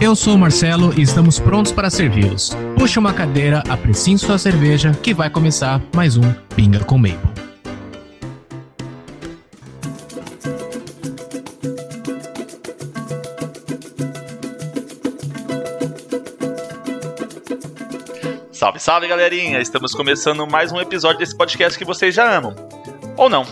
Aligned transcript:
Eu 0.00 0.14
sou 0.14 0.36
o 0.36 0.38
Marcelo 0.38 0.94
e 0.96 1.02
estamos 1.02 1.40
prontos 1.40 1.72
para 1.72 1.90
servi-los. 1.90 2.56
Puxe 2.78 3.00
uma 3.00 3.12
cadeira, 3.12 3.64
apreciem 3.68 4.16
sua 4.16 4.38
cerveja, 4.38 4.92
que 5.02 5.12
vai 5.12 5.28
começar 5.28 5.82
mais 5.92 6.16
um 6.16 6.32
Pinga 6.54 6.84
com 6.84 6.96
Maple. 6.96 7.18
Salve, 18.52 18.78
salve 18.78 19.08
galerinha! 19.08 19.60
Estamos 19.60 19.92
começando 19.94 20.46
mais 20.46 20.70
um 20.70 20.80
episódio 20.80 21.18
desse 21.18 21.36
podcast 21.36 21.76
que 21.76 21.84
vocês 21.84 22.14
já 22.14 22.36
amam. 22.36 22.54
Ou 23.16 23.28
não. 23.28 23.44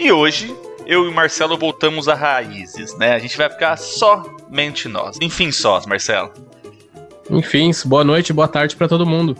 E 0.00 0.10
hoje, 0.10 0.56
eu 0.86 1.04
e 1.04 1.08
o 1.08 1.12
Marcelo 1.12 1.58
voltamos 1.58 2.08
a 2.08 2.14
raízes, 2.14 2.96
né? 2.96 3.12
A 3.12 3.18
gente 3.18 3.36
vai 3.36 3.50
ficar 3.50 3.76
somente 4.52 4.86
nós. 4.86 5.16
Enfim, 5.22 5.50
sós, 5.50 5.86
Marcelo. 5.86 6.30
Enfim, 7.30 7.70
boa 7.86 8.04
noite, 8.04 8.34
boa 8.34 8.46
tarde 8.46 8.76
para 8.76 8.86
todo 8.86 9.06
mundo. 9.06 9.34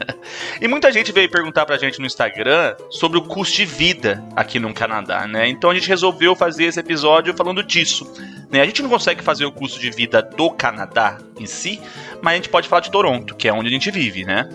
e 0.60 0.68
muita 0.68 0.92
gente 0.92 1.10
veio 1.10 1.30
perguntar 1.30 1.64
pra 1.64 1.78
gente 1.78 1.98
no 1.98 2.04
Instagram 2.04 2.74
sobre 2.90 3.16
o 3.16 3.22
custo 3.22 3.56
de 3.56 3.64
vida 3.64 4.22
aqui 4.36 4.58
no 4.58 4.74
Canadá, 4.74 5.26
né? 5.26 5.48
Então 5.48 5.70
a 5.70 5.74
gente 5.74 5.88
resolveu 5.88 6.36
fazer 6.36 6.64
esse 6.64 6.78
episódio 6.78 7.34
falando 7.34 7.62
disso. 7.62 8.12
Né? 8.50 8.60
A 8.60 8.66
gente 8.66 8.82
não 8.82 8.90
consegue 8.90 9.22
fazer 9.22 9.46
o 9.46 9.52
custo 9.52 9.80
de 9.80 9.88
vida 9.90 10.20
do 10.20 10.50
Canadá 10.50 11.16
em 11.40 11.46
si, 11.46 11.80
mas 12.20 12.34
a 12.34 12.36
gente 12.36 12.50
pode 12.50 12.68
falar 12.68 12.80
de 12.80 12.90
Toronto, 12.90 13.34
que 13.34 13.48
é 13.48 13.52
onde 13.54 13.68
a 13.68 13.72
gente 13.72 13.90
vive, 13.90 14.26
né? 14.26 14.50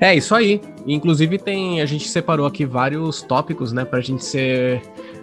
É, 0.00 0.12
isso 0.12 0.34
aí. 0.34 0.60
Inclusive 0.86 1.38
tem. 1.38 1.80
A 1.80 1.86
gente 1.86 2.08
separou 2.08 2.46
aqui 2.46 2.64
vários 2.64 3.22
tópicos, 3.22 3.72
né? 3.72 3.84
Pra 3.84 4.00
gente 4.00 4.24
ser 4.24 4.82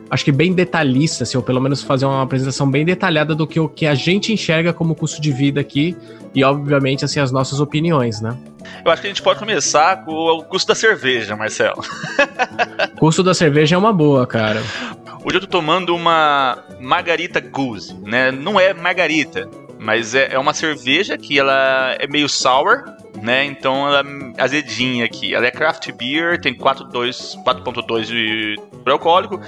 acho 0.09 0.25
que 0.25 0.31
bem 0.31 0.53
detalhista, 0.53 1.23
assim, 1.23 1.38
ou 1.38 1.44
pelo 1.44 1.61
menos 1.61 1.81
fazer 1.81 2.05
uma 2.05 2.22
apresentação 2.22 2.69
bem 2.69 2.86
detalhada 2.86 3.36
do 3.36 3.45
que 3.45 3.59
o 3.59 3.67
que 3.67 3.86
a 3.86 3.95
gente 3.95 4.31
enxerga 4.31 4.73
como 4.73 4.95
custo 4.95 5.22
de 5.22 5.31
vida 5.31 5.59
aqui 5.59 5.95
e, 6.33 6.44
obviamente, 6.44 7.05
assim, 7.05 7.19
as 7.19 7.31
nossas 7.31 7.59
opiniões, 7.59 8.22
né? 8.22 8.38
Eu 8.83 8.91
acho 8.91 9.02
que 9.02 9.08
a 9.08 9.11
gente 9.11 9.22
pode 9.22 9.39
começar 9.39 10.03
com 10.03 10.11
o 10.11 10.44
custo 10.44 10.67
da 10.67 10.75
cerveja, 10.75 11.36
Marcelo. 11.36 11.81
custo 12.99 13.23
da 13.23 13.33
cerveja 13.33 13.75
é 13.75 13.77
uma 13.77 13.94
boa, 13.94 14.25
cara. 14.25 14.61
Hoje 15.23 15.38
eu 15.38 15.41
tô 15.41 15.47
tomando 15.47 15.95
uma 15.95 16.64
Margarita 16.80 17.39
Goose, 17.39 17.94
né? 18.05 18.31
Não 18.31 18.59
é 18.59 18.73
Margarita, 18.73 19.49
mas 19.88 20.13
é, 20.13 20.33
é 20.33 20.38
uma 20.38 20.53
cerveja 20.53 21.17
que 21.17 21.39
ela 21.39 21.95
é 21.97 22.05
meio 22.07 22.27
sour, 22.27 22.83
né? 23.23 23.45
Então 23.45 23.88
ela 23.88 24.02
é 24.38 24.43
azedinha 24.43 25.05
aqui. 25.05 25.33
Ela 25.33 25.47
é 25.47 25.52
craft 25.52 25.89
beer, 25.93 26.41
tem 26.41 26.53
4.2 26.53 28.05
de 28.05 28.59
alcoólico. 28.85 29.39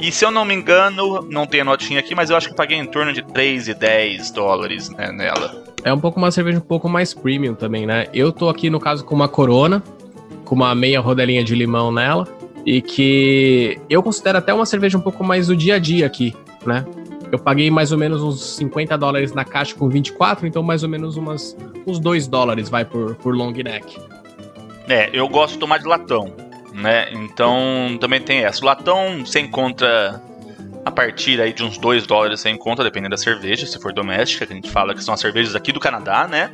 E 0.00 0.10
se 0.10 0.24
eu 0.24 0.32
não 0.32 0.44
me 0.44 0.52
engano, 0.52 1.22
não 1.30 1.46
tem 1.46 1.60
a 1.60 1.64
notinha 1.64 2.00
aqui, 2.00 2.12
mas 2.12 2.28
eu 2.28 2.36
acho 2.36 2.48
que 2.48 2.56
paguei 2.56 2.76
em 2.76 2.86
torno 2.86 3.12
de 3.12 3.22
3,10 3.22 4.34
dólares 4.34 4.90
né, 4.90 5.12
nela. 5.12 5.62
É 5.84 5.92
um 5.92 6.00
pouco 6.00 6.18
uma 6.18 6.32
cerveja 6.32 6.58
um 6.58 6.60
pouco 6.60 6.88
mais 6.88 7.14
premium 7.14 7.54
também, 7.54 7.86
né? 7.86 8.06
Eu 8.12 8.32
tô 8.32 8.48
aqui 8.48 8.68
no 8.68 8.80
caso 8.80 9.04
com 9.04 9.14
uma 9.14 9.28
Corona, 9.28 9.80
com 10.44 10.56
uma 10.56 10.74
meia 10.74 10.98
rodelinha 10.98 11.44
de 11.44 11.54
limão 11.54 11.92
nela. 11.92 12.26
E 12.66 12.82
que 12.82 13.78
eu 13.88 14.02
considero 14.02 14.38
até 14.38 14.52
uma 14.52 14.66
cerveja 14.66 14.98
um 14.98 15.00
pouco 15.00 15.22
mais 15.22 15.46
do 15.46 15.56
dia 15.56 15.76
a 15.76 15.78
dia 15.78 16.04
aqui, 16.04 16.34
né? 16.66 16.84
Eu 17.30 17.38
paguei 17.38 17.70
mais 17.70 17.92
ou 17.92 17.98
menos 17.98 18.22
uns 18.22 18.56
50 18.56 18.96
dólares 18.96 19.32
na 19.32 19.44
caixa 19.44 19.74
com 19.74 19.88
24, 19.88 20.46
então 20.46 20.62
mais 20.62 20.82
ou 20.82 20.88
menos 20.88 21.16
umas, 21.16 21.56
uns 21.86 21.98
2 21.98 22.28
dólares 22.28 22.68
vai 22.68 22.84
por, 22.84 23.14
por 23.16 23.34
long 23.34 23.52
neck. 23.52 23.98
É, 24.88 25.10
eu 25.12 25.28
gosto 25.28 25.54
de 25.54 25.58
tomar 25.60 25.78
de 25.78 25.86
latão, 25.86 26.32
né? 26.72 27.08
Então 27.12 27.96
também 28.00 28.20
tem 28.20 28.44
essa. 28.44 28.62
O 28.62 28.66
latão 28.66 29.24
você 29.24 29.40
encontra 29.40 30.22
a 30.84 30.90
partir 30.90 31.40
aí 31.40 31.52
de 31.52 31.64
uns 31.64 31.78
2 31.78 32.06
dólares 32.06 32.40
você 32.40 32.50
encontra, 32.50 32.84
dependendo 32.84 33.12
da 33.12 33.16
cerveja, 33.16 33.66
se 33.66 33.80
for 33.80 33.92
doméstica, 33.92 34.44
que 34.46 34.52
a 34.52 34.56
gente 34.56 34.70
fala 34.70 34.94
que 34.94 35.02
são 35.02 35.14
as 35.14 35.20
cervejas 35.20 35.54
aqui 35.54 35.72
do 35.72 35.80
Canadá, 35.80 36.28
né? 36.28 36.50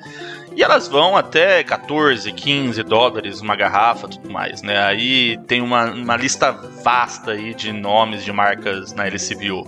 E 0.54 0.62
elas 0.62 0.86
vão 0.86 1.16
até 1.16 1.62
14, 1.64 2.32
15 2.32 2.82
dólares 2.84 3.40
uma 3.40 3.56
garrafa 3.56 4.06
tudo 4.06 4.30
mais, 4.30 4.62
né? 4.62 4.78
Aí 4.84 5.36
tem 5.46 5.60
uma, 5.60 5.86
uma 5.86 6.16
lista 6.16 6.52
vasta 6.52 7.32
aí 7.32 7.54
de 7.54 7.72
nomes 7.72 8.24
de 8.24 8.32
marcas 8.32 8.92
na 8.92 9.06
LCBO. 9.06 9.66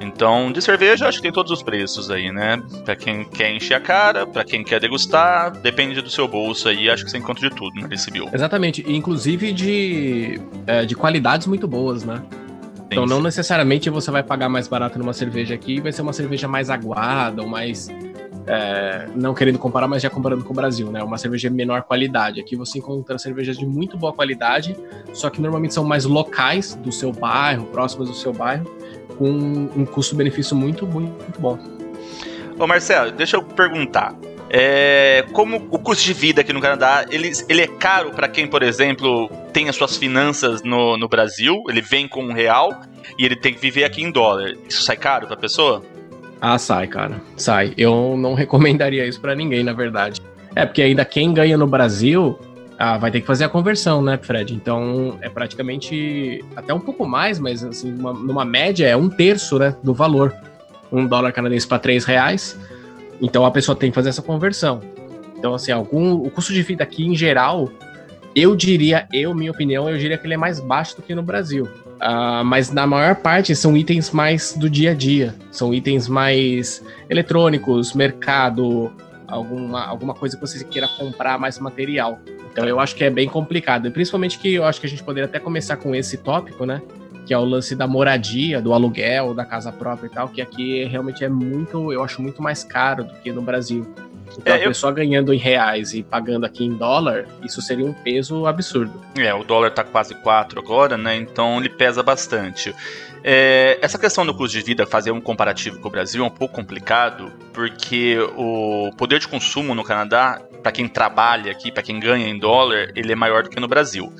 Então, 0.00 0.52
de 0.52 0.62
cerveja, 0.62 1.08
acho 1.08 1.18
que 1.18 1.22
tem 1.22 1.32
todos 1.32 1.50
os 1.50 1.62
preços 1.62 2.10
aí, 2.10 2.30
né? 2.30 2.62
Pra 2.84 2.94
quem 2.94 3.24
quer 3.24 3.50
encher 3.50 3.74
a 3.74 3.80
cara, 3.80 4.26
pra 4.26 4.44
quem 4.44 4.62
quer 4.62 4.80
degustar, 4.80 5.50
depende 5.50 6.00
do 6.00 6.10
seu 6.10 6.28
bolso 6.28 6.68
aí, 6.68 6.88
acho 6.88 7.04
que 7.04 7.10
você 7.10 7.18
encontra 7.18 7.48
de 7.48 7.54
tudo 7.54 7.80
na 7.80 7.86
LCBO. 7.86 8.30
Exatamente, 8.32 8.84
inclusive 8.86 9.52
de, 9.52 10.40
é, 10.66 10.84
de 10.84 10.94
qualidades 10.94 11.46
muito 11.46 11.66
boas, 11.66 12.04
né? 12.04 12.22
Então, 12.90 13.04
não 13.04 13.20
necessariamente 13.20 13.90
você 13.90 14.10
vai 14.10 14.22
pagar 14.22 14.48
mais 14.48 14.66
barato 14.66 14.98
numa 14.98 15.12
cerveja 15.12 15.54
aqui, 15.54 15.80
vai 15.80 15.92
ser 15.92 16.00
uma 16.00 16.12
cerveja 16.12 16.48
mais 16.48 16.70
aguada 16.70 17.42
ou 17.42 17.48
mais. 17.48 17.88
É, 18.50 19.06
não 19.14 19.34
querendo 19.34 19.58
comparar, 19.58 19.86
mas 19.86 20.02
já 20.02 20.08
comparando 20.08 20.42
com 20.42 20.52
o 20.52 20.56
Brasil, 20.56 20.90
né? 20.90 21.02
Uma 21.02 21.18
cerveja 21.18 21.50
de 21.50 21.54
menor 21.54 21.82
qualidade. 21.82 22.40
Aqui 22.40 22.56
você 22.56 22.78
encontra 22.78 23.18
cervejas 23.18 23.58
de 23.58 23.66
muito 23.66 23.98
boa 23.98 24.12
qualidade, 24.12 24.74
só 25.12 25.28
que 25.28 25.38
normalmente 25.38 25.74
são 25.74 25.84
mais 25.84 26.06
locais 26.06 26.74
do 26.74 26.90
seu 26.90 27.12
bairro, 27.12 27.66
próximas 27.66 28.08
do 28.08 28.14
seu 28.14 28.32
bairro 28.32 28.66
com 29.18 29.28
um 29.28 29.84
custo-benefício 29.84 30.56
muito, 30.56 30.86
muito, 30.86 31.40
bom. 31.40 31.58
Ô 32.58 32.66
Marcelo, 32.66 33.10
deixa 33.10 33.36
eu 33.36 33.42
perguntar. 33.42 34.14
É, 34.50 35.26
como 35.32 35.56
o 35.70 35.78
custo 35.78 36.04
de 36.04 36.14
vida 36.14 36.40
aqui 36.40 36.52
no 36.52 36.60
Canadá, 36.60 37.04
ele, 37.10 37.30
ele 37.48 37.62
é 37.62 37.66
caro 37.66 38.12
para 38.12 38.28
quem, 38.28 38.46
por 38.46 38.62
exemplo, 38.62 39.28
tem 39.52 39.68
as 39.68 39.76
suas 39.76 39.96
finanças 39.96 40.62
no, 40.62 40.96
no 40.96 41.06
Brasil, 41.06 41.62
ele 41.68 41.82
vem 41.82 42.08
com 42.08 42.24
um 42.24 42.32
real 42.32 42.80
e 43.18 43.26
ele 43.26 43.36
tem 43.36 43.52
que 43.52 43.60
viver 43.60 43.84
aqui 43.84 44.02
em 44.02 44.10
dólar. 44.10 44.54
Isso 44.66 44.82
sai 44.82 44.96
caro 44.96 45.26
pra 45.26 45.36
pessoa? 45.36 45.82
Ah, 46.40 46.58
sai, 46.58 46.86
cara. 46.86 47.20
Sai. 47.36 47.72
Eu 47.76 48.16
não 48.16 48.34
recomendaria 48.34 49.06
isso 49.06 49.20
para 49.20 49.34
ninguém, 49.34 49.62
na 49.62 49.72
verdade. 49.72 50.20
É, 50.54 50.64
porque 50.64 50.82
ainda 50.82 51.04
quem 51.04 51.32
ganha 51.32 51.56
no 51.56 51.66
Brasil 51.66 52.38
ah, 52.78 52.96
vai 52.96 53.10
ter 53.10 53.20
que 53.20 53.26
fazer 53.26 53.44
a 53.44 53.48
conversão, 53.48 54.00
né, 54.00 54.18
Fred? 54.20 54.54
Então 54.54 55.18
é 55.20 55.28
praticamente 55.28 56.44
até 56.56 56.72
um 56.72 56.80
pouco 56.80 57.06
mais, 57.06 57.38
mas 57.38 57.62
assim, 57.64 57.92
uma, 57.92 58.12
numa 58.12 58.44
média 58.44 58.86
é 58.86 58.96
um 58.96 59.08
terço 59.08 59.58
né, 59.58 59.76
do 59.82 59.92
valor. 59.92 60.34
Um 60.90 61.06
dólar 61.06 61.32
canadense 61.32 61.66
para 61.66 61.78
três 61.78 62.04
reais. 62.04 62.58
Então 63.20 63.44
a 63.44 63.50
pessoa 63.50 63.76
tem 63.76 63.90
que 63.90 63.94
fazer 63.94 64.08
essa 64.08 64.22
conversão. 64.22 64.80
Então, 65.38 65.54
assim, 65.54 65.70
algum, 65.70 66.14
o 66.14 66.30
custo 66.30 66.52
de 66.52 66.62
vida 66.62 66.82
aqui 66.82 67.06
em 67.06 67.14
geral, 67.14 67.70
eu 68.38 68.54
diria, 68.54 69.06
eu, 69.12 69.34
minha 69.34 69.50
opinião, 69.50 69.88
eu 69.88 69.98
diria 69.98 70.16
que 70.16 70.26
ele 70.26 70.34
é 70.34 70.36
mais 70.36 70.60
baixo 70.60 70.96
do 70.96 71.02
que 71.02 71.14
no 71.14 71.22
Brasil. 71.22 71.64
Uh, 71.64 72.44
mas 72.44 72.70
na 72.70 72.86
maior 72.86 73.16
parte 73.16 73.54
são 73.56 73.76
itens 73.76 74.10
mais 74.10 74.54
do 74.54 74.70
dia 74.70 74.92
a 74.92 74.94
dia. 74.94 75.34
São 75.50 75.74
itens 75.74 76.08
mais 76.08 76.82
eletrônicos, 77.10 77.92
mercado, 77.92 78.92
alguma, 79.26 79.84
alguma 79.84 80.14
coisa 80.14 80.36
que 80.36 80.40
você 80.40 80.64
queira 80.64 80.88
comprar 80.88 81.38
mais 81.38 81.58
material. 81.58 82.20
Então 82.52 82.64
eu 82.64 82.80
acho 82.80 82.94
que 82.94 83.04
é 83.04 83.10
bem 83.10 83.28
complicado. 83.28 83.90
Principalmente 83.90 84.38
que 84.38 84.54
eu 84.54 84.64
acho 84.64 84.80
que 84.80 84.86
a 84.86 84.90
gente 84.90 85.02
poderia 85.02 85.26
até 85.26 85.38
começar 85.38 85.76
com 85.76 85.94
esse 85.94 86.16
tópico, 86.18 86.64
né? 86.64 86.82
Que 87.28 87.34
é 87.34 87.38
o 87.38 87.44
lance 87.44 87.76
da 87.76 87.86
moradia, 87.86 88.58
do 88.58 88.72
aluguel, 88.72 89.34
da 89.34 89.44
casa 89.44 89.70
própria 89.70 90.06
e 90.06 90.10
tal, 90.10 90.30
que 90.30 90.40
aqui 90.40 90.84
realmente 90.84 91.22
é 91.22 91.28
muito, 91.28 91.92
eu 91.92 92.02
acho 92.02 92.22
muito 92.22 92.42
mais 92.42 92.64
caro 92.64 93.04
do 93.04 93.12
que 93.16 93.30
no 93.30 93.42
Brasil. 93.42 93.86
Então, 94.38 94.54
é, 94.54 94.64
a 94.64 94.68
pessoa 94.68 94.90
eu... 94.92 94.94
ganhando 94.94 95.34
em 95.34 95.36
reais 95.36 95.92
e 95.92 96.02
pagando 96.02 96.46
aqui 96.46 96.64
em 96.64 96.72
dólar, 96.72 97.26
isso 97.44 97.60
seria 97.60 97.84
um 97.84 97.92
peso 97.92 98.46
absurdo. 98.46 98.98
É, 99.18 99.34
o 99.34 99.44
dólar 99.44 99.70
tá 99.72 99.84
quase 99.84 100.14
4 100.14 100.58
agora, 100.58 100.96
né? 100.96 101.16
Então 101.16 101.58
ele 101.58 101.68
pesa 101.68 102.02
bastante. 102.02 102.74
É, 103.22 103.78
essa 103.82 103.98
questão 103.98 104.24
do 104.24 104.32
custo 104.32 104.56
de 104.56 104.64
vida, 104.64 104.86
fazer 104.86 105.10
um 105.10 105.20
comparativo 105.20 105.78
com 105.80 105.88
o 105.88 105.90
Brasil 105.90 106.24
é 106.24 106.26
um 106.26 106.30
pouco 106.30 106.54
complicado, 106.54 107.30
porque 107.52 108.16
o 108.36 108.90
poder 108.96 109.18
de 109.18 109.28
consumo 109.28 109.74
no 109.74 109.84
Canadá, 109.84 110.40
para 110.62 110.72
quem 110.72 110.88
trabalha 110.88 111.52
aqui, 111.52 111.70
para 111.70 111.82
quem 111.82 112.00
ganha 112.00 112.26
em 112.26 112.38
dólar, 112.38 112.90
ele 112.94 113.12
é 113.12 113.16
maior 113.16 113.42
do 113.42 113.50
que 113.50 113.60
no 113.60 113.68
Brasil. 113.68 114.10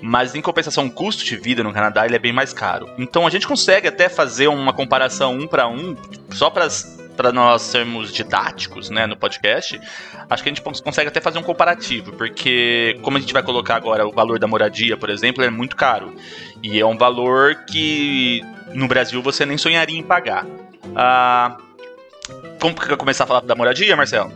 Mas 0.00 0.34
em 0.34 0.40
compensação, 0.40 0.86
o 0.86 0.90
custo 0.90 1.24
de 1.24 1.36
vida 1.36 1.62
no 1.62 1.72
Canadá 1.72 2.06
ele 2.06 2.16
é 2.16 2.18
bem 2.18 2.32
mais 2.32 2.52
caro. 2.52 2.88
Então 2.98 3.26
a 3.26 3.30
gente 3.30 3.46
consegue 3.46 3.88
até 3.88 4.08
fazer 4.08 4.48
uma 4.48 4.72
comparação 4.72 5.36
um 5.36 5.46
para 5.46 5.68
um, 5.68 5.96
só 6.30 6.50
para 6.50 6.68
para 7.18 7.32
nós 7.32 7.62
sermos 7.62 8.12
didáticos, 8.12 8.90
né, 8.90 9.04
no 9.04 9.16
podcast, 9.16 9.80
acho 10.30 10.40
que 10.40 10.48
a 10.48 10.52
gente 10.54 10.62
consegue 10.62 11.08
até 11.08 11.20
fazer 11.20 11.36
um 11.40 11.42
comparativo, 11.42 12.12
porque 12.12 12.96
como 13.02 13.16
a 13.16 13.20
gente 13.20 13.32
vai 13.32 13.42
colocar 13.42 13.74
agora 13.74 14.06
o 14.06 14.12
valor 14.12 14.38
da 14.38 14.46
moradia, 14.46 14.96
por 14.96 15.10
exemplo, 15.10 15.42
é 15.42 15.50
muito 15.50 15.74
caro. 15.74 16.14
E 16.62 16.78
é 16.78 16.86
um 16.86 16.96
valor 16.96 17.56
que 17.66 18.40
no 18.72 18.86
Brasil 18.86 19.20
você 19.20 19.44
nem 19.44 19.58
sonharia 19.58 19.98
em 19.98 20.02
pagar. 20.02 20.46
Ah, 20.94 21.56
como 22.60 22.74
que 22.74 22.96
começar 22.96 23.24
a 23.24 23.26
falar 23.26 23.40
da 23.40 23.56
moradia, 23.56 23.96
Marcelo? 23.96 24.32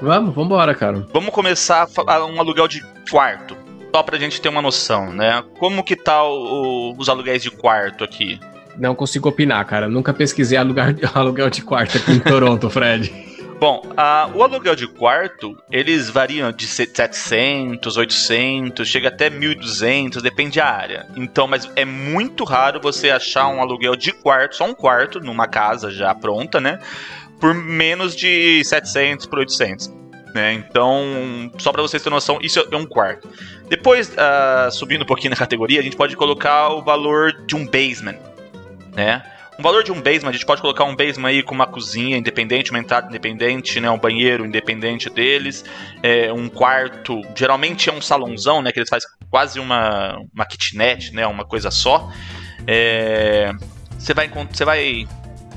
Vamos, 0.00 0.32
vamos 0.32 0.46
embora, 0.46 0.72
cara. 0.72 1.04
Vamos 1.12 1.34
começar 1.34 1.82
a 1.82 1.86
falar 1.88 2.24
um 2.26 2.38
aluguel 2.38 2.68
de 2.68 2.80
quarto. 3.10 3.56
Só 3.94 4.02
pra 4.02 4.18
gente 4.18 4.40
ter 4.40 4.48
uma 4.48 4.62
noção, 4.62 5.12
né? 5.12 5.42
Como 5.58 5.82
que 5.82 5.96
tá 5.96 6.22
o, 6.24 6.94
os 6.96 7.08
aluguéis 7.08 7.42
de 7.42 7.50
quarto 7.50 8.04
aqui? 8.04 8.38
Não 8.76 8.94
consigo 8.94 9.28
opinar, 9.28 9.64
cara. 9.66 9.88
Nunca 9.88 10.14
pesquisei 10.14 10.56
alugar, 10.56 10.94
aluguel 11.12 11.50
de 11.50 11.62
quarto 11.62 11.98
aqui 11.98 12.12
em 12.12 12.20
Toronto, 12.20 12.68
Fred. 12.70 13.30
Bom, 13.60 13.82
uh, 13.84 14.38
o 14.38 14.42
aluguel 14.42 14.74
de 14.74 14.86
quarto, 14.86 15.54
eles 15.70 16.08
variam 16.08 16.50
de 16.50 16.66
700, 16.66 17.94
800, 17.94 18.88
chega 18.88 19.08
até 19.08 19.28
1.200, 19.28 20.22
depende 20.22 20.58
da 20.58 20.64
área. 20.64 21.06
Então, 21.14 21.46
mas 21.46 21.70
é 21.76 21.84
muito 21.84 22.42
raro 22.44 22.80
você 22.80 23.10
achar 23.10 23.48
um 23.48 23.60
aluguel 23.60 23.96
de 23.96 24.12
quarto, 24.12 24.56
só 24.56 24.64
um 24.64 24.72
quarto, 24.74 25.20
numa 25.20 25.46
casa 25.46 25.90
já 25.90 26.14
pronta, 26.14 26.58
né? 26.58 26.78
Por 27.38 27.52
menos 27.52 28.16
de 28.16 28.64
700 28.64 29.26
por 29.26 29.40
800. 29.40 29.99
Né? 30.34 30.52
Então, 30.52 31.50
só 31.58 31.72
para 31.72 31.82
vocês 31.82 32.02
terem 32.02 32.14
noção, 32.14 32.38
isso 32.40 32.60
é 32.60 32.76
um 32.76 32.86
quarto. 32.86 33.28
Depois, 33.68 34.10
uh, 34.10 34.70
subindo 34.70 35.02
um 35.02 35.06
pouquinho 35.06 35.30
na 35.30 35.36
categoria, 35.36 35.80
a 35.80 35.82
gente 35.82 35.96
pode 35.96 36.16
colocar 36.16 36.68
o 36.70 36.82
valor 36.82 37.32
de 37.46 37.56
um 37.56 37.66
basement, 37.66 38.18
né? 38.94 39.22
Um 39.60 39.62
valor 39.62 39.84
de 39.84 39.92
um 39.92 40.00
basement, 40.00 40.30
a 40.30 40.32
gente 40.32 40.46
pode 40.46 40.62
colocar 40.62 40.84
um 40.84 40.96
basement 40.96 41.28
aí 41.28 41.42
com 41.42 41.54
uma 41.54 41.66
cozinha 41.66 42.16
independente, 42.16 42.70
uma 42.70 42.80
entrada 42.80 43.08
independente, 43.08 43.78
né, 43.78 43.90
um 43.90 43.98
banheiro 43.98 44.46
independente 44.46 45.10
deles, 45.10 45.62
é, 46.02 46.32
um 46.32 46.48
quarto, 46.48 47.20
geralmente 47.36 47.90
é 47.90 47.92
um 47.92 48.00
salãozão, 48.00 48.62
né, 48.62 48.72
que 48.72 48.78
eles 48.78 48.88
fazem 48.88 49.06
quase 49.28 49.60
uma, 49.60 50.18
uma 50.34 50.46
kitnet, 50.46 51.12
né, 51.14 51.26
uma 51.26 51.44
coisa 51.44 51.70
só. 51.70 52.10
É, 52.66 53.52
você 53.98 54.14
vai, 54.14 54.30
você 54.50 54.64
vai 54.64 55.06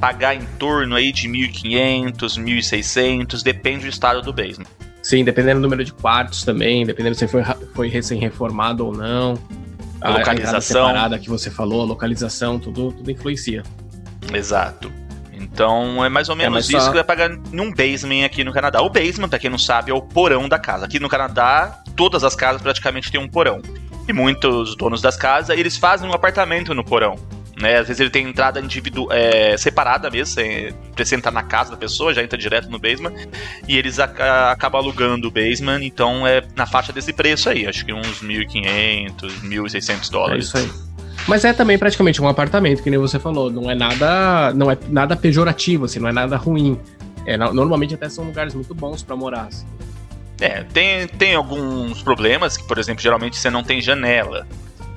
pagar 0.04 0.36
em 0.36 0.46
torno 0.60 0.96
aí 0.96 1.14
de 1.14 1.30
1.500, 1.30 2.38
1.600, 2.38 3.42
depende 3.42 3.84
do 3.84 3.88
estado 3.90 4.22
do 4.22 4.34
basement. 4.34 4.68
Sim, 5.02 5.24
dependendo 5.24 5.62
do 5.62 5.64
número 5.64 5.86
de 5.86 5.94
quartos 5.94 6.44
também, 6.44 6.86
dependendo 6.86 7.16
se 7.16 7.26
foi, 7.26 7.42
foi 7.74 7.88
recém-reformado 7.88 8.86
ou 8.86 8.94
não. 8.94 9.42
A 10.02 10.10
localização. 10.10 10.90
A 10.90 11.18
que 11.18 11.30
você 11.30 11.50
falou, 11.50 11.84
a 11.84 11.86
localização, 11.86 12.60
tudo, 12.60 12.92
tudo 12.92 13.10
influencia. 13.10 13.64
Exato. 14.34 14.92
Então 15.32 16.04
é 16.04 16.10
mais 16.10 16.28
ou 16.28 16.36
é, 16.36 16.40
menos 16.40 16.66
é, 16.66 16.76
isso 16.76 16.86
só... 16.86 16.90
que 16.90 16.96
vai 16.96 17.06
pagar 17.06 17.30
num 17.30 17.72
basement 17.72 18.26
aqui 18.26 18.44
no 18.44 18.52
Canadá. 18.52 18.82
O 18.82 18.90
basement, 18.90 19.30
pra 19.30 19.40
quem 19.40 19.50
não 19.50 19.58
sabe, 19.58 19.90
é 19.90 19.94
o 19.94 20.02
porão 20.02 20.50
da 20.50 20.60
casa. 20.60 20.84
Aqui 20.84 21.00
no 21.00 21.08
Canadá, 21.08 21.82
todas 21.96 22.26
as 22.26 22.36
casas 22.36 22.62
praticamente 22.62 23.10
têm 23.10 23.22
um 23.22 23.30
porão. 23.30 23.62
E 24.06 24.12
muitos 24.12 24.76
donos 24.76 25.02
das 25.02 25.16
casas, 25.16 25.58
eles 25.58 25.78
fazem 25.78 26.10
um 26.10 26.12
apartamento 26.12 26.74
no 26.74 26.84
porão. 26.84 27.18
Né? 27.60 27.78
Às 27.78 27.88
vezes 27.88 28.00
ele 28.00 28.10
tem 28.10 28.28
entrada 28.28 28.60
individu 28.60 29.08
é, 29.12 29.56
separada 29.58 30.10
mesmo, 30.10 30.34
você 30.34 30.74
precisa 30.96 31.16
entrar 31.16 31.32
na 31.32 31.44
casa 31.44 31.72
da 31.72 31.78
pessoa, 31.78 32.14
já 32.14 32.24
entra 32.24 32.38
direto 32.38 32.70
no 32.70 32.80
basement, 32.80 33.14
e 33.68 33.78
eles 33.78 34.00
ac 34.00 34.20
acabam 34.50 34.82
alugando 34.82 35.28
o 35.28 35.32
basement, 35.32 35.82
então 35.84 36.26
é 36.26 36.42
na 36.56 36.66
faixa 36.66 36.92
desse 36.92 37.14
preço 37.14 37.50
aí, 37.50 37.68
acho 37.68 37.86
que 37.86 37.94
uns 37.94 38.24
1.500, 38.24 39.14
1.600 39.44 40.10
dólares. 40.10 40.56
É 40.56 40.60
isso 40.60 40.72
aí. 40.72 40.94
Mas 41.28 41.46
é 41.46 41.54
também 41.54 41.78
praticamente 41.78 42.22
um 42.22 42.28
apartamento, 42.28 42.84
que 42.84 42.90
nem 42.90 43.00
você 43.00 43.18
falou. 43.18 43.50
Não 43.50 43.70
é 43.70 43.76
nada, 43.76 44.54
não 44.54 44.70
é 44.70 44.78
nada 44.90 45.16
pejorativo, 45.16 45.86
assim, 45.86 46.00
não 46.00 46.10
é 46.10 46.12
nada 46.12 46.36
ruim. 46.36 46.78
É, 47.26 47.38
normalmente 47.38 47.94
até 47.94 48.10
são 48.10 48.26
lugares 48.26 48.54
muito 48.54 48.74
bons 48.76 49.02
para 49.02 49.16
morar. 49.16 49.48
Assim. 49.48 49.66
É, 50.42 50.64
tem, 50.64 51.08
tem 51.08 51.36
alguns 51.36 52.02
problemas, 52.02 52.58
que, 52.58 52.68
por 52.68 52.78
exemplo, 52.78 53.02
geralmente 53.02 53.38
você 53.38 53.50
não 53.50 53.64
tem 53.64 53.80
janela. 53.80 54.46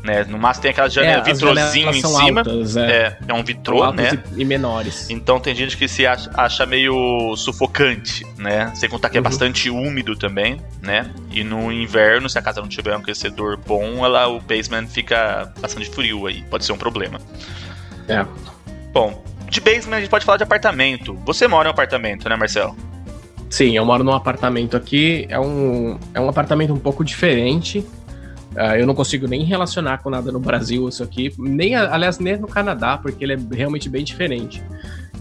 Né? 0.07 0.25
No 0.25 0.39
máximo 0.39 0.63
tem 0.63 0.71
aquela 0.71 0.89
janela, 0.89 1.21
é, 1.21 1.25
vitrozinho 1.25 1.91
em 1.91 2.01
cima. 2.01 2.41
Altas, 2.41 2.77
é. 2.77 2.87
é. 2.87 3.19
é, 3.27 3.35
um 3.35 3.43
vitrô, 3.43 3.93
né? 3.93 4.23
E, 4.37 4.43
e, 4.43 4.45
menores. 4.45 5.11
Então 5.11 5.41
tem 5.41 5.53
gente 5.53 5.77
que 5.77 5.89
se 5.89 6.07
acha, 6.07 6.31
acha, 6.33 6.65
meio 6.65 7.35
sufocante, 7.37 8.25
né? 8.39 8.73
Sem 8.77 8.89
contar 8.89 9.11
que 9.11 9.19
é 9.19 9.21
uhum. 9.21 9.25
bastante 9.25 9.69
úmido 9.69 10.15
também, 10.15 10.63
né? 10.81 11.11
E 11.33 11.43
no 11.43 11.73
inverno, 11.73 12.31
se 12.31 12.39
a 12.39 12.43
casa 12.43 12.61
não 12.61 12.69
tiver 12.69 12.97
um 12.97 13.01
aquecedor 13.01 13.59
bom, 13.67 14.05
ela, 14.05 14.29
o 14.29 14.41
basement 14.41 14.87
fica 14.87 15.53
bastante 15.61 15.91
frio 15.91 16.29
aí. 16.29 16.43
Pode 16.43 16.65
ser 16.65 16.71
um 16.71 16.79
problema. 16.79 17.19
É. 18.09 18.25
Bom, 18.93 19.25
de 19.51 19.61
basement 19.61 19.97
a 19.97 20.01
gente 20.01 20.11
pode 20.11 20.25
falar 20.25 20.39
de 20.39 20.45
apartamento. 20.45 21.15
Você 21.25 21.49
mora 21.49 21.67
em 21.67 21.71
um 21.71 21.73
apartamento, 21.73 22.29
né, 22.29 22.37
Marcelo? 22.37 22.77
Sim, 23.51 23.77
eu 23.77 23.85
moro 23.85 24.05
num 24.05 24.13
apartamento 24.13 24.77
aqui. 24.77 25.27
É 25.29 25.41
um, 25.41 25.99
é 26.15 26.21
um 26.21 26.29
apartamento 26.29 26.73
um 26.73 26.79
pouco 26.79 27.05
diferente. 27.05 27.85
Uh, 28.57 28.77
eu 28.79 28.87
não 28.87 28.95
consigo 28.95 29.27
nem 29.29 29.45
relacionar 29.45 29.99
com 29.99 30.09
nada 30.09 30.33
no 30.33 30.41
Brasil 30.41 30.89
isso 30.89 31.03
aqui, 31.03 31.31
nem 31.37 31.77
aliás 31.77 32.19
nem 32.19 32.39
no 32.39 32.49
Canadá, 32.49 32.97
porque 32.97 33.23
ele 33.23 33.35
é 33.35 33.39
realmente 33.53 33.87
bem 33.87 34.03
diferente. 34.03 34.63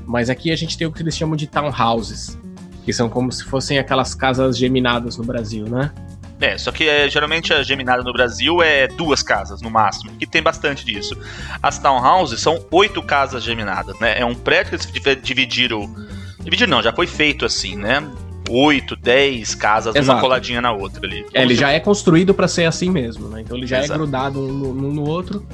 Mas 0.06 0.30
aqui 0.30 0.52
a 0.52 0.56
gente 0.56 0.78
tem 0.78 0.88
o 0.88 0.92
que 0.92 1.02
eles 1.02 1.18
chamam 1.18 1.36
de 1.36 1.46
townhouses, 1.46 2.38
que 2.86 2.94
são 2.94 3.10
como 3.10 3.32
se 3.32 3.44
fossem 3.44 3.78
aquelas 3.78 4.16
casas 4.16 4.58
geminadas 4.58 5.18
no 5.18 5.26
Brasil, 5.26 5.66
né? 5.66 5.92
É, 6.40 6.58
só 6.58 6.72
que 6.72 6.88
é, 6.88 7.10
geralmente 7.10 7.54
a 7.54 7.64
geminada 7.64 8.04
no 8.04 8.14
Brasil 8.14 8.62
é 8.62 8.88
duas 8.88 9.24
casas 9.24 9.62
no 9.62 9.70
máximo, 9.70 10.12
que 10.18 10.26
tem 10.26 10.42
bastante 10.42 10.86
disso. 10.86 11.18
As 11.62 11.80
townhouses 11.80 12.40
são 12.40 12.66
oito 12.72 13.02
casas 13.02 13.44
geminadas, 13.44 13.98
né? 14.00 14.20
É 14.20 14.26
um 14.26 14.36
prédio 14.36 14.78
que 14.78 15.10
eles 15.10 15.22
dividiram. 15.22 15.94
Dividiram 16.42 16.70
não, 16.72 16.84
já 16.84 16.94
foi 16.94 17.08
feito 17.08 17.46
assim, 17.46 17.76
né? 17.76 18.02
8, 18.50 18.95
10 18.95 19.56
casas, 19.56 19.95
Exato. 19.95 20.18
uma 20.18 20.21
coladinha 20.21 20.62
na 20.62 20.71
outra 20.71 21.06
ali. 21.06 21.25
É, 21.33 21.42
ele 21.42 21.56
já 21.56 21.71
é 21.71 21.80
construído 21.80 22.33
para 22.33 22.47
ser 22.47 22.65
assim 22.65 22.89
mesmo, 22.89 23.27
né? 23.27 23.42
Então 23.42 23.57
ele 23.57 23.65
já 23.65 23.77
é 23.77 23.80
Exato. 23.80 23.94
é 23.94 23.97
grudado 23.97 24.39
um 24.39 24.51
no, 24.51 24.94
no 24.94 25.07
outro 25.07 25.45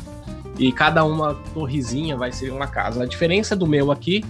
e 0.58 0.72
cada 0.72 1.04
uma 1.04 1.36
torrezinha 1.54 2.16
vai 2.18 2.32
ser 2.32 2.52
uma 2.52 2.68
casa. 2.68 3.04
A 3.04 3.06
diferença 3.06 3.56
do 3.56 3.66
meu 3.66 3.92
aqui 3.92 4.24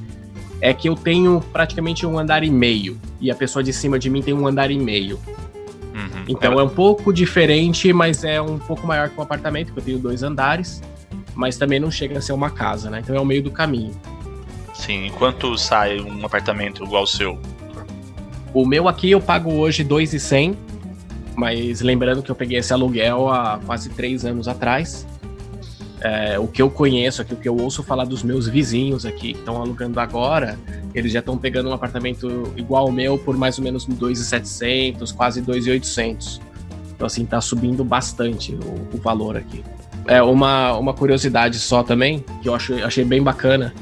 é 0.61 0.73
que 0.73 0.87
eu 0.87 0.95
tenho 0.95 1.41
praticamente 1.51 2.05
um 2.05 2.17
andar 2.17 2.43
e 2.43 2.49
meio 2.49 2.99
e 3.19 3.31
a 3.31 3.35
pessoa 3.35 3.63
de 3.63 3.73
cima 3.73 3.97
de 3.97 4.09
mim 4.09 4.21
tem 4.21 4.33
um 4.33 4.47
andar 4.47 4.69
e 4.69 4.77
meio. 4.77 5.19
Uhum. 5.93 6.23
Então 6.27 6.53
é. 6.53 6.61
é 6.61 6.63
um 6.63 6.69
pouco 6.69 7.11
diferente, 7.11 7.91
mas 7.91 8.23
é 8.23 8.41
um 8.41 8.57
pouco 8.59 8.85
maior 8.85 9.09
que 9.09 9.19
um 9.19 9.23
apartamento, 9.23 9.67
porque 9.67 9.79
eu 9.79 9.85
tenho 9.85 9.99
dois 9.99 10.23
andares, 10.23 10.81
mas 11.33 11.57
também 11.57 11.79
não 11.79 11.89
chega 11.89 12.19
a 12.19 12.21
ser 12.21 12.33
uma 12.33 12.49
casa, 12.49 12.89
né? 12.89 12.99
Então 13.03 13.15
é 13.15 13.19
o 13.19 13.25
meio 13.25 13.41
do 13.41 13.51
caminho. 13.51 13.93
Sim, 14.73 15.11
quanto 15.17 15.57
sai 15.57 15.99
um 15.99 16.25
apartamento 16.25 16.83
igual 16.83 17.01
ao 17.01 17.07
seu? 17.07 17.37
O 18.53 18.65
meu 18.65 18.89
aqui 18.89 19.12
eu 19.12 19.21
pago 19.21 19.53
hoje 19.53 19.81
2,100, 19.83 20.57
mas 21.36 21.80
lembrando 21.81 22.21
que 22.21 22.30
eu 22.30 22.36
peguei 22.36 22.57
esse 22.57 22.74
aluguel 22.74 23.30
há 23.30 23.59
quase 23.65 23.89
três 23.89 24.25
anos 24.25 24.48
atrás. 24.48 25.07
É, 26.01 26.38
o 26.38 26.48
que 26.48 26.62
eu 26.62 26.69
conheço 26.69 27.21
aqui, 27.21 27.33
o 27.33 27.38
que 27.38 27.48
eu 27.48 27.56
ouço 27.56 27.81
falar 27.83 28.06
dos 28.06 28.24
meus 28.24 28.48
vizinhos 28.48 29.06
aqui 29.06 29.33
que 29.33 29.39
estão 29.39 29.57
alugando 29.57 30.00
agora, 30.00 30.57
eles 30.95 31.12
já 31.12 31.19
estão 31.19 31.38
pegando 31.38 31.69
um 31.69 31.74
apartamento 31.74 32.51
igual 32.57 32.88
ao 32.88 32.92
meu 32.92 33.18
por 33.18 33.38
mais 33.38 33.57
ou 33.57 33.63
menos 33.63 33.86
2,700, 33.86 35.12
quase 35.12 35.42
2,800. 35.42 36.42
Então, 36.94 37.06
assim, 37.06 37.25
tá 37.25 37.39
subindo 37.39 37.83
bastante 37.85 38.54
o, 38.54 38.95
o, 38.95 38.97
valor 38.97 39.37
aqui. 39.37 39.64
É, 40.07 40.21
uma, 40.21 40.73
uma 40.78 40.94
curiosidade 40.94 41.57
só 41.57 41.83
também, 41.83 42.25
que 42.42 42.49
eu 42.49 42.56
acho, 42.56 42.73
achei 42.83 43.06
bem 43.06 43.21
bacana, 43.21 43.73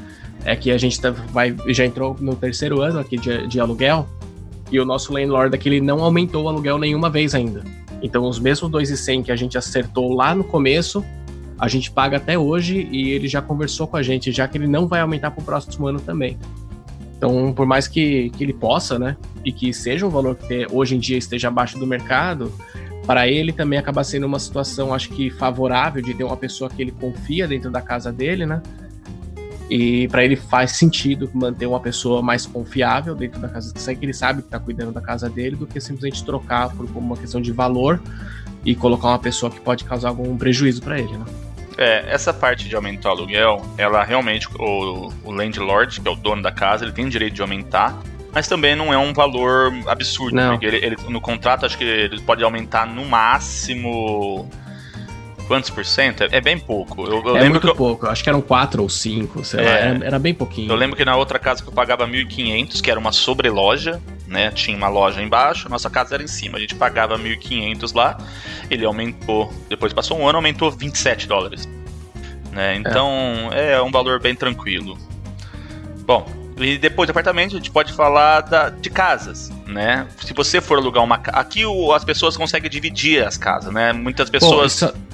é 0.44 0.54
que 0.54 0.70
a 0.70 0.78
gente 0.78 1.00
tá, 1.00 1.10
vai, 1.10 1.56
já 1.68 1.84
entrou 1.84 2.16
no 2.20 2.36
terceiro 2.36 2.80
ano 2.80 2.98
aqui 2.98 3.16
de, 3.16 3.46
de 3.46 3.58
aluguel, 3.58 4.06
e 4.70 4.78
o 4.78 4.84
nosso 4.84 5.12
landlord 5.12 5.54
aqui 5.54 5.68
ele 5.68 5.80
não 5.80 6.02
aumentou 6.02 6.44
o 6.44 6.48
aluguel 6.48 6.78
nenhuma 6.78 7.10
vez 7.10 7.34
ainda. 7.34 7.62
Então, 8.02 8.24
os 8.24 8.38
mesmos 8.38 8.70
2,100 8.70 9.24
que 9.24 9.32
a 9.32 9.36
gente 9.36 9.58
acertou 9.58 10.14
lá 10.14 10.34
no 10.34 10.44
começo, 10.44 11.04
a 11.58 11.68
gente 11.68 11.90
paga 11.90 12.16
até 12.16 12.38
hoje 12.38 12.88
e 12.90 13.10
ele 13.10 13.28
já 13.28 13.42
conversou 13.42 13.86
com 13.86 13.96
a 13.96 14.02
gente, 14.02 14.32
já 14.32 14.48
que 14.48 14.56
ele 14.56 14.66
não 14.66 14.86
vai 14.86 15.00
aumentar 15.00 15.30
para 15.30 15.42
o 15.42 15.44
próximo 15.44 15.86
ano 15.86 16.00
também. 16.00 16.38
Então, 17.16 17.52
por 17.52 17.66
mais 17.66 17.86
que, 17.86 18.30
que 18.30 18.42
ele 18.42 18.54
possa, 18.54 18.98
né, 18.98 19.16
e 19.44 19.52
que 19.52 19.74
seja 19.74 20.06
um 20.06 20.10
valor 20.10 20.36
que 20.36 20.66
hoje 20.70 20.96
em 20.96 20.98
dia 20.98 21.18
esteja 21.18 21.48
abaixo 21.48 21.78
do 21.78 21.86
mercado, 21.86 22.50
para 23.06 23.28
ele 23.28 23.52
também 23.52 23.78
acaba 23.78 24.02
sendo 24.02 24.24
uma 24.24 24.38
situação, 24.38 24.94
acho 24.94 25.10
que 25.10 25.30
favorável 25.30 26.02
de 26.02 26.14
ter 26.14 26.24
uma 26.24 26.36
pessoa 26.36 26.70
que 26.70 26.80
ele 26.80 26.92
confia 26.92 27.46
dentro 27.46 27.70
da 27.70 27.82
casa 27.82 28.10
dele, 28.10 28.46
né? 28.46 28.62
E 29.70 30.08
para 30.08 30.24
ele 30.24 30.34
faz 30.34 30.72
sentido 30.72 31.30
manter 31.32 31.66
uma 31.66 31.78
pessoa 31.78 32.20
mais 32.20 32.44
confiável 32.44 33.14
dentro 33.14 33.40
da 33.40 33.48
casa, 33.48 33.72
que 33.72 34.04
ele 34.04 34.12
sabe 34.12 34.42
que 34.42 34.48
está 34.48 34.58
cuidando 34.58 34.90
da 34.90 35.00
casa 35.00 35.30
dele, 35.30 35.54
do 35.54 35.64
que 35.64 35.80
simplesmente 35.80 36.24
trocar 36.24 36.70
por 36.70 36.86
uma 36.96 37.16
questão 37.16 37.40
de 37.40 37.52
valor 37.52 38.02
e 38.64 38.74
colocar 38.74 39.08
uma 39.08 39.18
pessoa 39.18 39.50
que 39.50 39.60
pode 39.60 39.84
causar 39.84 40.08
algum 40.08 40.36
prejuízo 40.36 40.82
para 40.82 40.98
ele, 40.98 41.16
né? 41.16 41.24
É, 41.78 42.12
essa 42.12 42.34
parte 42.34 42.68
de 42.68 42.74
aumentar 42.74 43.10
o 43.10 43.12
aluguel, 43.12 43.62
ela 43.78 44.02
realmente, 44.02 44.48
o, 44.58 45.12
o 45.24 45.30
landlord, 45.30 46.00
que 46.00 46.08
é 46.08 46.10
o 46.10 46.16
dono 46.16 46.42
da 46.42 46.50
casa, 46.50 46.84
ele 46.84 46.92
tem 46.92 47.08
direito 47.08 47.34
de 47.34 47.40
aumentar, 47.40 47.96
mas 48.32 48.48
também 48.48 48.76
não 48.76 48.92
é 48.92 48.98
um 48.98 49.12
valor 49.12 49.72
absurdo, 49.86 50.34
não. 50.34 50.50
porque 50.52 50.66
ele, 50.66 50.76
ele, 50.84 50.96
no 51.08 51.20
contrato 51.20 51.64
acho 51.64 51.78
que 51.78 51.84
ele 51.84 52.20
pode 52.20 52.42
aumentar 52.42 52.86
no 52.86 53.04
máximo 53.04 54.50
quantos 55.50 55.68
por 55.68 55.84
cento? 55.84 56.22
É, 56.30 56.40
bem 56.40 56.56
pouco. 56.56 57.04
Eu, 57.04 57.24
eu 57.26 57.36
é 57.36 57.48
muito 57.48 57.66
eu... 57.66 57.74
pouco, 57.74 58.06
acho 58.06 58.22
que 58.22 58.28
eram 58.28 58.40
quatro 58.40 58.84
ou 58.84 58.88
cinco, 58.88 59.44
sei 59.44 59.58
é, 59.58 59.64
lá, 59.64 59.70
era, 59.70 60.06
era, 60.06 60.18
bem 60.20 60.32
pouquinho. 60.32 60.70
Eu 60.70 60.76
lembro 60.76 60.96
que 60.96 61.04
na 61.04 61.16
outra 61.16 61.40
casa 61.40 61.60
que 61.60 61.68
eu 61.68 61.72
pagava 61.72 62.06
1.500, 62.06 62.80
que 62.80 62.88
era 62.88 63.00
uma 63.00 63.10
sobreloja, 63.10 64.00
né? 64.28 64.52
Tinha 64.52 64.76
uma 64.76 64.86
loja 64.86 65.20
embaixo, 65.20 65.68
nossa 65.68 65.90
casa 65.90 66.14
era 66.14 66.22
em 66.22 66.28
cima. 66.28 66.56
A 66.56 66.60
gente 66.60 66.76
pagava 66.76 67.18
1.500 67.18 67.96
lá, 67.96 68.16
ele 68.70 68.84
aumentou, 68.84 69.52
depois 69.68 69.92
passou 69.92 70.20
um 70.20 70.28
ano, 70.28 70.38
aumentou 70.38 70.70
27 70.70 71.26
dólares. 71.26 71.68
Né? 72.52 72.76
Então 72.76 73.50
é. 73.52 73.72
é 73.72 73.82
um 73.82 73.90
valor 73.90 74.20
bem 74.20 74.36
tranquilo. 74.36 74.96
Bom, 76.06 76.28
E 76.58 76.78
depois 76.78 77.08
de 77.08 77.10
apartamento, 77.10 77.56
a 77.56 77.58
gente 77.58 77.72
pode 77.72 77.92
falar 77.92 78.42
da, 78.42 78.68
de 78.68 78.88
casas, 78.88 79.50
né? 79.66 80.06
Se 80.24 80.32
você 80.32 80.60
for 80.60 80.78
alugar 80.78 81.02
uma 81.02 81.18
casa. 81.18 81.38
Aqui 81.38 81.66
o, 81.66 81.92
as 81.92 82.04
pessoas 82.04 82.36
conseguem 82.36 82.70
dividir 82.70 83.26
as 83.26 83.36
casas, 83.36 83.74
né? 83.74 83.92
Muitas 83.92 84.30
pessoas. 84.30 84.78
Pô, 84.78 84.86
isso, 84.86 85.09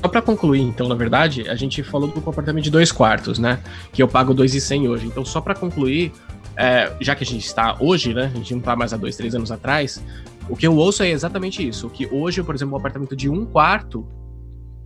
só 0.00 0.08
para 0.08 0.22
concluir, 0.22 0.60
então, 0.60 0.88
na 0.88 0.94
verdade, 0.94 1.48
a 1.48 1.54
gente 1.54 1.82
falou 1.82 2.08
do 2.08 2.30
apartamento 2.30 2.64
de 2.64 2.70
dois 2.70 2.92
quartos, 2.92 3.38
né? 3.38 3.60
Que 3.92 4.02
eu 4.02 4.08
pago 4.08 4.32
2,100 4.32 4.88
hoje. 4.88 5.06
Então, 5.06 5.24
só 5.24 5.40
para 5.40 5.54
concluir, 5.54 6.12
é, 6.56 6.92
já 7.00 7.14
que 7.14 7.24
a 7.24 7.26
gente 7.26 7.44
está 7.44 7.76
hoje, 7.80 8.14
né? 8.14 8.30
A 8.32 8.36
gente 8.36 8.54
não 8.54 8.60
tá 8.60 8.76
mais 8.76 8.92
há 8.92 8.96
dois, 8.96 9.16
três 9.16 9.34
anos 9.34 9.50
atrás. 9.50 10.02
O 10.48 10.56
que 10.56 10.66
eu 10.66 10.76
ouço 10.76 11.02
é 11.02 11.10
exatamente 11.10 11.66
isso. 11.66 11.90
Que 11.90 12.06
hoje, 12.06 12.42
por 12.42 12.54
exemplo, 12.54 12.74
um 12.74 12.78
apartamento 12.78 13.16
de 13.16 13.28
um 13.28 13.44
quarto 13.44 14.06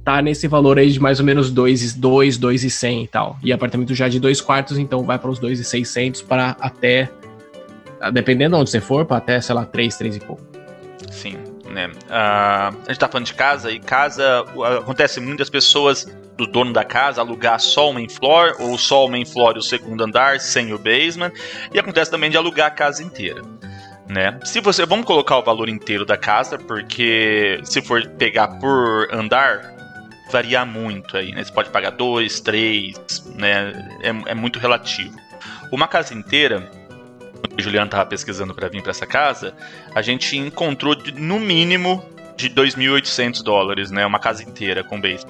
tá 0.05 0.21
nesse 0.21 0.49
valor 0.49 0.79
aí 0.79 0.91
de 0.91 1.01
mais 1.01 1.21
ou 1.21 1.27
menos 1.27 1.51
2, 1.51 1.95
2, 1.95 2.37
2 2.37 2.65
e 2.65 2.71
100 2.71 3.05
e 3.05 3.09
tal. 3.09 3.37
E 3.43 3.53
apartamento 3.53 3.95
já 3.95 4.09
de 4.09 4.19
dois 4.19 4.41
quartos, 4.41 4.79
então 4.79 5.05
vai 5.05 5.19
para 5.19 5.31
os 5.31 5.39
2 5.39 5.61
e 5.61 5.65
600 5.65 6.23
para 6.23 6.57
até, 6.61 7.09
dependendo 8.13 8.57
de 8.57 8.63
onde 8.63 8.71
você 8.71 8.81
for, 8.81 9.05
para 9.05 9.19
até, 9.19 9.41
sei 9.41 9.55
lá, 9.55 9.65
3, 9.65 9.97
3 9.97 10.17
e 10.17 10.21
pouco. 10.21 10.43
Sim, 11.11 11.37
né? 11.73 11.87
Uh, 11.87 12.77
a 12.87 12.89
gente 12.89 12.99
tá 12.99 13.09
falando 13.09 13.27
de 13.27 13.35
casa, 13.35 13.71
e 13.71 13.81
casa, 13.81 14.45
acontece 14.79 15.21
muitas 15.21 15.49
pessoas 15.51 16.05
do 16.37 16.47
dono 16.47 16.73
da 16.73 16.85
casa 16.85 17.21
alugar 17.21 17.59
só 17.59 17.91
o 17.91 17.95
main 17.95 18.09
floor, 18.09 18.55
ou 18.61 18.79
só 18.79 19.07
o 19.07 19.09
main 19.09 19.25
floor 19.25 19.55
e 19.57 19.59
o 19.59 19.63
segundo 19.63 20.05
andar, 20.05 20.39
sem 20.39 20.73
o 20.73 20.79
basement, 20.79 21.33
e 21.73 21.79
acontece 21.79 22.11
também 22.11 22.31
de 22.31 22.37
alugar 22.37 22.69
a 22.69 22.71
casa 22.71 23.03
inteira. 23.03 23.43
Né? 24.09 24.39
Se 24.45 24.61
você 24.61 24.85
vamos 24.85 25.07
colocar 25.07 25.39
o 25.39 25.43
valor 25.43 25.69
inteiro 25.69 26.05
da 26.05 26.17
casa, 26.17 26.59
porque 26.59 27.61
se 27.65 27.81
for 27.81 28.07
pegar 28.19 28.49
por 28.59 29.09
andar, 29.13 29.75
variar 30.31 30.67
muito 30.67 31.17
aí, 31.17 31.33
né? 31.33 31.43
Você 31.43 31.53
pode 31.53 31.71
pagar 31.71 31.91
dois, 31.91 32.41
três, 32.41 32.95
né? 33.37 33.73
É, 34.03 34.33
é 34.33 34.35
muito 34.35 34.59
relativo. 34.59 35.17
Uma 35.71 35.89
casa 35.89 36.13
inteira, 36.13 36.71
o 37.57 37.61
Juliano 37.61 37.87
estava 37.87 38.07
pesquisando 38.07 38.55
para 38.55 38.69
vir 38.69 38.83
para 38.83 38.91
essa 38.91 39.07
casa, 39.07 39.55
a 39.95 40.03
gente 40.03 40.37
encontrou 40.37 40.97
no 41.17 41.39
mínimo 41.39 42.05
de 42.37 42.49
2.800 42.51 43.43
dólares, 43.43 43.91
né? 43.91 44.07
Uma 44.07 44.19
casa 44.19 44.43
inteira 44.43 44.83
com 44.83 45.01
base. 45.01 45.25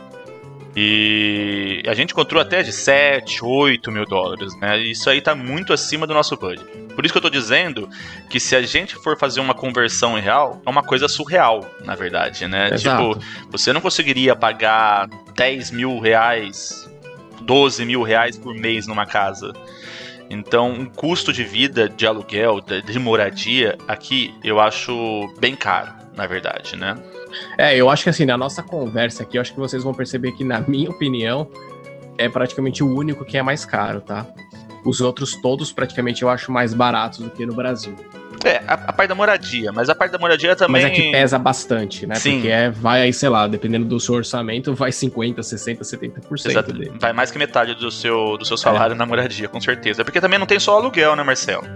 E 0.74 1.82
a 1.86 1.92
gente 1.92 2.12
encontrou 2.12 2.40
até 2.40 2.62
de 2.62 2.72
7, 2.72 3.44
8 3.44 3.92
mil 3.92 4.06
dólares, 4.06 4.58
né? 4.58 4.78
Isso 4.78 5.10
aí 5.10 5.20
tá 5.20 5.34
muito 5.34 5.72
acima 5.72 6.06
do 6.06 6.14
nosso 6.14 6.34
budget. 6.36 6.64
Por 6.94 7.04
isso 7.04 7.12
que 7.12 7.18
eu 7.18 7.22
tô 7.22 7.28
dizendo 7.28 7.88
que 8.30 8.40
se 8.40 8.56
a 8.56 8.62
gente 8.62 8.94
for 8.96 9.18
fazer 9.18 9.40
uma 9.40 9.52
conversão 9.52 10.18
em 10.18 10.22
real, 10.22 10.62
é 10.64 10.70
uma 10.70 10.82
coisa 10.82 11.08
surreal, 11.08 11.70
na 11.84 11.94
verdade, 11.94 12.46
né? 12.46 12.70
Exato. 12.72 13.18
Tipo, 13.18 13.26
você 13.50 13.72
não 13.72 13.82
conseguiria 13.82 14.34
pagar 14.34 15.08
10 15.34 15.70
mil 15.72 15.98
reais, 15.98 16.90
12 17.42 17.84
mil 17.84 18.02
reais 18.02 18.38
por 18.38 18.54
mês 18.54 18.86
numa 18.86 19.04
casa. 19.04 19.52
Então, 20.32 20.70
um 20.70 20.86
custo 20.86 21.30
de 21.30 21.44
vida 21.44 21.90
de 21.90 22.06
aluguel, 22.06 22.58
de 22.58 22.98
moradia, 22.98 23.76
aqui 23.86 24.34
eu 24.42 24.58
acho 24.58 25.30
bem 25.38 25.54
caro, 25.54 25.92
na 26.16 26.26
verdade, 26.26 26.74
né? 26.74 26.96
É, 27.58 27.76
eu 27.76 27.90
acho 27.90 28.04
que 28.04 28.08
assim, 28.08 28.24
na 28.24 28.38
nossa 28.38 28.62
conversa 28.62 29.24
aqui, 29.24 29.36
eu 29.36 29.42
acho 29.42 29.52
que 29.52 29.60
vocês 29.60 29.84
vão 29.84 29.92
perceber 29.92 30.32
que, 30.32 30.42
na 30.42 30.60
minha 30.66 30.88
opinião, 30.88 31.46
é 32.16 32.30
praticamente 32.30 32.82
o 32.82 32.88
único 32.88 33.26
que 33.26 33.36
é 33.36 33.42
mais 33.42 33.66
caro, 33.66 34.00
tá? 34.00 34.26
Os 34.86 35.02
outros 35.02 35.36
todos, 35.36 35.70
praticamente, 35.70 36.22
eu 36.22 36.30
acho 36.30 36.50
mais 36.50 36.72
baratos 36.72 37.18
do 37.18 37.28
que 37.28 37.44
no 37.44 37.54
Brasil. 37.54 37.94
É, 38.44 38.62
a, 38.66 38.74
a, 38.74 38.92
parte 38.92 39.08
da 39.08 39.14
moradia, 39.14 39.72
mas 39.72 39.88
a 39.88 39.94
parte 39.94 40.12
da 40.12 40.18
moradia 40.18 40.56
também. 40.56 40.82
Mas 40.82 40.92
é 40.92 40.94
que 40.94 41.10
pesa 41.10 41.38
bastante, 41.38 42.06
né? 42.06 42.16
Sim. 42.16 42.34
Porque 42.34 42.48
é, 42.48 42.70
vai 42.70 43.02
aí, 43.02 43.12
sei 43.12 43.28
lá, 43.28 43.46
dependendo 43.46 43.84
do 43.84 44.00
seu 44.00 44.16
orçamento, 44.16 44.74
vai 44.74 44.90
50%, 44.90 45.36
60%, 45.36 45.80
70% 45.80 46.50
Exato. 46.50 46.72
dele. 46.72 46.92
Vai 46.98 47.12
mais 47.12 47.30
que 47.30 47.38
metade 47.38 47.74
do 47.74 47.90
seu, 47.90 48.36
do 48.36 48.44
seu 48.44 48.56
salário 48.56 48.94
é. 48.94 48.96
na 48.96 49.06
moradia, 49.06 49.48
com 49.48 49.60
certeza. 49.60 50.04
Porque 50.04 50.20
também 50.20 50.38
não 50.38 50.46
tem 50.46 50.58
só 50.58 50.76
aluguel, 50.76 51.14
né, 51.14 51.22
Marcelo? 51.22 51.66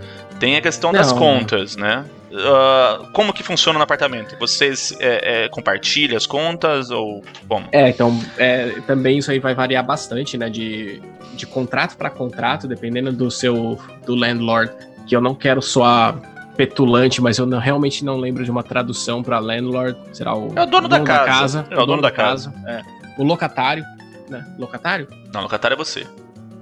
Tem 0.41 0.57
a 0.57 0.61
questão 0.61 0.93
não, 0.93 1.01
das 1.01 1.13
contas, 1.13 1.77
né? 1.77 2.05
Uh, 2.31 3.11
como 3.13 3.33
que 3.33 3.43
funciona 3.43 3.79
no 3.79 3.85
apartamento? 3.85 4.37
Vocês 4.39 4.95
é, 5.01 5.45
é, 5.45 5.49
compartilham 5.49 6.17
as 6.17 6.27
contas 6.27 6.91
ou 6.91 7.25
como? 7.49 7.69
É, 7.73 7.89
então 7.89 8.21
é, 8.37 8.75
também 8.87 9.19
isso 9.19 9.31
aí 9.31 9.39
vai 9.39 9.55
variar 9.55 9.85
bastante, 9.85 10.37
né? 10.37 10.51
De, 10.51 11.01
de 11.35 11.47
contrato 11.47 11.97
para 11.97 12.11
contrato, 12.11 12.67
dependendo 12.67 13.13
do 13.13 13.31
seu 13.31 13.79
do 14.05 14.15
landlord. 14.15 14.73
Que 15.07 15.15
eu 15.15 15.21
não 15.21 15.37
quero 15.37 15.63
soar 15.63 16.21
petulante, 16.57 17.21
mas 17.21 17.39
eu 17.39 17.47
não, 17.47 17.59
realmente 17.59 18.05
não 18.05 18.17
lembro 18.17 18.45
de 18.45 18.51
uma 18.51 18.63
tradução 18.63 19.23
para 19.23 19.39
landlord. 19.39 19.97
Será 20.13 20.35
o, 20.35 20.53
é 20.57 20.63
o 20.63 20.67
dono, 20.67 20.89
dono 20.89 20.89
da, 20.89 21.01
casa. 21.01 21.19
da, 21.19 21.27
casa. 21.27 21.67
É 21.71 21.75
o, 21.75 21.77
dono, 21.77 21.87
dono 21.87 22.03
da, 22.03 22.09
da 22.09 22.15
casa. 22.15 22.51
casa. 22.51 22.71
É. 22.71 22.83
O 23.21 23.25
locatário, 23.25 23.85
né? 24.29 24.45
Locatário? 24.59 25.09
Não, 25.33 25.43
locatário 25.43 25.75
é 25.75 25.79
você. 25.79 26.07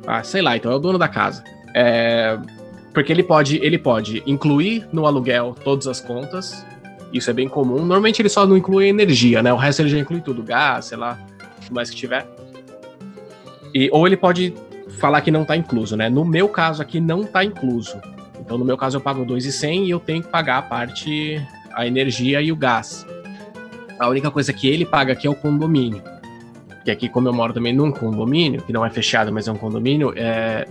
Ah, 0.06 0.22
sei 0.22 0.42
lá, 0.42 0.56
então 0.56 0.70
é 0.70 0.74
o 0.74 0.78
dono 0.78 0.98
da 0.98 1.08
casa. 1.08 1.42
É, 1.74 2.38
porque 2.92 3.12
ele 3.12 3.22
pode, 3.22 3.58
ele 3.62 3.78
pode 3.78 4.22
incluir 4.26 4.86
no 4.92 5.06
aluguel 5.06 5.56
todas 5.64 5.86
as 5.86 6.00
contas. 6.00 6.64
Isso 7.12 7.30
é 7.30 7.32
bem 7.32 7.48
comum. 7.48 7.78
Normalmente 7.78 8.20
ele 8.20 8.28
só 8.28 8.46
não 8.46 8.56
inclui 8.56 8.88
energia, 8.88 9.42
né? 9.42 9.52
O 9.52 9.56
resto 9.56 9.82
ele 9.82 9.88
já 9.88 9.98
inclui 9.98 10.20
tudo, 10.20 10.42
gás, 10.42 10.86
sei 10.86 10.98
lá, 10.98 11.18
o 11.70 11.74
mais 11.74 11.90
que 11.90 11.96
tiver. 11.96 12.26
E, 13.72 13.88
ou 13.92 14.06
ele 14.06 14.16
pode 14.16 14.54
falar 14.98 15.20
que 15.20 15.30
não 15.30 15.42
está 15.42 15.56
incluso, 15.56 15.96
né? 15.96 16.08
No 16.08 16.24
meu 16.24 16.48
caso 16.48 16.82
aqui 16.82 17.00
não 17.00 17.22
está 17.22 17.44
incluso. 17.44 18.00
Então 18.44 18.58
no 18.58 18.64
meu 18.64 18.76
caso 18.76 18.96
eu 18.96 19.00
pago 19.00 19.24
2,100 19.24 19.86
e 19.86 19.90
eu 19.90 19.98
tenho 19.98 20.22
que 20.22 20.28
pagar 20.28 20.58
a 20.58 20.62
parte 20.62 21.40
a 21.74 21.86
energia 21.86 22.40
e 22.40 22.52
o 22.52 22.56
gás. 22.56 23.06
A 23.98 24.08
única 24.08 24.30
coisa 24.30 24.52
que 24.52 24.68
ele 24.68 24.84
paga 24.84 25.12
aqui 25.12 25.26
é 25.26 25.30
o 25.30 25.34
condomínio. 25.34 26.02
Que 26.84 26.90
aqui, 26.90 27.08
como 27.08 27.28
eu 27.28 27.32
moro 27.32 27.52
também 27.52 27.72
num 27.72 27.90
condomínio, 27.90 28.62
que 28.62 28.72
não 28.72 28.84
é 28.84 28.90
fechado, 28.90 29.32
mas 29.32 29.48
é 29.48 29.52
um 29.52 29.56
condomínio, 29.56 30.12
é, 30.16 30.66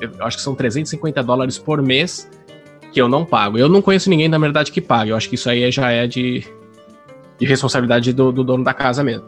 eu 0.00 0.24
acho 0.24 0.36
que 0.36 0.42
são 0.42 0.54
350 0.54 1.22
dólares 1.22 1.58
por 1.58 1.82
mês 1.82 2.30
que 2.92 3.00
eu 3.00 3.08
não 3.08 3.24
pago. 3.24 3.58
Eu 3.58 3.68
não 3.68 3.82
conheço 3.82 4.08
ninguém, 4.08 4.28
na 4.28 4.38
verdade, 4.38 4.70
que 4.70 4.80
pague. 4.80 5.10
Eu 5.10 5.16
acho 5.16 5.28
que 5.28 5.34
isso 5.34 5.50
aí 5.50 5.70
já 5.70 5.90
é 5.90 6.06
de, 6.06 6.46
de 7.38 7.46
responsabilidade 7.46 8.12
do, 8.12 8.30
do 8.30 8.44
dono 8.44 8.62
da 8.64 8.72
casa 8.72 9.02
mesmo. 9.02 9.26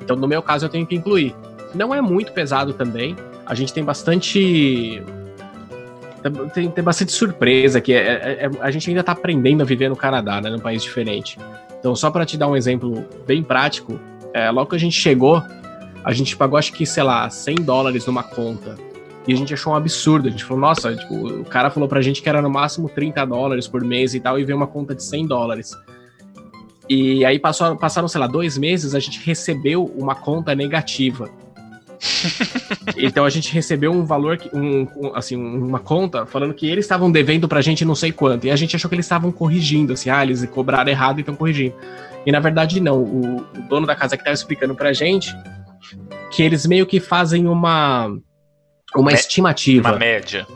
Então, 0.00 0.16
no 0.16 0.28
meu 0.28 0.42
caso, 0.42 0.66
eu 0.66 0.68
tenho 0.68 0.86
que 0.86 0.94
incluir. 0.94 1.34
Não 1.74 1.94
é 1.94 2.00
muito 2.00 2.32
pesado 2.32 2.72
também. 2.72 3.16
A 3.46 3.54
gente 3.54 3.72
tem 3.72 3.82
bastante. 3.82 5.02
Tem, 6.54 6.70
tem 6.70 6.84
bastante 6.84 7.12
surpresa 7.12 7.80
que 7.80 7.92
é, 7.92 7.98
é, 7.98 8.46
é, 8.46 8.50
a 8.60 8.70
gente 8.70 8.88
ainda 8.88 9.00
está 9.00 9.12
aprendendo 9.12 9.62
a 9.62 9.64
viver 9.64 9.88
no 9.88 9.96
Canadá, 9.96 10.40
né, 10.40 10.50
num 10.50 10.58
país 10.58 10.82
diferente. 10.82 11.38
Então, 11.78 11.96
só 11.96 12.10
para 12.10 12.24
te 12.24 12.36
dar 12.36 12.48
um 12.48 12.56
exemplo 12.56 13.04
bem 13.26 13.42
prático, 13.42 13.98
é, 14.32 14.50
logo 14.50 14.70
que 14.70 14.76
a 14.76 14.78
gente 14.78 14.98
chegou, 14.98 15.42
a 16.04 16.12
gente 16.12 16.36
pagou 16.36 16.58
acho 16.58 16.72
que, 16.72 16.86
sei 16.86 17.02
lá, 17.02 17.28
100 17.28 17.56
dólares 17.56 18.06
numa 18.06 18.22
conta 18.22 18.76
e 19.26 19.32
a 19.32 19.36
gente 19.36 19.54
achou 19.54 19.72
um 19.72 19.76
absurdo. 19.76 20.28
A 20.28 20.30
gente 20.30 20.44
falou, 20.44 20.60
nossa, 20.60 20.94
tipo, 20.94 21.14
o 21.14 21.44
cara 21.44 21.70
falou 21.70 21.88
pra 21.88 22.00
gente 22.00 22.22
que 22.22 22.28
era 22.28 22.42
no 22.42 22.50
máximo 22.50 22.88
30 22.88 23.24
dólares 23.24 23.68
por 23.68 23.82
mês 23.84 24.14
e 24.14 24.20
tal, 24.20 24.38
e 24.38 24.44
veio 24.44 24.56
uma 24.56 24.66
conta 24.66 24.94
de 24.94 25.02
100 25.02 25.26
dólares. 25.26 25.76
E 26.88 27.24
aí 27.24 27.38
passou, 27.38 27.76
passaram, 27.76 28.08
sei 28.08 28.20
lá, 28.20 28.26
dois 28.26 28.58
meses, 28.58 28.94
a 28.94 28.98
gente 28.98 29.24
recebeu 29.24 29.84
uma 29.96 30.14
conta 30.14 30.54
negativa. 30.54 31.30
então 32.96 33.24
a 33.24 33.30
gente 33.30 33.52
recebeu 33.52 33.92
um 33.92 34.04
valor, 34.04 34.38
um, 34.52 34.86
assim, 35.14 35.36
uma 35.36 35.78
conta 35.78 36.26
falando 36.26 36.54
que 36.54 36.68
eles 36.68 36.84
estavam 36.84 37.10
devendo 37.10 37.48
pra 37.48 37.60
gente 37.60 37.84
não 37.84 37.94
sei 37.94 38.12
quanto. 38.12 38.46
E 38.46 38.50
a 38.50 38.56
gente 38.56 38.74
achou 38.74 38.88
que 38.88 38.94
eles 38.94 39.06
estavam 39.06 39.30
corrigindo, 39.30 39.92
assim, 39.92 40.10
ah, 40.10 40.22
eles 40.22 40.44
cobraram 40.46 40.90
errado 40.90 41.18
e 41.18 41.20
estão 41.20 41.34
corrigindo. 41.34 41.74
E 42.26 42.32
na 42.32 42.40
verdade 42.40 42.80
não, 42.80 42.98
o, 42.98 43.36
o 43.36 43.62
dono 43.68 43.86
da 43.86 43.94
casa 43.94 44.16
que 44.16 44.22
estava 44.22 44.34
explicando 44.34 44.74
pra 44.74 44.92
gente 44.92 45.34
que 46.30 46.42
eles 46.42 46.66
meio 46.66 46.86
que 46.86 47.00
fazem 47.00 47.46
uma 47.46 48.10
uma 48.94 49.12
estimativa. 49.12 49.90
Uma 49.90 49.98
média. 49.98 50.46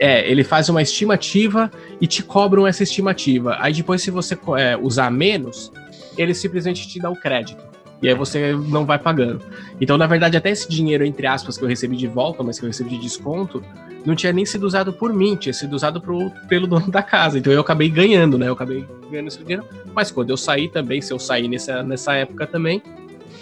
É, 0.00 0.28
ele 0.30 0.44
faz 0.44 0.68
uma 0.68 0.80
estimativa 0.80 1.70
e 2.00 2.06
te 2.06 2.22
cobram 2.22 2.66
essa 2.66 2.82
estimativa. 2.82 3.56
Aí 3.58 3.72
depois, 3.72 4.02
se 4.02 4.10
você 4.10 4.38
é, 4.56 4.76
usar 4.76 5.10
menos, 5.10 5.72
ele 6.16 6.34
simplesmente 6.34 6.86
te 6.88 7.00
dá 7.00 7.10
o 7.10 7.16
crédito. 7.16 7.67
E 8.00 8.08
aí 8.08 8.14
você 8.14 8.52
não 8.52 8.86
vai 8.86 8.98
pagando. 8.98 9.40
Então, 9.80 9.98
na 9.98 10.06
verdade, 10.06 10.36
até 10.36 10.50
esse 10.50 10.68
dinheiro, 10.68 11.04
entre 11.04 11.26
aspas, 11.26 11.58
que 11.58 11.64
eu 11.64 11.68
recebi 11.68 11.96
de 11.96 12.06
volta, 12.06 12.42
mas 12.42 12.58
que 12.58 12.64
eu 12.64 12.68
recebi 12.68 12.90
de 12.90 12.98
desconto, 12.98 13.62
não 14.06 14.14
tinha 14.14 14.32
nem 14.32 14.46
sido 14.46 14.64
usado 14.64 14.92
por 14.92 15.12
mim, 15.12 15.34
tinha 15.36 15.52
sido 15.52 15.74
usado 15.74 16.00
pro, 16.00 16.30
pelo 16.48 16.66
dono 16.66 16.90
da 16.90 17.02
casa. 17.02 17.38
Então 17.38 17.52
eu 17.52 17.60
acabei 17.60 17.88
ganhando, 17.88 18.38
né? 18.38 18.48
Eu 18.48 18.52
acabei 18.52 18.86
ganhando 19.10 19.28
esse 19.28 19.38
dinheiro. 19.38 19.64
Mas 19.92 20.10
quando 20.10 20.30
eu 20.30 20.36
sair 20.36 20.68
também, 20.68 21.00
se 21.00 21.12
eu 21.12 21.18
sair 21.18 21.48
nessa, 21.48 21.82
nessa 21.82 22.14
época 22.14 22.46
também, 22.46 22.82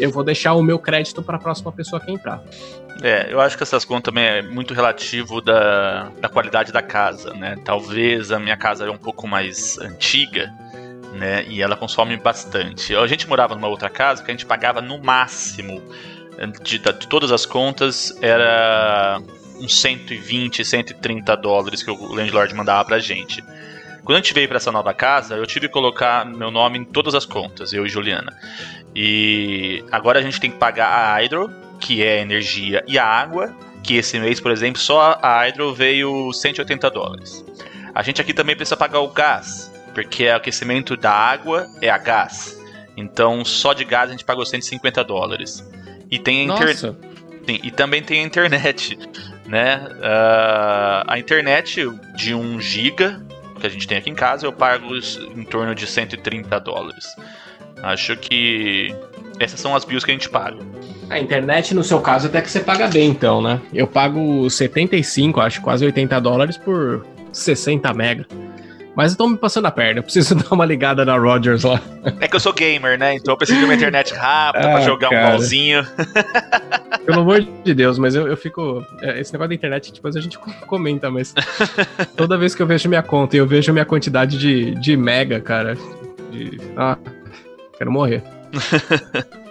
eu 0.00 0.10
vou 0.10 0.24
deixar 0.24 0.54
o 0.54 0.62
meu 0.62 0.78
crédito 0.78 1.22
para 1.22 1.36
a 1.36 1.40
próxima 1.40 1.70
pessoa 1.70 2.00
que 2.00 2.10
entrar. 2.10 2.42
É, 3.02 3.30
eu 3.30 3.40
acho 3.40 3.56
que 3.56 3.62
essas 3.62 3.84
contas 3.84 4.04
também 4.04 4.24
é 4.24 4.42
muito 4.42 4.72
relativo 4.72 5.42
da, 5.42 6.10
da 6.18 6.28
qualidade 6.28 6.72
da 6.72 6.80
casa, 6.80 7.34
né? 7.34 7.56
Talvez 7.62 8.32
a 8.32 8.38
minha 8.38 8.56
casa 8.56 8.86
é 8.86 8.90
um 8.90 8.96
pouco 8.96 9.28
mais 9.28 9.78
antiga, 9.78 10.50
né? 11.12 11.44
E 11.48 11.62
ela 11.62 11.76
consome 11.76 12.16
bastante. 12.16 12.94
A 12.94 13.06
gente 13.06 13.28
morava 13.28 13.54
numa 13.54 13.68
outra 13.68 13.88
casa 13.88 14.22
que 14.22 14.30
a 14.30 14.34
gente 14.34 14.46
pagava 14.46 14.80
no 14.80 14.98
máximo 14.98 15.82
de, 16.62 16.78
de 16.78 17.06
todas 17.08 17.32
as 17.32 17.46
contas 17.46 18.16
era 18.20 19.20
uns 19.58 19.80
120, 19.80 20.64
130 20.64 21.36
dólares 21.36 21.82
que 21.82 21.90
o 21.90 22.14
landlord 22.14 22.54
mandava 22.54 22.84
pra 22.84 22.98
gente. 22.98 23.42
Quando 24.04 24.18
a 24.18 24.20
gente 24.20 24.34
veio 24.34 24.46
para 24.46 24.58
essa 24.58 24.70
nova 24.70 24.92
casa, 24.94 25.34
eu 25.34 25.46
tive 25.46 25.66
que 25.66 25.72
colocar 25.72 26.24
meu 26.24 26.50
nome 26.50 26.78
em 26.78 26.84
todas 26.84 27.14
as 27.14 27.24
contas, 27.24 27.72
eu 27.72 27.84
e 27.84 27.88
Juliana. 27.88 28.36
E 28.94 29.84
agora 29.90 30.20
a 30.20 30.22
gente 30.22 30.38
tem 30.38 30.50
que 30.50 30.58
pagar 30.58 30.88
a 30.88 31.18
Hydro, 31.18 31.50
que 31.80 32.04
é 32.04 32.18
a 32.18 32.22
energia, 32.22 32.84
e 32.86 32.98
a 32.98 33.04
água, 33.04 33.54
que 33.82 33.96
esse 33.96 34.18
mês, 34.20 34.38
por 34.38 34.52
exemplo, 34.52 34.80
só 34.80 35.18
a 35.20 35.44
Hydro 35.44 35.74
veio 35.74 36.32
180 36.32 36.90
dólares. 36.90 37.44
A 37.94 38.02
gente 38.02 38.20
aqui 38.20 38.32
também 38.32 38.54
precisa 38.54 38.76
pagar 38.76 39.00
o 39.00 39.08
gás, 39.08 39.72
porque 39.96 40.28
o 40.28 40.36
aquecimento 40.36 40.94
da 40.94 41.10
água 41.10 41.66
é 41.80 41.88
a 41.88 41.96
gás. 41.96 42.60
Então, 42.98 43.42
só 43.46 43.72
de 43.72 43.82
gás 43.82 44.10
a 44.10 44.12
gente 44.12 44.26
pagou 44.26 44.44
150 44.44 45.02
dólares. 45.02 45.66
E 46.10 46.18
tem 46.18 46.40
a 46.40 46.54
internet. 46.54 46.94
E 47.48 47.70
também 47.70 48.02
tem 48.02 48.20
a 48.20 48.22
internet, 48.22 48.98
né? 49.48 49.88
Uh, 49.88 51.02
a 51.06 51.18
internet 51.18 51.88
de 52.14 52.34
1 52.34 52.60
giga 52.60 53.24
que 53.58 53.66
a 53.66 53.70
gente 53.70 53.88
tem 53.88 53.96
aqui 53.96 54.10
em 54.10 54.14
casa, 54.14 54.44
eu 54.44 54.52
pago 54.52 54.84
em 55.34 55.44
torno 55.44 55.74
de 55.74 55.86
130 55.86 56.60
dólares. 56.60 57.06
Acho 57.82 58.18
que 58.18 58.94
essas 59.40 59.58
são 59.58 59.74
as 59.74 59.86
bills 59.86 60.04
que 60.04 60.10
a 60.10 60.14
gente 60.14 60.28
paga. 60.28 60.58
A 61.08 61.18
internet, 61.18 61.74
no 61.74 61.82
seu 61.82 62.02
caso, 62.02 62.26
até 62.26 62.42
que 62.42 62.50
você 62.50 62.60
paga 62.60 62.86
bem, 62.86 63.08
então, 63.08 63.40
né? 63.40 63.62
Eu 63.72 63.86
pago 63.86 64.50
75, 64.50 65.40
acho 65.40 65.62
quase 65.62 65.86
80 65.86 66.20
dólares 66.20 66.58
por 66.58 67.06
60 67.32 67.94
mega. 67.94 68.26
Mas 68.96 69.12
eu 69.12 69.18
tô 69.18 69.28
me 69.28 69.36
passando 69.36 69.66
a 69.66 69.70
perna, 69.70 69.98
eu 69.98 70.02
preciso 70.02 70.34
dar 70.42 70.50
uma 70.50 70.64
ligada 70.64 71.04
na 71.04 71.18
Rogers 71.18 71.64
lá. 71.64 71.78
É 72.18 72.26
que 72.26 72.34
eu 72.34 72.40
sou 72.40 72.54
gamer, 72.54 72.98
né? 72.98 73.14
Então 73.14 73.34
eu 73.34 73.36
preciso 73.36 73.58
de 73.58 73.66
uma 73.66 73.74
internet 73.74 74.14
rápida 74.14 74.68
ah, 74.68 74.72
pra 74.72 74.80
jogar 74.80 75.10
cara. 75.10 75.28
um 75.28 75.30
bolzinho. 75.32 75.86
Pelo 77.04 77.20
amor 77.20 77.46
de 77.62 77.74
Deus, 77.74 77.98
mas 77.98 78.14
eu, 78.14 78.26
eu 78.26 78.36
fico. 78.36 78.84
É, 79.02 79.20
esse 79.20 79.32
negócio 79.34 79.50
da 79.50 79.54
internet, 79.54 79.92
depois 79.92 80.16
a 80.16 80.20
gente 80.20 80.38
comenta, 80.66 81.10
mas. 81.10 81.34
Toda 82.16 82.38
vez 82.38 82.54
que 82.54 82.62
eu 82.62 82.66
vejo 82.66 82.88
minha 82.88 83.02
conta 83.02 83.36
e 83.36 83.38
eu 83.38 83.46
vejo 83.46 83.70
minha 83.70 83.84
quantidade 83.84 84.38
de, 84.38 84.74
de 84.76 84.96
mega, 84.96 85.40
cara. 85.40 85.76
De, 86.32 86.58
ah, 86.74 86.96
quero 87.76 87.92
morrer. 87.92 88.22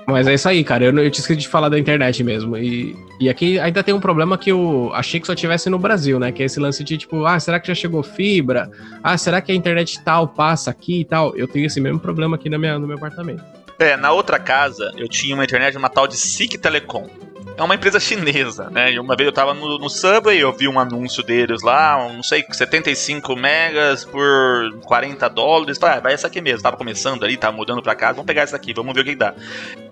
Mas 0.07 0.27
é 0.27 0.33
isso 0.33 0.47
aí, 0.47 0.63
cara. 0.63 0.85
Eu, 0.85 0.97
eu 0.97 1.09
te 1.09 1.19
esqueci 1.19 1.39
de 1.39 1.47
falar 1.47 1.69
da 1.69 1.79
internet 1.79 2.23
mesmo. 2.23 2.55
E, 2.57 2.95
e 3.19 3.27
aqui 3.27 3.59
ainda 3.59 3.83
tem 3.83 3.93
um 3.93 3.99
problema 3.99 4.37
que 4.37 4.51
eu 4.51 4.91
achei 4.93 5.19
que 5.19 5.25
só 5.25 5.33
tivesse 5.33 5.69
no 5.69 5.79
Brasil, 5.79 6.19
né? 6.19 6.31
Que 6.31 6.43
é 6.43 6.45
esse 6.45 6.59
lance 6.59 6.83
de 6.83 6.97
tipo, 6.97 7.25
ah, 7.25 7.39
será 7.39 7.59
que 7.59 7.67
já 7.67 7.75
chegou 7.75 8.03
fibra? 8.03 8.69
Ah, 9.03 9.17
será 9.17 9.41
que 9.41 9.51
a 9.51 9.55
internet 9.55 9.99
tal 10.03 10.27
passa 10.27 10.69
aqui 10.69 11.01
e 11.01 11.05
tal? 11.05 11.35
Eu 11.35 11.47
tenho 11.47 11.65
esse 11.65 11.81
mesmo 11.81 11.99
problema 11.99 12.35
aqui 12.35 12.49
no 12.49 12.59
meu, 12.59 12.79
no 12.79 12.87
meu 12.87 12.97
apartamento. 12.97 13.43
É, 13.79 13.97
na 13.97 14.11
outra 14.11 14.39
casa 14.39 14.93
eu 14.95 15.07
tinha 15.07 15.35
uma 15.35 15.43
internet, 15.43 15.75
uma 15.77 15.89
tal 15.89 16.07
de 16.07 16.15
SIC 16.15 16.57
Telecom 16.57 17.09
é 17.57 17.63
uma 17.63 17.75
empresa 17.75 17.99
chinesa, 17.99 18.69
né? 18.69 18.93
E 18.93 18.99
uma 18.99 19.15
vez 19.15 19.27
eu 19.27 19.33
tava 19.33 19.53
no, 19.53 19.77
no 19.77 19.89
Subway, 19.89 20.37
eu 20.37 20.51
vi 20.51 20.67
um 20.67 20.79
anúncio 20.79 21.23
deles 21.23 21.61
lá, 21.61 21.97
não 22.13 22.23
sei, 22.23 22.45
75 22.49 23.35
megas 23.35 24.03
por 24.03 24.77
40 24.83 25.29
dólares. 25.29 25.77
Falei, 25.77 25.97
ah, 25.97 26.01
vai 26.01 26.13
essa 26.13 26.27
aqui 26.27 26.41
mesmo. 26.41 26.61
Tava 26.61 26.77
começando 26.77 27.23
ali, 27.23 27.37
tava 27.37 27.55
mudando 27.55 27.81
pra 27.81 27.95
casa, 27.95 28.13
vamos 28.13 28.27
pegar 28.27 28.41
essa 28.41 28.55
aqui, 28.55 28.73
vamos 28.73 28.93
ver 28.93 29.01
o 29.01 29.05
que 29.05 29.15
dá. 29.15 29.33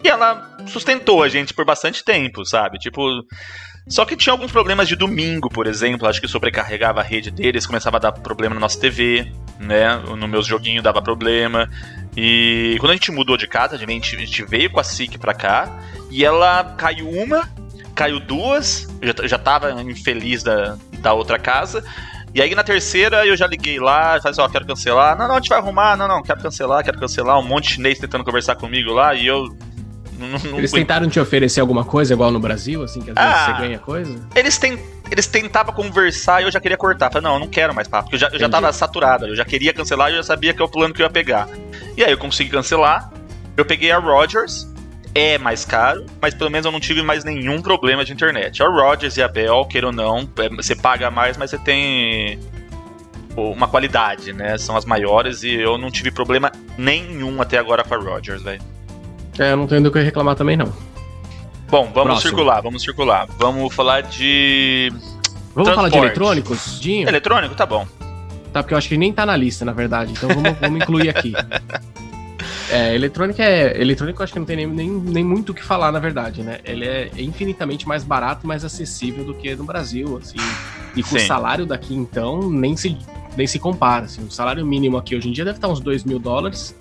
E 0.03 0.08
ela 0.10 0.58
sustentou 0.67 1.24
a 1.24 1.29
gente 1.29 1.53
por 1.53 1.65
bastante 1.65 2.03
tempo, 2.03 2.46
sabe? 2.46 2.77
Tipo. 2.77 3.25
Só 3.88 4.06
que 4.06 4.16
tinha 4.16 4.32
alguns 4.34 4.52
problemas 4.52 4.88
de 4.88 4.96
domingo, 4.96 5.50
por 5.50 5.68
exemplo. 5.68 6.08
Acho 6.08 6.22
que 6.22 6.28
sobrecarregava 6.28 7.02
a 7.02 7.04
rede 7.04 7.30
deles, 7.30 7.66
começava 7.66 7.98
a 7.98 8.00
dar 8.00 8.12
problema 8.12 8.56
na 8.56 8.62
nossa 8.62 8.80
TV, 8.80 9.32
né? 9.60 9.98
No 10.18 10.28
meus 10.28 10.48
joguinhos 10.48 10.84
dava 10.84 11.02
problema. 11.02 11.70
E 12.16 12.78
quando 12.80 12.92
a 12.92 12.96
gente 12.96 13.12
mudou 13.12 13.38
de 13.38 13.48
casa, 13.48 13.75
a 13.75 13.78
gente, 13.78 14.16
a 14.16 14.20
gente 14.20 14.46
veio 14.46 14.70
com 14.70 14.80
a 14.80 14.84
SIC 14.84 15.18
pra 15.18 15.34
cá 15.34 15.80
e 16.10 16.24
ela 16.24 16.75
caiu 16.78 17.10
uma, 17.10 17.50
caiu 17.96 18.20
duas, 18.20 18.88
eu 19.02 19.08
já, 19.08 19.28
já 19.28 19.38
tava 19.38 19.82
infeliz 19.82 20.44
da, 20.44 20.78
da 21.00 21.13
outra 21.13 21.38
casa. 21.38 21.84
E 22.34 22.42
aí 22.42 22.56
na 22.56 22.63
terceira 22.63 23.25
eu 23.28 23.38
já 23.38 23.46
liguei 23.46 23.80
lá, 23.80 24.18
falei 24.20 24.32
assim, 24.32 24.42
ó, 24.42 24.50
quero 24.50 24.66
cancelar. 24.66 25.18
Não, 25.18 25.28
não, 25.28 25.36
a 25.36 25.38
gente 25.40 25.50
vai 25.50 25.60
arrumar, 25.60 25.96
não, 25.96 26.08
não, 26.08 26.24
quero 26.24 26.42
cancelar, 26.42 26.84
quero 26.84 27.00
cancelar. 27.00 27.38
Um 27.40 27.48
monte 27.48 27.66
de 27.66 27.74
chinês 27.75 28.00
tentando 28.00 28.24
conversar 28.24 28.56
comigo 28.56 28.92
lá 28.92 29.13
e 29.13 29.28
eu. 29.28 29.56
Não, 30.17 30.51
não 30.51 30.58
eles 30.58 30.72
tentaram 30.72 31.10
te 31.10 31.20
oferecer 31.20 31.60
alguma 31.60 31.84
coisa 31.84 32.13
igual 32.13 32.32
no 32.32 32.39
Brasil, 32.39 32.84
assim, 32.84 33.01
que 33.01 33.12
às 33.12 33.15
vezes 33.15 33.32
ah, 33.32 33.46
você 33.46 33.62
ganha 33.62 33.79
coisa? 33.79 34.27
Eles, 34.36 34.58
tem, 34.58 34.79
eles 35.10 35.27
tentavam 35.27 35.74
conversar 35.74 36.41
e 36.41 36.46
eu 36.46 36.51
já 36.51 36.60
queria 36.60 36.77
cortar. 36.77 37.12
Falei, 37.12 37.27
não, 37.27 37.36
eu 37.36 37.39
não 37.39 37.48
quero 37.48 37.74
mais 37.74 37.88
papo, 37.88 38.05
porque 38.10 38.15
eu 38.15 38.20
já, 38.20 38.29
eu 38.29 38.39
já 38.39 38.50
tava 38.50 38.72
saturado, 38.72 39.27
eu 39.27 39.36
já 39.36 39.46
queria 39.46 39.74
cancelar 39.74 40.10
e 40.10 40.13
eu 40.13 40.17
já 40.17 40.24
sabia 40.24 40.53
que 40.53 40.62
é 40.62 40.65
o 40.65 40.70
plano 40.70 40.93
que 40.93 41.01
eu 41.01 41.05
ia 41.05 41.10
pegar. 41.10 41.48
E 41.98 42.03
aí 42.03 42.12
eu 42.12 42.17
consegui 42.17 42.50
cancelar, 42.50 43.12
eu 43.55 43.65
peguei 43.65 43.91
a 43.91 44.00
Rogers, 44.00 44.67
é 45.15 45.38
mais 45.38 45.63
caro, 45.63 46.05
mas 46.22 46.34
pelo 46.34 46.49
menos 46.49 46.65
eu 46.65 46.71
não 46.71 46.80
tive 46.80 47.04
mais 47.04 47.23
nenhum 47.23 47.62
problema 47.62 48.04
de 48.04 48.12
internet. 48.12 48.63
A 48.63 48.67
Rogers 48.67 49.17
e 49.17 49.21
a 49.21 49.28
Bell, 49.28 49.65
queira 49.65 49.88
ou 49.88 49.93
não, 49.93 50.28
é, 50.38 50.49
você 50.49 50.76
paga 50.76 51.12
mais, 51.12 51.38
mas 51.38 51.52
você 51.52 51.58
tem 51.58 52.39
uma 53.36 53.67
qualidade, 53.67 54.34
né? 54.34 54.58
São 54.58 54.78
as 54.78 54.86
maiores 54.86 55.43
e 55.43 55.54
eu 55.54 55.78
não 55.78 55.89
tive 55.89 56.12
problema 56.12 56.52
nenhum 56.78 57.41
até 57.41 57.58
agora 57.58 57.84
com 57.84 57.93
a 57.93 57.97
Rogers, 57.97 58.41
velho. 58.41 58.62
É, 59.39 59.52
eu 59.52 59.58
não 59.58 59.67
tenho 59.67 59.82
do 59.82 59.91
que 59.91 60.00
reclamar 60.00 60.36
também, 60.36 60.56
não. 60.56 60.72
Bom, 61.69 61.86
vamos 61.86 61.93
Próximo. 61.93 62.22
circular, 62.22 62.62
vamos 62.62 62.82
circular. 62.84 63.28
Vamos 63.39 63.74
falar 63.74 64.02
de. 64.02 64.89
Vamos 65.56 65.69
Transporte. 65.69 65.76
falar 65.76 65.89
de 65.89 65.98
eletrônicos? 65.98 66.80
Dinho? 66.80 67.08
Eletrônico, 67.08 67.56
tá 67.56 67.65
bom. 67.65 67.88
Tá, 68.52 68.62
porque 68.62 68.76
eu 68.76 68.78
acho 68.78 68.88
que 68.88 68.98
nem 68.98 69.12
tá 69.12 69.26
na 69.26 69.36
lista, 69.36 69.65
na 69.65 69.74
verdade. 69.74 70.12
Então 70.12 70.30
vamos, 70.30 70.58
vamos 70.60 70.82
incluir 70.82 71.10
aqui. 71.10 71.34
É, 72.69 72.96
eletrônica 72.96 73.43
é. 73.43 73.80
Eletrônico 73.80 74.22
eu 74.22 74.24
acho 74.24 74.34
que 74.34 74.39
não 74.39 74.46
tem 74.46 74.56
nem, 74.56 74.67
nem, 74.67 74.89
nem 74.89 75.24
muito 75.24 75.52
o 75.52 75.54
que 75.54 75.63
falar, 75.63 75.91
na 75.91 76.00
verdade, 76.00 76.41
né? 76.41 76.60
Ele 76.63 76.86
é 76.86 77.12
infinitamente 77.17 77.88
mais 77.88 78.04
barato, 78.04 78.48
mais 78.48 78.63
acessível 78.63 79.24
do 79.24 79.34
que 79.34 79.56
no 79.56 79.63
Brasil, 79.63 80.17
assim. 80.17 80.38
E 80.96 81.04
com 81.04 81.10
Sim. 81.10 81.17
o 81.17 81.28
salário 81.28 81.65
daqui, 81.65 81.93
então, 81.93 82.50
nem 82.50 82.76
se, 82.76 82.98
nem 83.36 83.46
se 83.46 83.60
compara. 83.60 84.06
Assim. 84.06 84.24
O 84.24 84.32
salário 84.32 84.65
mínimo 84.65 84.98
aqui 84.98 85.15
hoje 85.15 85.30
em 85.30 85.32
dia 85.32 85.46
deve 85.46 85.58
estar 85.58 85.67
uns 85.67 85.80
2 85.80 86.04
mil 86.04 86.19
dólares, 86.19 86.76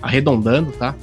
arredondando, 0.00 0.72
tá? 0.72 0.94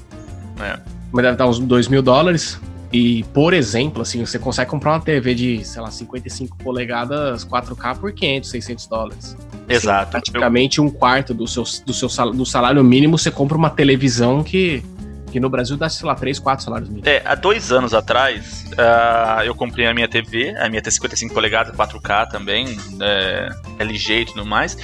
É. 0.61 0.79
Mas 1.11 1.23
deve 1.23 1.33
estar 1.35 1.47
uns 1.47 1.59
2 1.59 1.87
mil 1.87 2.01
dólares. 2.01 2.59
E, 2.93 3.23
por 3.33 3.53
exemplo, 3.53 4.01
assim, 4.01 4.25
você 4.25 4.37
consegue 4.37 4.69
comprar 4.69 4.91
uma 4.91 4.99
TV 4.99 5.33
de, 5.33 5.65
sei 5.65 5.81
lá, 5.81 5.89
55 5.89 6.57
polegadas 6.57 7.45
4K 7.45 7.97
por 7.97 8.11
500, 8.11 8.49
600 8.49 8.87
dólares. 8.87 9.37
Exato. 9.69 10.01
Assim, 10.01 10.11
praticamente 10.11 10.79
Eu... 10.79 10.85
um 10.85 10.89
quarto 10.89 11.33
do 11.33 11.47
seu, 11.47 11.63
do 11.85 11.93
seu 11.93 12.09
salário, 12.09 12.37
do 12.37 12.45
salário 12.45 12.83
mínimo, 12.83 13.17
você 13.17 13.31
compra 13.31 13.57
uma 13.57 13.69
televisão 13.69 14.43
que, 14.43 14.83
que 15.31 15.39
no 15.39 15.49
Brasil 15.49 15.77
dá, 15.77 15.87
sei 15.87 16.05
lá, 16.05 16.15
3, 16.15 16.37
4 16.37 16.65
salários 16.65 16.89
mínimos. 16.89 17.07
É, 17.07 17.21
há 17.23 17.33
dois 17.33 17.71
anos 17.71 17.93
atrás, 17.93 18.65
uh, 18.73 19.41
eu 19.43 19.55
comprei 19.55 19.87
a 19.87 19.93
minha 19.93 20.09
TV, 20.09 20.53
a 20.57 20.67
minha 20.67 20.81
T55 20.81 21.31
polegadas 21.33 21.73
4K 21.73 22.27
também, 22.27 22.77
é, 22.99 23.47
LG 23.79 24.19
e 24.19 24.25
tudo 24.25 24.45
mais, 24.45 24.77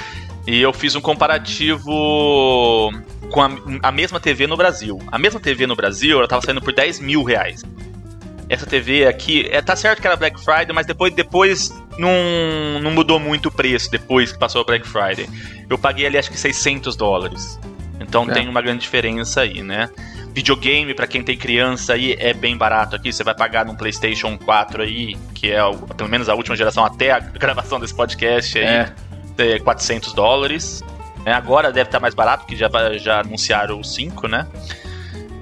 e 0.48 0.62
eu 0.62 0.72
fiz 0.72 0.96
um 0.96 1.02
comparativo 1.02 2.90
com 3.32 3.42
a, 3.42 3.50
a, 3.84 3.92
mesma 3.92 4.20
TV 4.20 4.48
no 4.48 4.58
Brasil. 4.58 5.00
A 5.12 5.18
mesma 5.18 5.40
TV 5.40 5.68
no 5.68 5.76
Brasil, 5.76 6.18
ela 6.18 6.28
tava 6.28 6.46
saindo 6.46 6.62
por 6.62 6.74
10 6.74 7.00
mil 7.00 7.24
reais 7.24 7.64
essa 8.50 8.66
TV 8.66 9.06
aqui. 9.06 9.48
É, 9.52 9.62
tá 9.62 9.76
certo 9.76 10.02
que 10.02 10.08
era 10.08 10.16
Black 10.16 10.40
Friday, 10.44 10.74
mas 10.74 10.86
depois, 10.86 11.14
depois 11.14 11.74
não, 11.98 12.80
não 12.82 12.92
mudou 12.92 13.20
muito 13.20 13.50
o 13.50 13.52
preço 13.52 13.92
depois 13.92 14.32
que 14.32 14.40
passou 14.40 14.62
a 14.62 14.64
Black 14.64 14.88
Friday. 14.88 15.28
Eu 15.70 15.78
paguei 15.78 16.06
ali 16.06 16.18
acho 16.18 16.32
que 16.32 16.40
600 16.40 16.96
dólares. 16.96 17.60
Então 18.00 18.30
é. 18.30 18.34
tem 18.34 18.48
uma 18.48 18.62
grande 18.62 18.82
diferença 18.82 19.42
aí, 19.42 19.62
né? 19.62 19.90
Videogame, 20.34 20.94
para 20.94 21.08
quem 21.08 21.24
tem 21.24 21.36
criança 21.36 21.94
aí, 21.94 22.16
é 22.20 22.34
bem 22.34 22.56
barato 22.56 22.96
aqui. 22.96 23.12
Você 23.12 23.24
vai 23.24 23.34
pagar 23.34 23.66
num 23.66 23.76
PlayStation 23.76 24.38
4 24.38 24.84
aí, 24.84 25.18
que 25.34 25.52
é 25.52 25.60
pelo 25.96 26.10
menos 26.10 26.30
a 26.30 26.36
última 26.36 26.56
geração 26.56 26.86
até 26.86 27.12
a 27.12 27.20
gravação 27.20 27.80
desse 27.80 27.96
podcast 27.96 28.58
aí, 28.58 28.66
é. 29.38 29.60
400 29.60 30.14
dólares. 30.14 30.84
É, 31.26 31.34
agora 31.34 31.72
deve 31.72 31.88
estar 31.88 32.00
mais 32.00 32.14
barato, 32.14 32.46
porque 32.46 32.56
já, 32.56 32.70
já 32.98 33.22
anunciaram 33.22 33.80
o 33.80 33.84
5, 33.84 34.28
né? 34.28 34.48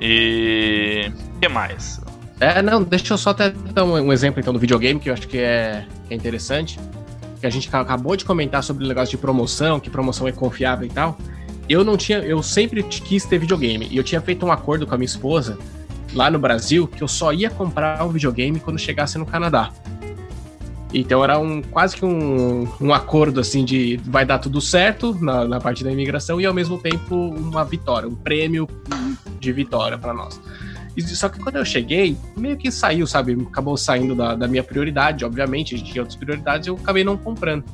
E. 0.02 1.12
O 1.36 1.40
que 1.40 1.48
mais? 1.48 2.02
É, 2.40 2.62
não, 2.62 2.84
deixa 2.84 3.14
eu 3.14 3.18
só 3.18 3.30
até 3.30 3.50
dar 3.50 3.86
um, 3.86 4.12
exemplo 4.12 4.40
então 4.40 4.52
do 4.52 4.60
videogame 4.60 5.00
que 5.00 5.10
eu 5.10 5.14
acho 5.14 5.28
que 5.28 5.38
é, 5.38 5.86
que 6.08 6.14
é 6.14 6.18
interessante. 6.18 6.80
Que 7.40 7.46
a 7.46 7.50
gente 7.50 7.70
acabou 7.74 8.16
de 8.16 8.26
comentar 8.26 8.64
sobre 8.64 8.84
o 8.84 8.88
negócio 8.88 9.12
de 9.12 9.18
promoção, 9.18 9.80
que 9.80 9.90
promoção 9.90 10.28
é 10.28 10.32
confiável 10.32 10.86
e 10.86 10.90
tal. 10.90 11.18
Eu 11.68 11.84
não 11.84 11.98
tinha, 11.98 12.20
eu 12.20 12.44
sempre 12.44 12.84
quis 12.84 13.26
ter 13.26 13.38
videogame 13.38 13.88
e 13.90 13.98
eu 13.98 14.04
tinha 14.04 14.22
feito 14.22 14.46
um 14.46 14.52
acordo 14.52 14.86
com 14.86 14.94
a 14.94 14.98
minha 14.98 15.06
esposa 15.06 15.58
lá 16.14 16.30
no 16.30 16.38
Brasil 16.38 16.88
que 16.88 17.02
eu 17.02 17.08
só 17.08 17.34
ia 17.34 17.50
comprar 17.50 18.04
um 18.06 18.10
videogame 18.10 18.60
quando 18.60 18.78
chegasse 18.78 19.18
no 19.18 19.26
Canadá. 19.26 19.72
Então 20.98 21.22
era 21.22 21.38
um 21.38 21.62
quase 21.62 21.98
que 21.98 22.06
um, 22.06 22.66
um 22.80 22.94
acordo 22.94 23.42
assim 23.42 23.66
de 23.66 24.00
vai 24.06 24.26
dar 24.26 24.40
tudo 24.40 24.62
certo 24.62 25.14
na, 25.20 25.46
na 25.46 25.60
parte 25.60 25.84
da 25.84 25.92
imigração 25.92 26.40
e 26.40 26.46
ao 26.46 26.54
mesmo 26.54 26.78
tempo 26.78 27.16
uma 27.16 27.66
vitória, 27.66 28.08
um 28.08 28.16
prêmio 28.16 28.66
de 29.38 29.52
vitória 29.52 29.98
para 29.98 30.14
nós. 30.14 30.40
Só 31.08 31.28
que 31.28 31.38
quando 31.38 31.58
eu 31.58 31.66
cheguei, 31.66 32.18
meio 32.38 32.56
que 32.56 32.72
saiu, 32.72 33.06
sabe? 33.06 33.34
Acabou 33.34 33.76
saindo 33.76 34.16
da, 34.16 34.36
da 34.36 34.48
minha 34.48 34.64
prioridade, 34.64 35.26
obviamente, 35.26 35.78
tinha 35.84 36.02
outras 36.02 36.16
prioridades, 36.16 36.68
eu 36.68 36.76
acabei 36.76 37.04
não 37.04 37.18
comprando. 37.18 37.66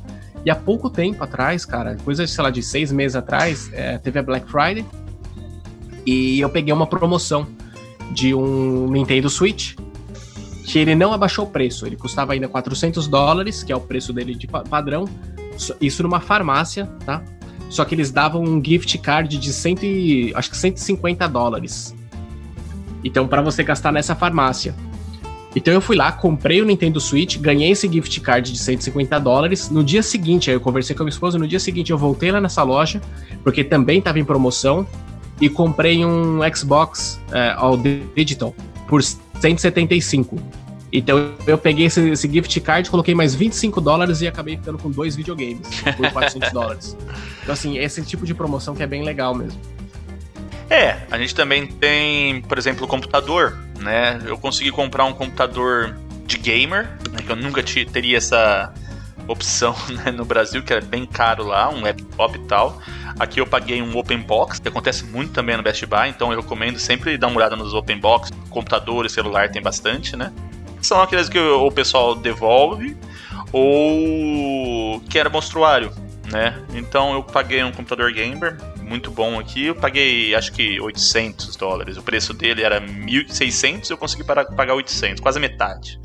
E 0.44 0.50
há 0.50 0.56
pouco 0.56 0.90
tempo 0.90 1.22
atrás, 1.22 1.64
cara, 1.64 1.96
coisa, 2.04 2.26
sei 2.26 2.42
lá, 2.42 2.50
de 2.50 2.60
seis 2.60 2.90
meses 2.90 3.14
atrás, 3.14 3.70
é, 3.72 3.98
teve 3.98 4.18
a 4.18 4.22
Black 4.24 4.50
Friday 4.50 4.84
e 6.04 6.40
eu 6.40 6.50
peguei 6.50 6.74
uma 6.74 6.88
promoção 6.88 7.46
de 8.10 8.34
um 8.34 8.90
Nintendo 8.90 9.30
Switch 9.30 9.76
que 10.64 10.78
ele 10.78 10.94
não 10.94 11.12
abaixou 11.12 11.44
o 11.44 11.48
preço, 11.48 11.86
ele 11.86 11.96
custava 11.96 12.32
ainda 12.32 12.48
400 12.48 13.08
dólares, 13.08 13.62
que 13.62 13.72
é 13.72 13.76
o 13.76 13.80
preço 13.80 14.12
dele 14.12 14.34
de 14.34 14.46
padrão, 14.46 15.06
isso 15.80 16.02
numa 16.02 16.20
farmácia, 16.20 16.86
tá? 17.04 17.22
Só 17.68 17.84
que 17.84 17.94
eles 17.94 18.10
davam 18.10 18.42
um 18.42 18.62
gift 18.62 18.96
card 18.98 19.38
de 19.38 19.52
cento 19.52 19.84
e, 19.84 20.32
acho 20.34 20.50
que 20.50 20.56
150 20.56 21.26
dólares 21.28 21.94
então, 23.04 23.26
para 23.26 23.42
você 23.42 23.62
gastar 23.62 23.92
nessa 23.92 24.14
farmácia. 24.14 24.74
Então 25.54 25.74
eu 25.74 25.82
fui 25.82 25.96
lá, 25.96 26.10
comprei 26.10 26.62
o 26.62 26.64
Nintendo 26.64 26.98
Switch, 26.98 27.36
ganhei 27.36 27.72
esse 27.72 27.86
gift 27.86 28.20
card 28.20 28.50
de 28.50 28.58
150 28.58 29.18
dólares. 29.20 29.68
No 29.68 29.84
dia 29.84 30.02
seguinte, 30.02 30.48
aí 30.48 30.56
eu 30.56 30.60
conversei 30.60 30.96
com 30.96 31.02
a 31.02 31.04
minha 31.04 31.12
esposa, 31.12 31.38
no 31.38 31.46
dia 31.46 31.60
seguinte 31.60 31.92
eu 31.92 31.98
voltei 31.98 32.32
lá 32.32 32.40
nessa 32.40 32.62
loja, 32.62 33.02
porque 33.42 33.62
também 33.62 33.98
estava 33.98 34.18
em 34.18 34.24
promoção, 34.24 34.86
e 35.40 35.48
comprei 35.48 36.04
um 36.04 36.38
Xbox 36.54 37.20
é, 37.32 37.52
All 37.56 37.76
Digital 38.14 38.54
por 38.86 39.02
175. 39.42 40.38
Então 40.92 41.32
eu 41.46 41.56
peguei 41.56 41.86
esse, 41.86 42.00
esse, 42.10 42.30
gift 42.30 42.60
card, 42.60 42.88
coloquei 42.90 43.14
mais 43.14 43.34
25 43.34 43.80
dólares 43.80 44.20
e 44.20 44.28
acabei 44.28 44.56
ficando 44.56 44.78
com 44.78 44.90
dois 44.90 45.16
videogames 45.16 45.66
por 45.96 46.10
400 46.12 46.52
dólares. 46.52 46.96
Então 47.42 47.52
assim, 47.52 47.78
esse 47.78 48.02
tipo 48.02 48.26
de 48.26 48.34
promoção 48.34 48.74
que 48.74 48.82
é 48.82 48.86
bem 48.86 49.02
legal 49.02 49.34
mesmo. 49.34 49.58
É, 50.68 50.98
a 51.10 51.18
gente 51.18 51.34
também 51.34 51.66
tem, 51.66 52.42
por 52.42 52.56
exemplo, 52.56 52.84
o 52.84 52.88
computador, 52.88 53.58
né? 53.78 54.20
Eu 54.24 54.38
consegui 54.38 54.70
comprar 54.70 55.04
um 55.04 55.12
computador 55.12 55.96
de 56.26 56.38
gamer, 56.38 56.88
né, 57.10 57.18
que 57.24 57.30
eu 57.30 57.36
nunca 57.36 57.62
teria 57.62 58.16
essa 58.16 58.72
opção 59.28 59.74
né, 59.88 60.10
no 60.10 60.24
Brasil, 60.24 60.62
que 60.62 60.72
era 60.72 60.84
bem 60.84 61.06
caro 61.06 61.44
lá, 61.44 61.68
um 61.70 61.80
laptop 61.80 62.38
e 62.38 62.42
tal. 62.42 62.80
Aqui 63.18 63.40
eu 63.40 63.46
paguei 63.46 63.82
um 63.82 63.96
open 63.96 64.20
box, 64.20 64.60
que 64.60 64.68
acontece 64.68 65.04
muito 65.04 65.32
também 65.32 65.56
no 65.56 65.62
Best 65.62 65.84
Buy, 65.86 66.08
então 66.08 66.32
eu 66.32 66.40
recomendo 66.40 66.78
sempre 66.78 67.16
dar 67.18 67.28
uma 67.28 67.36
olhada 67.36 67.56
nos 67.56 67.74
open 67.74 67.98
box. 67.98 68.30
Computador 68.50 69.06
e 69.06 69.10
celular 69.10 69.50
tem 69.50 69.62
bastante, 69.62 70.16
né? 70.16 70.32
São 70.80 71.00
aqueles 71.00 71.28
que 71.28 71.38
o 71.38 71.70
pessoal 71.70 72.14
devolve 72.14 72.96
ou 73.52 75.00
que 75.08 75.18
era 75.18 75.30
monstruário, 75.30 75.92
né? 76.30 76.60
Então 76.74 77.12
eu 77.12 77.22
paguei 77.22 77.62
um 77.62 77.70
computador 77.70 78.12
gamer 78.12 78.56
muito 78.92 79.10
bom 79.10 79.38
aqui. 79.38 79.66
Eu 79.66 79.74
paguei 79.74 80.34
acho 80.34 80.52
que 80.52 80.80
800 80.80 81.56
dólares. 81.56 81.96
O 81.96 82.02
preço 82.02 82.34
dele 82.34 82.62
era 82.62 82.80
1.600, 82.80 83.90
eu 83.90 83.96
consegui 83.96 84.24
pagar 84.24 84.74
800, 84.74 85.20
quase 85.20 85.40
metade. 85.40 85.98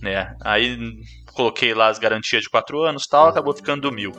Né? 0.00 0.34
Aí 0.40 0.78
coloquei 1.40 1.72
lá 1.72 1.88
as 1.88 1.98
garantias 1.98 2.42
de 2.42 2.50
4 2.50 2.82
anos 2.82 3.06
tal, 3.06 3.28
acabou 3.28 3.54
ficando 3.54 3.90
mil. 3.90 4.12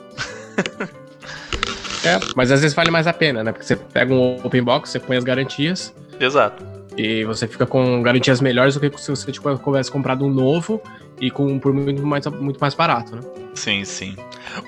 é, 2.04 2.18
mas 2.34 2.50
às 2.50 2.60
vezes 2.60 2.74
vale 2.74 2.90
mais 2.90 3.06
a 3.06 3.12
pena, 3.12 3.44
né? 3.44 3.52
Porque 3.52 3.64
você 3.64 3.76
pega 3.76 4.12
um 4.12 4.44
open 4.44 4.62
box, 4.62 4.90
você 4.90 4.98
põe 4.98 5.16
as 5.16 5.22
garantias. 5.22 5.94
Exato. 6.18 6.64
E 6.96 7.24
você 7.24 7.46
fica 7.46 7.64
com 7.64 8.02
garantias 8.02 8.40
melhores 8.40 8.74
do 8.74 8.80
que 8.80 9.00
se 9.00 9.10
você 9.10 9.30
tipo, 9.30 9.56
tivesse 9.56 9.90
comprado 9.90 10.24
um 10.24 10.28
novo 10.28 10.82
e 11.20 11.30
com 11.30 11.58
por 11.58 11.72
muito 11.72 12.04
mais, 12.04 12.26
muito 12.26 12.58
mais 12.60 12.74
barato, 12.74 13.14
né? 13.14 13.22
Sim, 13.54 13.84
sim. 13.84 14.16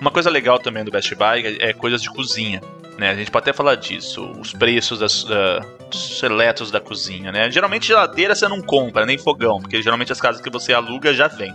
Uma 0.00 0.10
coisa 0.12 0.30
legal 0.30 0.58
também 0.58 0.84
do 0.84 0.90
Best 0.90 1.12
Buy 1.14 1.58
é 1.60 1.72
coisas 1.72 2.00
de 2.00 2.08
cozinha. 2.08 2.62
Né? 2.96 3.10
A 3.10 3.14
gente 3.16 3.30
pode 3.30 3.42
até 3.42 3.52
falar 3.52 3.74
disso, 3.74 4.24
os 4.38 4.52
preços 4.52 5.00
das, 5.00 5.24
uh, 5.24 5.60
dos 5.90 6.22
eletros 6.22 6.70
da 6.70 6.80
cozinha, 6.80 7.32
né? 7.32 7.50
Geralmente 7.50 7.88
geladeira 7.88 8.36
você 8.36 8.46
não 8.46 8.62
compra, 8.62 9.04
nem 9.04 9.18
fogão, 9.18 9.60
porque 9.60 9.82
geralmente 9.82 10.12
as 10.12 10.20
casas 10.20 10.40
que 10.40 10.48
você 10.48 10.72
aluga 10.72 11.12
já 11.12 11.26
vem. 11.26 11.52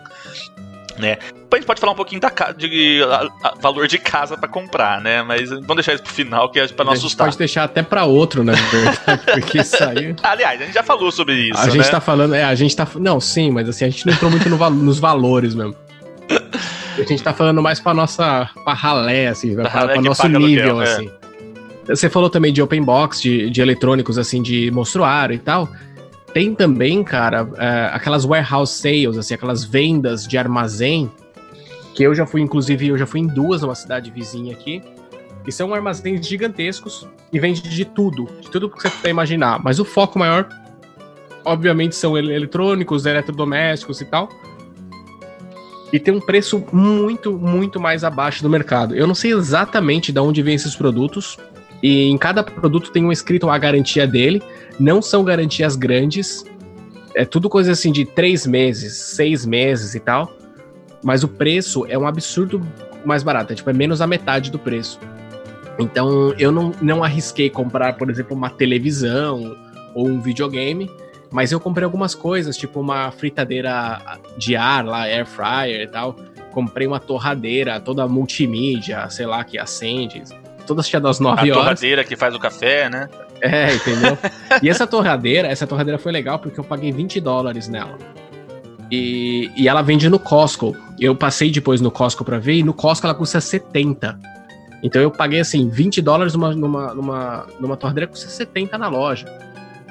Né? 1.00 1.18
A 1.52 1.56
gente 1.56 1.66
pode 1.66 1.80
falar 1.80 1.94
um 1.94 1.96
pouquinho 1.96 2.20
da 2.20 2.30
de 2.56 3.02
a, 3.04 3.48
a, 3.48 3.56
valor 3.60 3.88
de 3.88 3.98
casa 3.98 4.38
para 4.38 4.50
comprar, 4.50 5.02
né? 5.02 5.24
Mas 5.24 5.50
vamos 5.50 5.76
deixar 5.76 5.94
isso 5.94 6.04
pro 6.04 6.12
final, 6.12 6.52
que 6.52 6.60
é 6.60 6.68
para 6.68 6.86
não 6.86 6.92
assustar. 6.92 7.28
Pode 7.28 7.38
deixar 7.38 7.64
até 7.64 7.82
para 7.82 8.04
outro, 8.04 8.44
né? 8.44 8.54
Porque 9.34 9.60
isso 9.60 9.82
aí. 9.82 10.14
Aliás, 10.22 10.62
a 10.62 10.66
gente 10.66 10.74
já 10.74 10.84
falou 10.84 11.10
sobre 11.12 11.36
isso. 11.36 11.58
A 11.58 11.66
né? 11.68 11.72
gente 11.72 11.90
tá 11.90 12.02
falando, 12.02 12.36
é, 12.36 12.44
a 12.44 12.54
gente 12.54 12.76
tá. 12.76 12.86
Não, 12.96 13.20
sim, 13.20 13.50
mas 13.50 13.70
assim, 13.70 13.86
a 13.86 13.90
gente 13.90 14.06
não 14.06 14.14
entrou 14.14 14.30
muito 14.30 14.50
no, 14.50 14.70
nos 14.70 15.00
valores 15.00 15.56
mesmo. 15.56 15.76
A 17.00 17.04
gente 17.04 17.24
tá 17.24 17.34
falando 17.34 17.62
mais 17.62 17.80
pra 17.80 17.94
nossa. 17.94 18.50
pra 18.66 18.74
ralé, 18.74 19.28
assim, 19.28 19.56
pra, 19.56 19.70
pra 19.70 20.02
nosso 20.02 20.28
nível, 20.28 20.76
aluguel, 20.76 20.82
é. 20.82 20.84
assim. 20.84 21.10
É. 21.88 21.96
Você 21.96 22.10
falou 22.10 22.30
também 22.30 22.52
de 22.52 22.62
open 22.62 22.84
box, 22.84 23.22
de, 23.22 23.50
de 23.50 23.62
eletrônicos, 23.62 24.18
assim, 24.18 24.42
de 24.42 24.70
monstruário 24.70 25.34
e 25.34 25.40
tal. 25.40 25.70
Tem 26.34 26.54
também, 26.54 27.04
cara, 27.04 27.50
é, 27.58 27.90
aquelas 27.94 28.24
warehouse 28.24 28.74
sales, 28.74 29.18
assim, 29.18 29.34
aquelas 29.34 29.64
vendas 29.64 30.28
de 30.28 30.38
armazém, 30.38 31.12
que 31.96 32.04
eu 32.04 32.14
já 32.14 32.26
fui, 32.26 32.42
inclusive, 32.42 32.88
eu 32.88 32.98
já 32.98 33.06
fui 33.06 33.20
em 33.20 33.28
duas 33.28 33.62
numa 33.62 33.76
cidade 33.76 34.12
vizinha 34.12 34.54
aqui, 34.54 34.82
que 35.44 35.52
são 35.52 35.74
armazéns 35.74 36.26
gigantescos 36.28 37.08
e 37.34 37.40
vende 37.40 37.62
de 37.62 37.86
tudo, 37.86 38.28
de 38.40 38.50
tudo 38.50 38.70
que 38.70 38.82
você 38.82 38.90
puder 38.90 39.10
imaginar. 39.10 39.60
Mas 39.64 39.80
o 39.80 39.86
foco 39.86 40.20
maior, 40.20 40.48
obviamente, 41.44 41.96
são 41.96 42.18
eletrônicos, 42.18 43.06
eletrodomésticos 43.06 44.02
e 44.02 44.06
tal. 44.06 44.30
E 45.92 46.00
tem 46.00 46.14
um 46.14 46.22
preço 46.22 46.64
muito, 46.72 47.32
muito 47.32 47.80
mais 47.80 48.04
abaixo 48.04 48.44
do 48.44 48.50
mercado. 48.50 48.96
Eu 48.96 49.08
não 49.08 49.16
sei 49.16 49.34
exatamente 49.34 50.12
de 50.12 50.20
onde 50.20 50.42
vêm 50.44 50.54
esses 50.54 50.76
produtos, 50.76 51.38
e 51.82 52.10
em 52.10 52.18
cada 52.18 52.44
produto 52.44 52.92
tem 52.92 53.06
um 53.06 53.12
escrito 53.12 53.50
a 53.50 53.58
garantia 53.58 54.06
dele. 54.06 54.42
Não 54.80 55.02
são 55.02 55.24
garantias 55.24 55.76
grandes. 55.76 56.46
É 57.16 57.26
tudo 57.26 57.50
coisa 57.50 57.72
assim 57.72 57.92
de 57.92 58.06
três 58.06 58.46
meses, 58.46 58.94
seis 58.94 59.46
meses 59.46 59.96
e 59.96 60.00
tal. 60.00 60.32
Mas 61.04 61.24
o 61.24 61.28
preço 61.28 61.86
é 61.88 61.98
um 61.98 62.06
absurdo 62.08 62.62
mais 63.06 63.24
barato. 63.24 63.54
É, 63.54 63.56
tipo, 63.56 63.70
é 63.70 63.74
menos 63.74 64.02
a 64.02 64.08
metade 64.08 64.52
do 64.52 64.60
preço. 64.60 65.00
Então 65.80 66.34
eu 66.38 66.52
não, 66.52 66.74
não 66.82 67.04
arrisquei 67.04 67.50
comprar, 67.50 67.94
por 67.94 68.10
exemplo, 68.10 68.36
uma 68.36 68.50
televisão 68.50 69.56
ou 69.96 70.08
um 70.08 70.20
videogame. 70.20 70.92
Mas 71.32 71.52
eu 71.52 71.60
comprei 71.60 71.86
algumas 71.86 72.16
coisas, 72.16 72.58
tipo 72.58 72.80
uma 72.82 73.12
fritadeira 73.12 74.02
de 74.38 74.56
ar 74.56 74.84
lá, 74.84 75.04
air 75.04 75.26
fryer 75.26 75.82
e 75.82 75.88
tal. 75.88 76.16
Comprei 76.52 76.88
uma 76.88 77.00
torradeira 77.00 77.80
toda 77.80 78.08
multimídia, 78.08 79.08
sei 79.10 79.28
lá, 79.28 79.44
que 79.44 79.58
acende 79.58 80.24
toda 80.70 80.84
cheia 80.84 81.02
das 81.02 81.20
9 81.20 81.42
horas. 81.42 81.52
A 81.52 81.60
torradeira 81.60 82.04
que 82.04 82.16
faz 82.16 82.36
o 82.36 82.40
café, 82.40 82.88
né? 82.90 83.10
É, 83.42 83.74
entendeu? 83.74 84.16
e 84.62 84.70
essa 84.70 84.86
torradeira, 84.86 85.48
essa 85.48 85.66
torradeira 85.66 85.98
foi 85.98 86.12
legal 86.12 86.38
porque 86.38 86.60
eu 86.60 86.64
paguei 86.64 86.92
20 86.92 87.20
dólares 87.20 87.68
nela. 87.68 87.98
E, 88.92 89.52
e 89.56 89.68
ela 89.68 89.82
vende 89.82 90.08
no 90.10 90.20
Costco. 90.20 90.76
Eu 91.00 91.16
passei 91.16 91.50
depois 91.50 91.82
no 91.82 91.90
Costco 91.90 92.24
pra 92.24 92.38
ver, 92.38 92.54
e 92.54 92.64
no 92.64 92.74
Costco 92.74 93.08
ela 93.08 93.16
custa 93.16 93.42
70. 93.42 94.20
Então 94.84 95.02
eu 95.02 95.10
paguei 95.10 95.40
assim, 95.40 95.70
20 95.70 96.02
dólares 96.02 96.34
numa, 96.36 96.54
numa, 96.54 96.94
numa, 96.94 97.48
numa 97.60 97.78
torradeira 97.78 98.06
que 98.06 98.14
custa 98.14 98.30
70 98.30 98.78
na 98.78 98.88
loja. 98.88 99.26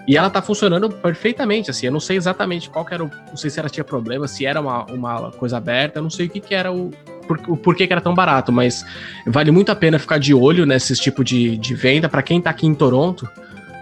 E 0.06 0.16
ela 0.16 0.30
tá 0.30 0.40
funcionando 0.40 0.88
perfeitamente, 0.88 1.70
assim. 1.70 1.86
Eu 1.86 1.92
não 1.92 2.00
sei 2.00 2.16
exatamente 2.16 2.70
qual 2.70 2.84
que 2.84 2.94
era 2.94 3.04
o. 3.04 3.10
Não 3.28 3.36
sei 3.36 3.50
se 3.50 3.58
ela 3.58 3.68
tinha 3.68 3.84
problema, 3.84 4.28
se 4.28 4.46
era 4.46 4.60
uma, 4.60 4.84
uma 4.84 5.30
coisa 5.32 5.58
aberta, 5.58 5.98
eu 5.98 6.02
não 6.02 6.10
sei 6.10 6.26
o 6.26 6.30
que, 6.30 6.40
que 6.40 6.54
era 6.54 6.72
o, 6.72 6.90
por, 7.28 7.40
o 7.46 7.56
porquê 7.56 7.86
que 7.86 7.92
era 7.92 8.00
tão 8.00 8.14
barato, 8.14 8.50
mas 8.50 8.84
vale 9.26 9.50
muito 9.50 9.70
a 9.70 9.76
pena 9.76 9.98
ficar 9.98 10.18
de 10.18 10.34
olho 10.34 10.64
nesses 10.64 10.98
tipo 10.98 11.22
de, 11.22 11.56
de 11.56 11.74
venda. 11.74 12.08
para 12.08 12.22
quem 12.22 12.40
tá 12.40 12.50
aqui 12.50 12.66
em 12.66 12.74
Toronto 12.74 13.28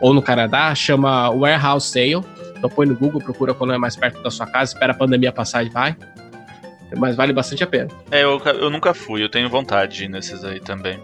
ou 0.01 0.13
no 0.13 0.21
Canadá, 0.21 0.75
chama 0.75 1.31
Warehouse 1.31 1.89
Sale. 1.89 2.23
Então 2.59 2.69
põe 2.69 2.87
no 2.87 2.97
Google, 2.97 3.21
procura 3.21 3.55
quando 3.55 3.73
é 3.73 3.79
mais 3.79 3.97
perto 3.97 4.23
da 4.23 4.31
sua 4.31 4.47
casa, 4.47 4.73
espera 4.73 4.93
a 4.93 4.97
pandemia 4.97 5.31
passar 5.31 5.65
e 5.65 5.71
vai. 5.71 5.97
Mas 6.97 7.17
vale 7.17 7.33
bastante 7.33 7.63
a 7.63 7.67
pena. 7.67 7.89
É, 8.11 8.25
eu, 8.25 8.41
eu 8.45 8.71
nunca 8.71 8.93
fui, 8.95 9.23
eu 9.23 9.29
tenho 9.29 9.49
vontade 9.49 9.97
de 9.97 10.05
ir 10.05 10.09
nesses 10.09 10.45
aí 10.45 10.61
também. 10.61 10.99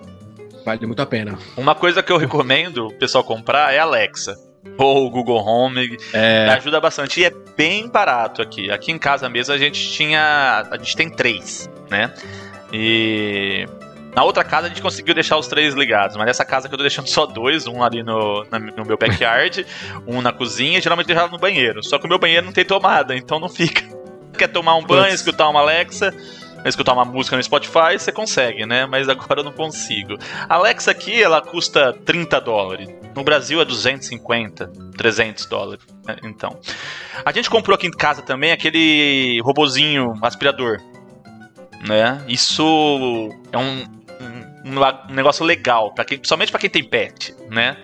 Vale 0.65 0.87
muito 0.87 1.03
a 1.03 1.07
pena. 1.07 1.39
Uma 1.57 1.75
coisa 1.75 2.03
que 2.03 2.13
eu 2.13 2.17
recomendo 2.17 2.87
o 2.87 2.93
pessoal 2.93 3.25
comprar 3.25 3.75
é 3.75 3.79
a 3.79 3.83
Alexa 3.83 4.52
ou 4.79 5.07
o 5.07 5.11
Google 5.11 5.44
Home. 5.44 5.98
É... 6.12 6.48
Ajuda 6.51 6.81
bastante. 6.81 7.20
E 7.20 7.25
é 7.25 7.31
bem 7.57 7.88
barato 7.88 8.40
aqui. 8.42 8.70
Aqui 8.70 8.92
em 8.92 8.98
casa 8.98 9.29
mesmo 9.29 9.55
a 9.55 9.59
gente 9.59 9.92
tinha. 9.92 10.66
A 10.70 10.77
gente 10.77 10.96
tem 10.96 11.11
três 11.11 11.70
né? 11.92 12.12
E 12.72 13.66
na 14.16 14.25
outra 14.25 14.42
casa 14.42 14.66
a 14.66 14.68
gente 14.68 14.83
conseguiu 14.83 15.14
deixar 15.14 15.37
os 15.37 15.46
três 15.46 15.75
ligados, 15.75 16.16
mas 16.16 16.27
nessa 16.27 16.44
casa 16.44 16.68
que 16.68 16.75
eu 16.75 16.79
tô 16.79 16.83
deixando 16.83 17.07
só 17.07 17.27
dois, 17.27 17.66
um 17.66 17.85
ali 17.85 18.03
no, 18.03 18.44
na, 18.51 18.59
no 18.59 18.85
meu 18.85 18.96
backyard, 18.96 19.64
um 20.07 20.20
na 20.20 20.33
cozinha, 20.33 20.81
geralmente 20.81 21.07
deixava 21.07 21.31
no 21.31 21.38
banheiro. 21.38 21.83
Só 21.85 21.98
que 21.98 22.07
o 22.07 22.09
meu 22.09 22.18
banheiro 22.18 22.46
não 22.46 22.53
tem 22.53 22.64
tomada, 22.64 23.14
então 23.14 23.38
não 23.38 23.48
fica. 23.48 23.83
Quer 24.37 24.48
tomar 24.48 24.77
um 24.77 24.83
banho, 24.83 25.14
escutar 25.14 25.48
uma 25.48 25.61
Alexa, 25.61 26.12
escutar 26.68 26.92
uma 26.92 27.05
música 27.05 27.37
no 27.37 27.42
Spotify, 27.42 27.98
você 27.98 28.12
consegue, 28.12 28.64
né? 28.66 28.87
Mas 28.87 29.09
agora 29.09 29.40
eu 29.40 29.44
não 29.44 29.53
consigo. 29.53 30.16
A 30.48 30.55
Alexa 30.55 30.90
aqui, 30.90 31.22
ela 31.22 31.40
custa 31.40 31.92
30 32.05 32.40
dólares. 32.40 32.88
No 33.14 33.22
Brasil 33.25 33.61
é 33.61 33.64
250, 33.64 34.72
300 34.96 35.46
dólares. 35.46 35.85
Né? 36.07 36.16
Então, 36.25 36.59
a 37.25 37.33
gente 37.33 37.51
comprou 37.51 37.75
aqui 37.75 37.87
em 37.87 37.90
casa 37.90 38.22
também 38.22 38.53
aquele 38.53 39.40
robozinho 39.42 40.14
aspirador 40.22 40.81
né? 41.87 42.22
Isso 42.29 42.62
é 43.51 43.59
um, 43.59 43.85
um, 44.64 45.11
um 45.11 45.14
negócio 45.14 45.44
legal, 45.44 45.92
para 45.92 46.05
quem, 46.05 46.18
principalmente 46.18 46.51
para 46.51 46.61
quem 46.61 46.70
tem 46.70 46.85
pet, 46.85 47.35
né? 47.51 47.77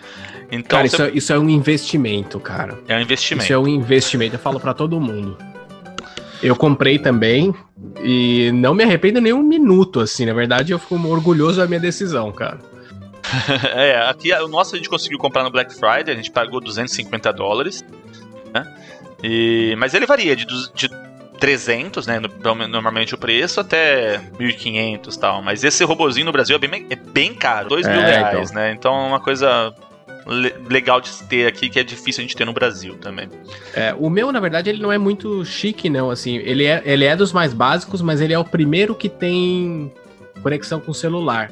Então, 0.51 0.79
cara, 0.79 0.89
você... 0.89 0.97
isso, 0.97 1.03
é, 1.03 1.11
isso 1.11 1.33
é 1.33 1.39
um 1.39 1.49
investimento, 1.49 2.41
cara. 2.41 2.79
É 2.89 2.97
um 2.97 3.01
investimento. 3.01 3.45
Isso 3.45 3.53
é 3.53 3.59
um 3.59 3.69
investimento, 3.69 4.37
eu 4.37 4.41
falo 4.41 4.59
para 4.59 4.73
todo 4.73 4.99
mundo. 5.01 5.37
Eu 6.43 6.55
comprei 6.55 6.99
também 6.99 7.53
e 8.03 8.51
não 8.53 8.75
me 8.75 8.85
arrependo 8.85 9.21
nem 9.21 9.33
um 9.33 9.43
minuto, 9.43 10.01
assim. 10.01 10.27
Na 10.27 10.33
verdade, 10.33 10.73
eu 10.73 10.79
fico 10.79 10.97
orgulhoso 11.09 11.59
da 11.59 11.67
minha 11.67 11.81
decisão, 11.81 12.31
cara. 12.33 12.59
é, 13.75 14.09
aqui 14.09 14.33
o 14.33 14.49
nosso 14.49 14.75
a 14.75 14.79
gente 14.79 14.89
conseguiu 14.89 15.19
comprar 15.19 15.43
no 15.43 15.51
Black 15.51 15.75
Friday, 15.75 16.11
a 16.13 16.17
gente 16.17 16.31
pagou 16.31 16.61
250 16.61 17.33
dólares, 17.33 17.85
né? 18.55 18.65
E, 19.23 19.75
mas 19.77 19.95
ele 19.95 20.07
varia 20.07 20.35
de, 20.35 20.47
de 20.75 20.89
300, 21.39 22.07
né? 22.07 22.21
Normalmente 22.69 23.15
o 23.15 23.19
preço, 23.19 23.61
até 23.61 24.19
1.500 24.39 25.15
e 25.15 25.21
tal. 25.21 25.43
Mas 25.43 25.65
esse 25.65 25.85
robozinho 25.85 26.27
no 26.27 26.33
Brasil 26.33 26.57
é 26.57 26.59
bem, 26.59 26.87
é 26.89 26.97
bem 26.97 27.35
caro, 27.35 27.69
2 27.69 27.87
mil 27.87 28.01
é, 28.01 28.11
reais, 28.11 28.51
então. 28.51 28.63
né? 28.63 28.73
Então 28.73 28.95
é 28.95 29.09
uma 29.09 29.21
coisa 29.21 29.75
le 30.29 30.55
legal 30.69 31.01
de 31.01 31.11
ter 31.25 31.47
aqui, 31.47 31.69
que 31.69 31.79
é 31.79 31.83
difícil 31.83 32.21
a 32.21 32.23
gente 32.23 32.37
ter 32.37 32.45
no 32.45 32.53
Brasil 32.53 32.97
também. 32.97 33.29
É, 33.75 33.95
o 33.99 34.11
meu, 34.11 34.31
na 34.31 34.41
verdade, 34.41 34.69
ele 34.69 34.83
não 34.83 34.93
é 34.93 34.99
muito 34.99 35.45
chique, 35.45 35.89
não. 35.89 36.11
Assim, 36.11 36.37
ele 36.37 36.65
é, 36.65 36.83
ele 36.85 37.05
é 37.05 37.17
dos 37.17 37.33
mais 37.33 37.53
básicos, 37.53 38.03
mas 38.03 38.21
ele 38.21 38.33
é 38.33 38.39
o 38.39 38.45
primeiro 38.45 38.95
que 38.95 39.09
tem 39.09 39.93
conexão 40.43 40.81
com 40.81 40.91
o 40.91 40.95
celular. 40.95 41.51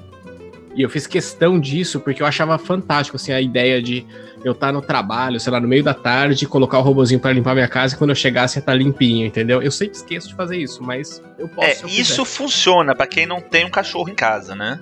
E 0.76 0.82
eu 0.82 0.90
fiz 0.90 1.06
questão 1.06 1.58
disso 1.58 1.98
porque 2.00 2.22
eu 2.22 2.26
achava 2.26 2.58
fantástico 2.58 3.16
assim, 3.16 3.32
a 3.32 3.40
ideia 3.40 3.80
de 3.82 4.06
eu 4.44 4.52
estar 4.52 4.66
tá 4.66 4.72
no 4.74 4.82
trabalho, 4.82 5.40
sei 5.40 5.50
lá, 5.50 5.58
no 5.58 5.66
meio 5.66 5.82
da 5.82 5.94
tarde, 5.94 6.46
colocar 6.46 6.78
o 6.78 6.82
robozinho 6.82 7.18
para 7.18 7.32
limpar 7.32 7.54
minha 7.54 7.66
casa 7.66 7.94
e 7.94 7.98
quando 7.98 8.10
eu 8.10 8.16
chegasse 8.16 8.58
ia 8.58 8.60
estar 8.60 8.72
tá 8.72 8.78
limpinho, 8.78 9.26
entendeu? 9.26 9.62
Eu 9.62 9.72
sempre 9.72 9.96
esqueço 9.96 10.28
de 10.28 10.34
fazer 10.34 10.58
isso, 10.58 10.82
mas 10.82 11.22
eu 11.38 11.48
posso. 11.48 11.86
É, 11.86 11.88
isso 11.88 12.26
funciona 12.26 12.94
para 12.94 13.06
quem 13.06 13.24
não 13.24 13.40
tem 13.40 13.64
um 13.64 13.70
cachorro 13.70 14.10
em 14.10 14.14
casa, 14.14 14.54
né? 14.54 14.78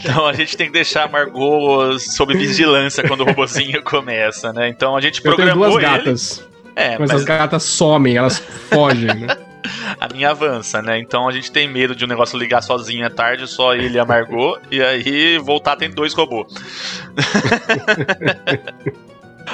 Então 0.00 0.26
a 0.26 0.32
gente 0.32 0.56
tem 0.56 0.66
que 0.66 0.72
deixar 0.72 1.04
a 1.04 1.08
Margot 1.08 1.98
sob 1.98 2.34
vigilância 2.34 3.06
quando 3.06 3.22
o 3.22 3.24
robozinho 3.24 3.82
começa, 3.84 4.52
né? 4.52 4.68
Então 4.68 4.96
a 4.96 5.00
gente 5.00 5.20
programou 5.20 5.66
eu 5.66 5.78
tenho 5.78 5.80
duas 5.80 6.04
gatas. 6.04 6.38
Ele. 6.38 6.54
É, 6.76 6.98
mas, 6.98 7.10
mas 7.10 7.20
as 7.20 7.24
gatas 7.24 7.62
somem, 7.62 8.16
elas 8.16 8.38
fogem, 8.38 9.14
né? 9.14 9.26
a 10.00 10.08
minha 10.12 10.30
avança, 10.30 10.82
né? 10.82 10.98
Então 10.98 11.28
a 11.28 11.32
gente 11.32 11.50
tem 11.50 11.68
medo 11.68 11.94
de 11.94 12.04
um 12.04 12.08
negócio 12.08 12.38
ligar 12.38 12.62
sozinho 12.62 13.06
à 13.06 13.10
tarde, 13.10 13.46
só 13.46 13.74
ele 13.74 13.98
amargou, 13.98 14.58
e 14.70 14.82
aí 14.82 15.38
voltar 15.38 15.76
tem 15.76 15.90
dois 15.90 16.12
robôs. 16.12 16.52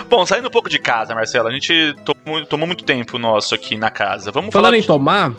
Bom, 0.08 0.24
saindo 0.24 0.48
um 0.48 0.50
pouco 0.50 0.68
de 0.68 0.78
casa, 0.78 1.14
Marcelo, 1.14 1.48
a 1.48 1.52
gente 1.52 1.94
tomou, 2.04 2.46
tomou 2.46 2.66
muito 2.66 2.84
tempo 2.84 3.18
nosso 3.18 3.54
aqui 3.54 3.76
na 3.76 3.90
casa. 3.90 4.30
Vamos 4.30 4.52
Falando 4.52 4.72
falar 4.72 4.78
em 4.78 4.82
tomar, 4.82 5.32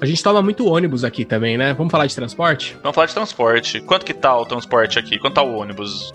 a 0.00 0.06
gente 0.06 0.22
toma 0.22 0.40
muito 0.40 0.66
ônibus 0.66 1.04
aqui 1.04 1.24
também, 1.24 1.58
né? 1.58 1.72
Vamos 1.74 1.90
falar 1.90 2.06
de 2.06 2.14
transporte? 2.14 2.76
Vamos 2.82 2.94
falar 2.94 3.06
de 3.06 3.14
transporte. 3.14 3.80
Quanto 3.80 4.06
que 4.06 4.14
tá 4.14 4.36
o 4.36 4.44
transporte 4.44 4.98
aqui? 4.98 5.18
Quanto 5.18 5.34
tá 5.34 5.42
o 5.42 5.56
ônibus? 5.56 6.14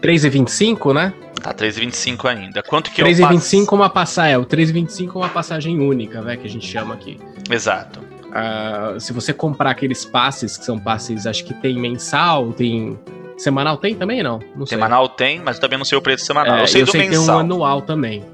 3,25, 0.00 0.94
né? 0.94 1.12
Tá 1.42 1.52
3,25 1.52 2.24
ainda. 2.26 2.62
Quanto 2.62 2.90
que 2.90 3.02
3,25 3.02 3.66
pass... 3.66 3.72
uma 3.72 3.90
passagem, 3.90 4.34
é, 4.34 4.38
o 4.38 4.44
3,25 4.44 5.14
é 5.14 5.18
uma 5.18 5.28
passagem 5.28 5.80
única, 5.80 6.20
né, 6.22 6.36
que 6.36 6.46
a 6.46 6.50
gente 6.50 6.66
chama 6.66 6.94
aqui. 6.94 7.18
Exato. 7.50 8.00
Uh, 8.28 9.00
se 9.00 9.12
você 9.12 9.32
comprar 9.32 9.70
aqueles 9.70 10.04
passes, 10.04 10.56
que 10.56 10.64
são 10.64 10.78
passes, 10.78 11.26
acho 11.26 11.44
que 11.44 11.54
tem 11.54 11.78
mensal, 11.78 12.52
tem 12.52 12.98
semanal 13.36 13.76
tem 13.76 13.94
também 13.94 14.22
não? 14.22 14.40
Não 14.56 14.66
semanal 14.66 15.08
tem, 15.08 15.40
mas 15.40 15.58
também 15.58 15.78
não 15.78 15.84
sei 15.84 15.96
o 15.96 16.02
preço 16.02 16.26
semanal. 16.26 16.56
É, 16.56 16.62
eu 16.62 16.68
sei 16.68 16.82
eu 16.82 16.86
do 16.86 16.92
sei 16.92 17.08
mensal. 17.08 17.24
tem 17.24 17.34
um 17.34 17.38
anual 17.38 17.82
também. 17.82 18.24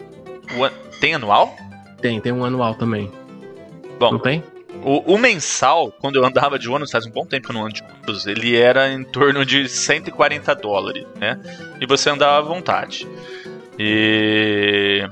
O, 0.57 0.99
tem 0.99 1.15
anual? 1.15 1.55
Tem, 2.01 2.21
tem 2.21 2.33
um 2.33 2.45
anual 2.45 2.75
também. 2.75 3.11
Bom, 3.99 4.13
não 4.13 4.19
tem? 4.19 4.43
O, 4.83 5.15
o, 5.15 5.19
mensal, 5.19 5.93
quando 6.01 6.17
eu 6.17 6.25
andava 6.25 6.59
de 6.59 6.69
ônibus, 6.69 6.91
faz 6.91 7.07
um 7.07 7.11
bom 7.11 7.25
tempo 7.25 7.47
que 7.47 7.53
eu 7.53 7.55
não 7.55 7.65
ando 7.65 7.75
de 7.75 7.83
ônibus, 7.83 8.27
ele 8.27 8.57
era 8.57 8.93
em 8.93 9.05
torno 9.05 9.45
de 9.45 9.69
140 9.69 10.55
dólares, 10.57 11.07
né? 11.19 11.41
E 11.81 11.87
você 11.87 12.11
andava 12.11 12.39
à 12.39 12.41
vontade. 12.41 13.07
E 13.79 15.09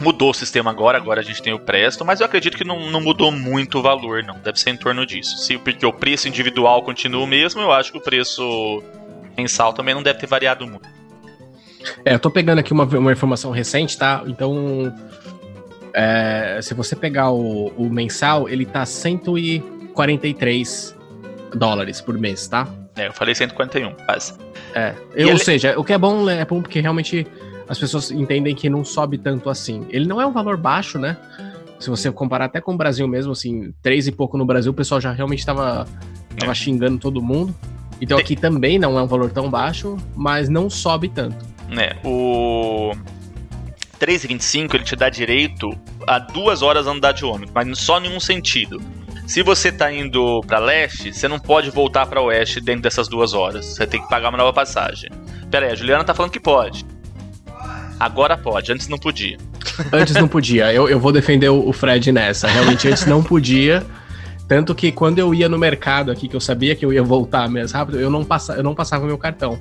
mudou 0.00 0.30
o 0.30 0.34
sistema 0.34 0.70
agora, 0.70 0.98
agora 0.98 1.20
a 1.20 1.24
gente 1.24 1.42
tem 1.42 1.52
o 1.52 1.58
Presto, 1.58 2.04
mas 2.04 2.20
eu 2.20 2.26
acredito 2.26 2.56
que 2.56 2.64
não, 2.64 2.90
não 2.90 3.00
mudou 3.00 3.32
muito 3.32 3.78
o 3.78 3.82
valor, 3.82 4.22
não. 4.22 4.38
Deve 4.38 4.60
ser 4.60 4.70
em 4.70 4.76
torno 4.76 5.06
disso. 5.06 5.38
Se, 5.38 5.56
porque 5.58 5.84
o 5.84 5.92
preço 5.92 6.28
individual 6.28 6.82
continua 6.82 7.22
o 7.22 7.26
mesmo, 7.26 7.60
eu 7.60 7.72
acho 7.72 7.92
que 7.92 7.98
o 7.98 8.00
preço 8.00 8.82
mensal 9.36 9.72
também 9.72 9.94
não 9.94 10.02
deve 10.02 10.18
ter 10.18 10.26
variado 10.26 10.66
muito. 10.66 10.88
É, 12.04 12.14
eu 12.14 12.18
tô 12.18 12.30
pegando 12.30 12.58
aqui 12.58 12.72
uma, 12.72 12.84
uma 12.84 13.12
informação 13.12 13.50
recente, 13.50 13.96
tá? 13.96 14.22
Então, 14.26 14.92
é, 15.94 16.58
se 16.60 16.74
você 16.74 16.94
pegar 16.96 17.30
o, 17.30 17.68
o, 17.68 17.88
mensal, 17.88 18.48
ele 18.48 18.66
tá 18.66 18.84
143 18.84 20.96
dólares 21.54 22.00
por 22.00 22.18
mês, 22.18 22.48
tá? 22.48 22.66
É, 22.96 23.06
eu 23.06 23.12
falei 23.12 23.32
141, 23.34 23.92
quase. 24.04 24.34
É, 24.74 24.92
eu, 25.14 25.28
ou 25.28 25.34
ele... 25.34 25.38
seja, 25.38 25.78
o 25.78 25.84
que 25.84 25.92
é 25.92 25.98
bom 25.98 26.28
é 26.28 26.44
bom 26.44 26.60
porque 26.60 26.80
realmente 26.80 27.24
as 27.68 27.78
pessoas 27.78 28.10
entendem 28.10 28.56
que 28.56 28.68
não 28.68 28.84
sobe 28.84 29.18
tanto 29.18 29.48
assim. 29.48 29.86
Ele 29.88 30.06
não 30.06 30.20
é 30.20 30.26
um 30.26 30.32
valor 30.32 30.56
baixo, 30.56 30.98
né? 30.98 31.16
Se 31.78 31.88
você 31.90 32.10
comparar 32.10 32.46
até 32.46 32.60
com 32.60 32.74
o 32.74 32.76
Brasil 32.76 33.06
mesmo, 33.06 33.30
assim, 33.32 33.72
três 33.80 34.08
e 34.08 34.12
pouco 34.12 34.36
no 34.36 34.44
Brasil, 34.44 34.72
o 34.72 34.74
pessoal 34.74 35.00
já 35.00 35.12
realmente 35.12 35.38
estava 35.40 35.86
tava 36.36 36.52
é. 36.52 36.54
xingando 36.54 36.98
todo 36.98 37.22
mundo. 37.22 37.54
Então 38.00 38.18
aqui 38.18 38.34
também 38.34 38.78
não 38.78 38.98
é 38.98 39.02
um 39.02 39.06
valor 39.06 39.30
tão 39.30 39.48
baixo, 39.48 39.96
mas 40.16 40.48
não 40.48 40.68
sobe 40.68 41.08
tanto. 41.08 41.46
É, 41.78 41.96
o 42.04 42.92
3,25 44.04 44.74
ele 44.74 44.84
te 44.84 44.94
dá 44.94 45.08
direito 45.08 45.70
a 46.06 46.18
duas 46.18 46.60
horas 46.60 46.86
andar 46.86 47.12
de 47.12 47.24
ônibus, 47.24 47.54
mas 47.54 47.78
só 47.78 47.98
em 47.98 48.14
um 48.14 48.20
sentido. 48.20 48.80
Se 49.26 49.42
você 49.42 49.72
tá 49.72 49.90
indo 49.90 50.42
para 50.46 50.58
leste, 50.58 51.10
você 51.10 51.26
não 51.26 51.38
pode 51.38 51.70
voltar 51.70 52.04
para 52.04 52.20
oeste 52.20 52.60
dentro 52.60 52.82
dessas 52.82 53.08
duas 53.08 53.32
horas. 53.32 53.64
Você 53.64 53.86
tem 53.86 54.02
que 54.02 54.08
pagar 54.08 54.28
uma 54.28 54.36
nova 54.36 54.52
passagem. 54.52 55.10
Pera 55.50 55.66
aí, 55.66 55.72
a 55.72 55.74
Juliana 55.74 56.04
tá 56.04 56.12
falando 56.12 56.30
que 56.30 56.40
pode. 56.40 56.84
Agora 57.98 58.36
pode, 58.36 58.70
antes 58.70 58.88
não 58.88 58.98
podia. 58.98 59.38
Antes 59.90 60.14
não 60.14 60.28
podia. 60.28 60.70
Eu, 60.70 60.86
eu 60.86 61.00
vou 61.00 61.10
defender 61.10 61.48
o 61.48 61.72
Fred 61.72 62.12
nessa. 62.12 62.46
Realmente 62.46 62.86
antes 62.86 63.06
não 63.06 63.22
podia. 63.22 63.82
Tanto 64.46 64.74
que 64.74 64.92
quando 64.92 65.18
eu 65.18 65.34
ia 65.34 65.48
no 65.48 65.58
mercado 65.58 66.10
aqui, 66.10 66.28
que 66.28 66.36
eu 66.36 66.40
sabia 66.40 66.76
que 66.76 66.84
eu 66.84 66.92
ia 66.92 67.02
voltar 67.02 67.48
mais 67.48 67.72
rápido, 67.72 67.98
eu 67.98 68.10
não, 68.10 68.22
passa, 68.22 68.52
eu 68.52 68.62
não 68.62 68.74
passava 68.74 69.06
meu 69.06 69.16
cartão. 69.16 69.58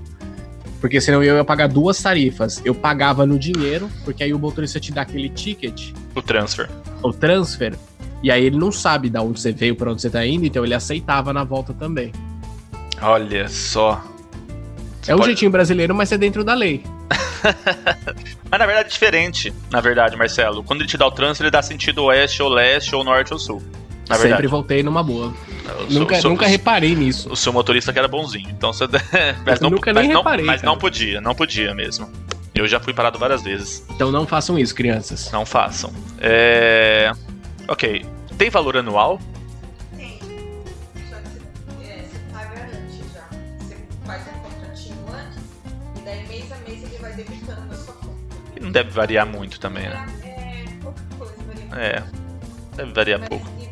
Porque 0.84 1.00
senão 1.00 1.24
eu 1.24 1.38
ia 1.38 1.46
pagar 1.46 1.67
duas 1.67 2.02
tarifas. 2.02 2.62
Eu 2.65 2.76
pagava 2.76 3.26
no 3.26 3.39
dinheiro, 3.39 3.89
porque 4.04 4.22
aí 4.22 4.34
o 4.34 4.38
motorista 4.38 4.82
te 4.82 4.91
dá 4.91 5.04
aquele 5.04 5.30
ticket. 5.30 5.93
O 6.13 6.22
transfer. 6.22 6.69
O 7.02 7.13
transfer. 7.13 7.74
E 8.22 8.30
aí 8.30 8.43
ele 8.43 8.58
não 8.58 8.69
sabe 8.69 9.10
de 9.10 9.17
onde 9.17 9.39
você 9.39 9.54
veio, 9.54 9.78
para 9.78 9.89
onde 9.89 10.02
você 10.02 10.10
tá 10.10 10.26
indo, 10.26 10.46
então 10.46 10.65
ele 10.65 10.74
aceitava 10.74 11.32
na 11.32 11.46
volta 11.46 11.74
também. 11.74 12.12
Olha 13.02 13.48
só. 13.48 14.04
Você 15.02 15.13
é 15.13 15.15
um 15.15 15.24
jeitinho 15.24 15.50
brasileiro, 15.50 15.96
mas 15.96 16.12
é 16.12 16.17
dentro 16.17 16.43
da 16.43 16.54
lei. 16.54 16.84
mas 18.52 18.60
na 18.60 18.65
verdade 18.65 18.88
é 18.88 18.91
diferente, 18.91 19.54
na 19.72 19.80
verdade, 19.80 20.17
Marcelo. 20.17 20.65
Quando 20.65 20.82
ele 20.82 20.89
te 20.89 20.98
dá 20.98 21.08
o 21.08 21.12
transfer, 21.12 21.46
ele 21.46 21.52
dá 21.52 21.62
sentido 21.62 22.04
oeste 22.04 22.43
ou 22.43 22.50
leste 22.50 22.93
ou 22.93 23.06
norte 23.06 23.32
ou 23.32 23.39
sul. 23.39 23.63
Na 24.13 24.19
Sempre 24.19 24.30
verdade. 24.30 24.47
voltei 24.47 24.84
numa 24.84 25.02
boa. 25.02 25.34
nunca, 25.89 26.21
sou, 26.21 26.30
nunca 26.30 26.45
reparei 26.45 26.95
nisso. 26.95 27.32
O 27.32 27.36
seu 27.36 27.52
motorista 27.52 27.91
que 27.91 27.97
era 27.97 28.08
bonzinho. 28.08 28.47
Então 28.52 28.71
você. 28.71 28.86
mas 29.43 29.60
não, 29.60 29.71
nunca 29.71 29.91
mas 29.91 30.04
nem 30.04 30.13
não, 30.13 30.21
reparei. 30.21 30.45
Mas 30.45 30.62
cara. 30.62 30.71
não 30.71 30.78
podia, 30.78 31.19
não 31.19 31.34
podia 31.34 31.73
mesmo. 31.73 32.08
Eu 32.54 32.67
já 32.67 32.80
fui 32.80 32.93
parado 32.93 33.17
várias 33.17 33.41
vezes. 33.41 33.84
Então 33.89 34.12
não 34.12 34.28
façam 34.28 34.60
isso, 34.60 34.76
crianças. 34.76 35.32
Não 35.32 35.45
façam. 35.47 35.91
É. 36.19 37.12
Ok. 37.67 38.06
Tem 38.38 38.52
valor 38.52 38.78
anual? 38.78 39.19
Tem. 39.97 40.19
Só 41.10 41.15
que 41.15 41.88
é, 41.88 42.04
você 42.04 42.19
paga 42.32 42.69
antes 42.71 43.13
já. 43.13 43.28
Você 43.60 43.76
faz 44.06 44.21
um 44.28 44.39
contratinho 44.41 45.06
antes 45.10 45.39
e 45.99 46.06
daí 46.06 46.28
mês 46.28 46.52
a 46.52 46.58
mês 46.69 46.84
ele 46.84 46.97
vai 47.02 47.13
debitando 47.13 47.65
na 47.65 47.73
sua 47.76 47.93
conta. 47.95 48.15
E 48.56 48.60
não 48.60 48.71
deve 48.71 48.91
variar 48.91 49.26
muito 49.26 49.60
também, 49.60 49.86
né? 49.89 50.06
É, 50.23 50.65
pouca 50.84 51.02
coisa, 51.17 51.34
varia 51.47 51.84
É. 51.84 52.04
Deve 52.76 52.91
variar 52.91 53.19
pouco. 53.28 53.62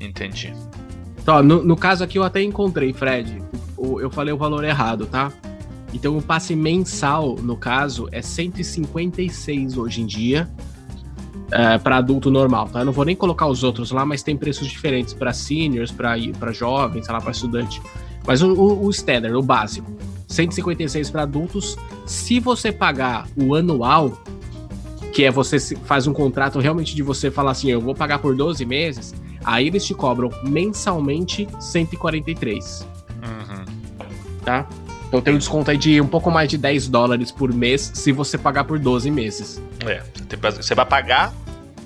Entendi. 0.00 0.52
Então, 1.20 1.42
no, 1.42 1.62
no 1.62 1.76
caso 1.76 2.02
aqui 2.02 2.18
eu 2.18 2.22
até 2.22 2.42
encontrei, 2.42 2.92
Fred. 2.92 3.42
O, 3.76 4.00
eu 4.00 4.10
falei 4.10 4.32
o 4.32 4.36
valor 4.36 4.64
errado, 4.64 5.06
tá? 5.06 5.32
Então 5.92 6.16
o 6.16 6.22
passe 6.22 6.54
mensal, 6.54 7.36
no 7.36 7.56
caso, 7.56 8.08
é 8.12 8.20
156 8.20 9.76
hoje 9.76 10.02
em 10.02 10.06
dia. 10.06 10.48
É, 11.50 11.78
para 11.78 11.96
adulto 11.96 12.30
normal, 12.30 12.68
tá? 12.68 12.80
Eu 12.80 12.84
não 12.84 12.92
vou 12.92 13.06
nem 13.06 13.16
colocar 13.16 13.46
os 13.46 13.64
outros 13.64 13.90
lá, 13.90 14.04
mas 14.04 14.22
tem 14.22 14.36
preços 14.36 14.68
diferentes 14.68 15.14
para 15.14 15.32
seniors, 15.32 15.90
para 15.90 16.52
jovens, 16.52 17.06
sei 17.06 17.14
lá, 17.14 17.20
para 17.20 17.30
estudante. 17.30 17.80
Mas 18.26 18.42
o, 18.42 18.52
o, 18.52 18.84
o 18.84 18.90
standard, 18.90 19.34
o 19.34 19.40
básico, 19.40 19.90
156 20.26 21.08
para 21.08 21.22
adultos. 21.22 21.78
Se 22.04 22.38
você 22.38 22.70
pagar 22.70 23.26
o 23.34 23.54
anual, 23.54 24.22
que 25.12 25.24
é 25.24 25.30
você 25.30 25.58
faz 25.58 26.06
um 26.06 26.12
contrato 26.12 26.58
realmente 26.58 26.94
de 26.94 27.02
você 27.02 27.30
falar 27.30 27.52
assim, 27.52 27.70
eu 27.70 27.80
vou 27.80 27.94
pagar 27.94 28.18
por 28.18 28.36
12 28.36 28.64
meses, 28.66 29.14
aí 29.48 29.66
eles 29.66 29.84
te 29.84 29.94
cobram 29.94 30.30
mensalmente 30.42 31.48
143. 31.58 32.86
Uhum. 33.22 33.64
Tá? 34.44 34.66
Então 35.08 35.22
tem 35.22 35.34
um 35.34 35.38
desconto 35.38 35.70
aí 35.70 35.78
de 35.78 36.00
um 36.00 36.06
pouco 36.06 36.30
mais 36.30 36.50
de 36.50 36.58
10 36.58 36.88
dólares 36.88 37.32
por 37.32 37.52
mês 37.52 37.90
se 37.94 38.12
você 38.12 38.36
pagar 38.36 38.64
por 38.64 38.78
12 38.78 39.10
meses. 39.10 39.60
É, 39.86 40.02
você 40.50 40.74
vai 40.74 40.84
pagar 40.84 41.32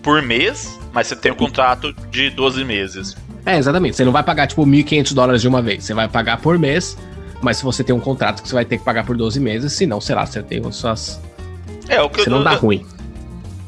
por 0.02 0.20
mês, 0.20 0.78
mas 0.92 1.06
você 1.06 1.14
tem 1.14 1.30
um 1.30 1.36
contrato 1.36 1.92
de 2.10 2.30
12 2.30 2.64
meses. 2.64 3.16
É, 3.46 3.56
exatamente. 3.56 3.96
Você 3.96 4.04
não 4.04 4.12
vai 4.12 4.24
pagar 4.24 4.48
tipo 4.48 4.66
1.500 4.66 5.14
dólares 5.14 5.40
de 5.40 5.46
uma 5.46 5.62
vez. 5.62 5.84
Você 5.84 5.94
vai 5.94 6.08
pagar 6.08 6.40
por 6.40 6.58
mês, 6.58 6.98
mas 7.40 7.58
se 7.58 7.64
você 7.64 7.84
tem 7.84 7.94
um 7.94 8.00
contrato 8.00 8.42
que 8.42 8.48
você 8.48 8.54
vai 8.56 8.64
ter 8.64 8.78
que 8.78 8.84
pagar 8.84 9.06
por 9.06 9.16
12 9.16 9.38
meses, 9.38 9.72
senão, 9.72 10.00
sei 10.00 10.16
lá, 10.16 10.26
você 10.26 10.42
tem 10.42 10.60
as 10.66 10.74
suas. 10.74 11.20
É, 11.88 12.02
o 12.02 12.10
que 12.10 12.24
Senão 12.24 12.38
eu, 12.38 12.44
dá 12.44 12.54
eu, 12.54 12.58
ruim. 12.58 12.84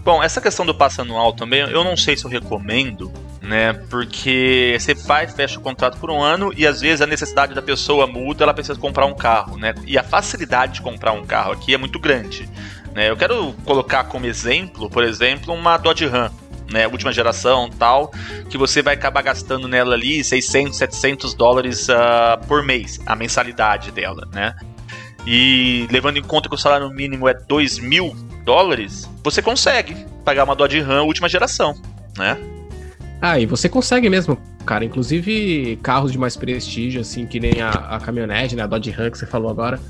Bom, 0.05 0.21
essa 0.23 0.41
questão 0.41 0.67
do 0.67 0.75
passe 0.75 1.01
anual 1.01 1.33
também, 1.33 1.61
eu 1.61 1.85
não 1.85 1.97
sei 1.97 2.17
se 2.17 2.25
eu 2.25 2.31
recomendo, 2.31 3.11
né? 3.45 3.75
Porque 3.91 4.77
você 4.79 4.95
vai, 4.95 5.29
fecha 5.29 5.59
o 5.59 5.63
contrato 5.63 5.99
por 5.99 6.11
um 6.11 6.23
ano 6.23 6.53
e 6.57 6.67
às 6.67 6.81
vezes 6.81 7.03
a 7.03 7.07
necessidade 7.07 7.55
da 7.55 7.63
pessoa 7.63 8.07
muda, 8.07 8.43
ela 8.43 8.55
precisa 8.55 8.79
comprar 8.79 9.07
um 9.07 9.15
carro, 9.15 9.57
né? 9.59 9.75
E 9.87 9.99
a 9.99 10.03
facilidade 10.03 10.75
de 10.75 10.83
comprar 10.83 11.13
um 11.13 11.25
carro 11.25 11.53
aqui 11.53 11.75
é 11.75 11.79
muito 11.79 11.99
grande. 11.99 12.49
Né? 12.95 13.11
Eu 13.11 13.17
quero 13.17 13.53
colocar 13.65 14.05
como 14.05 14.27
exemplo, 14.27 14.89
por 14.89 15.05
exemplo, 15.05 15.53
uma 15.53 15.77
Dodge 15.77 16.07
Ram. 16.07 16.31
né, 16.71 16.89
última 16.89 17.13
geração 17.13 17.69
tal, 17.69 18.11
que 18.49 18.57
você 18.57 18.81
vai 18.81 18.95
acabar 18.95 19.21
gastando 19.21 19.69
nela 19.69 19.95
ali 19.95 20.25
600, 20.25 20.79
700 20.79 21.35
dólares 21.35 21.89
uh, 21.89 22.43
por 22.49 22.63
mês, 22.63 22.99
a 23.05 23.15
mensalidade 23.15 23.91
dela, 23.91 24.27
né? 24.33 24.57
E 25.27 25.87
levando 25.91 26.17
em 26.17 26.23
conta 26.23 26.49
que 26.49 26.55
o 26.55 26.59
salário 26.59 26.89
mínimo 26.89 27.29
é 27.29 27.35
2 27.35 27.79
mil 27.79 28.17
dólares, 28.45 29.09
você 29.23 29.43
consegue 29.43 29.95
pagar 30.25 30.45
uma 30.45 30.57
Dodge 30.57 30.81
Ram 30.81 31.05
última 31.05 31.29
geração, 31.29 31.75
né? 32.17 32.39
Ah, 33.27 33.41
e 33.41 33.47
você 33.47 33.71
consegue 33.71 34.11
mesmo, 34.11 34.37
cara. 34.67 34.85
Inclusive 34.85 35.79
carros 35.83 36.13
de 36.13 36.19
mais 36.19 36.37
prestígio, 36.37 37.01
assim, 37.01 37.27
que 37.27 37.41
nem 37.41 37.63
a, 37.63 37.71
a 37.71 37.99
caminhonete, 37.99 38.55
né? 38.55 38.65
A 38.65 38.67
Dodge 38.67 38.91
Ram 38.91 39.11
que 39.11 39.17
você 39.17 39.25
falou 39.25 39.51
agora. 39.51 39.81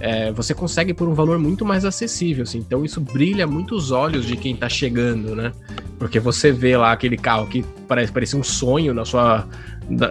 É, 0.00 0.32
você 0.32 0.54
consegue 0.54 0.94
por 0.94 1.06
um 1.06 1.12
valor 1.12 1.38
muito 1.38 1.66
mais 1.66 1.84
acessível, 1.84 2.44
assim. 2.44 2.56
Então 2.56 2.82
isso 2.82 2.98
brilha 2.98 3.46
muito 3.46 3.74
os 3.74 3.90
olhos 3.90 4.24
de 4.24 4.38
quem 4.38 4.56
tá 4.56 4.70
chegando, 4.70 5.36
né? 5.36 5.52
Porque 5.98 6.18
você 6.18 6.50
vê 6.50 6.78
lá 6.78 6.92
aquele 6.92 7.18
carro 7.18 7.46
que 7.46 7.62
parece, 7.86 8.10
parece 8.10 8.34
um 8.34 8.42
sonho 8.42 8.94
na 8.94 9.04
sua 9.04 9.46
da, 9.90 10.10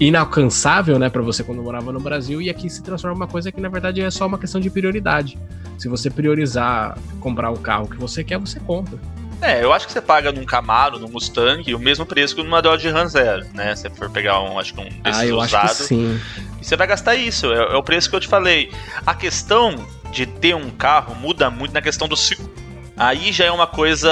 inalcançável, 0.00 0.98
né, 0.98 1.08
para 1.08 1.22
você 1.22 1.44
quando 1.44 1.62
morava 1.62 1.92
no 1.92 2.00
Brasil 2.00 2.42
e 2.42 2.50
aqui 2.50 2.68
se 2.68 2.82
transforma 2.82 3.16
uma 3.16 3.28
coisa 3.28 3.52
que 3.52 3.60
na 3.60 3.68
verdade 3.68 4.00
é 4.00 4.10
só 4.10 4.26
uma 4.26 4.38
questão 4.38 4.60
de 4.60 4.68
prioridade. 4.68 5.38
Se 5.78 5.88
você 5.88 6.10
priorizar 6.10 6.98
comprar 7.20 7.52
o 7.52 7.58
carro 7.58 7.86
que 7.86 7.96
você 7.96 8.24
quer, 8.24 8.38
você 8.38 8.58
compra. 8.58 8.98
É, 9.42 9.62
eu 9.62 9.72
acho 9.72 9.86
que 9.86 9.92
você 9.92 10.00
paga 10.00 10.30
num 10.30 10.44
Camaro, 10.44 11.00
num 11.00 11.08
Mustang, 11.08 11.74
o 11.74 11.78
mesmo 11.78 12.06
preço 12.06 12.36
que 12.36 12.42
numa 12.44 12.62
Dodge 12.62 12.88
Ram 12.88 13.08
Zero, 13.08 13.44
né? 13.52 13.74
Se 13.74 13.90
for 13.90 14.08
pegar 14.08 14.40
um, 14.40 14.56
acho 14.56 14.72
que 14.72 14.80
um 14.80 14.84
desses 15.02 15.20
ah, 15.20 15.26
eu 15.26 15.36
usado, 15.36 15.64
acho 15.64 15.76
que 15.78 15.82
sim. 15.82 16.20
E 16.60 16.64
você 16.64 16.76
vai 16.76 16.86
gastar 16.86 17.16
isso, 17.16 17.52
é, 17.52 17.56
é, 17.56 17.76
o 17.76 17.82
preço 17.82 18.08
que 18.08 18.14
eu 18.14 18.20
te 18.20 18.28
falei. 18.28 18.70
A 19.04 19.14
questão 19.14 19.84
de 20.12 20.26
ter 20.26 20.54
um 20.54 20.70
carro 20.70 21.16
muda 21.16 21.50
muito 21.50 21.74
na 21.74 21.82
questão 21.82 22.06
do 22.06 22.16
seguro. 22.16 22.52
Aí 22.96 23.32
já 23.32 23.46
é 23.46 23.50
uma 23.50 23.66
coisa 23.66 24.08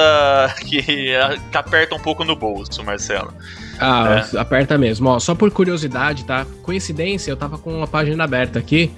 que, 0.66 0.83
que 0.83 1.57
aperta 1.57 1.95
um 1.95 2.01
pouco 2.01 2.25
no 2.25 2.35
bolso, 2.35 2.83
Marcelo. 2.83 3.33
Ah, 3.79 4.27
é. 4.35 4.38
aperta 4.38 4.77
mesmo. 4.77 5.09
Ó, 5.09 5.21
só 5.21 5.35
por 5.35 5.49
curiosidade, 5.53 6.25
tá? 6.25 6.45
Coincidência, 6.62 7.31
eu 7.31 7.37
tava 7.37 7.57
com 7.57 7.73
uma 7.73 7.87
página 7.87 8.25
aberta 8.25 8.59
aqui 8.59 8.90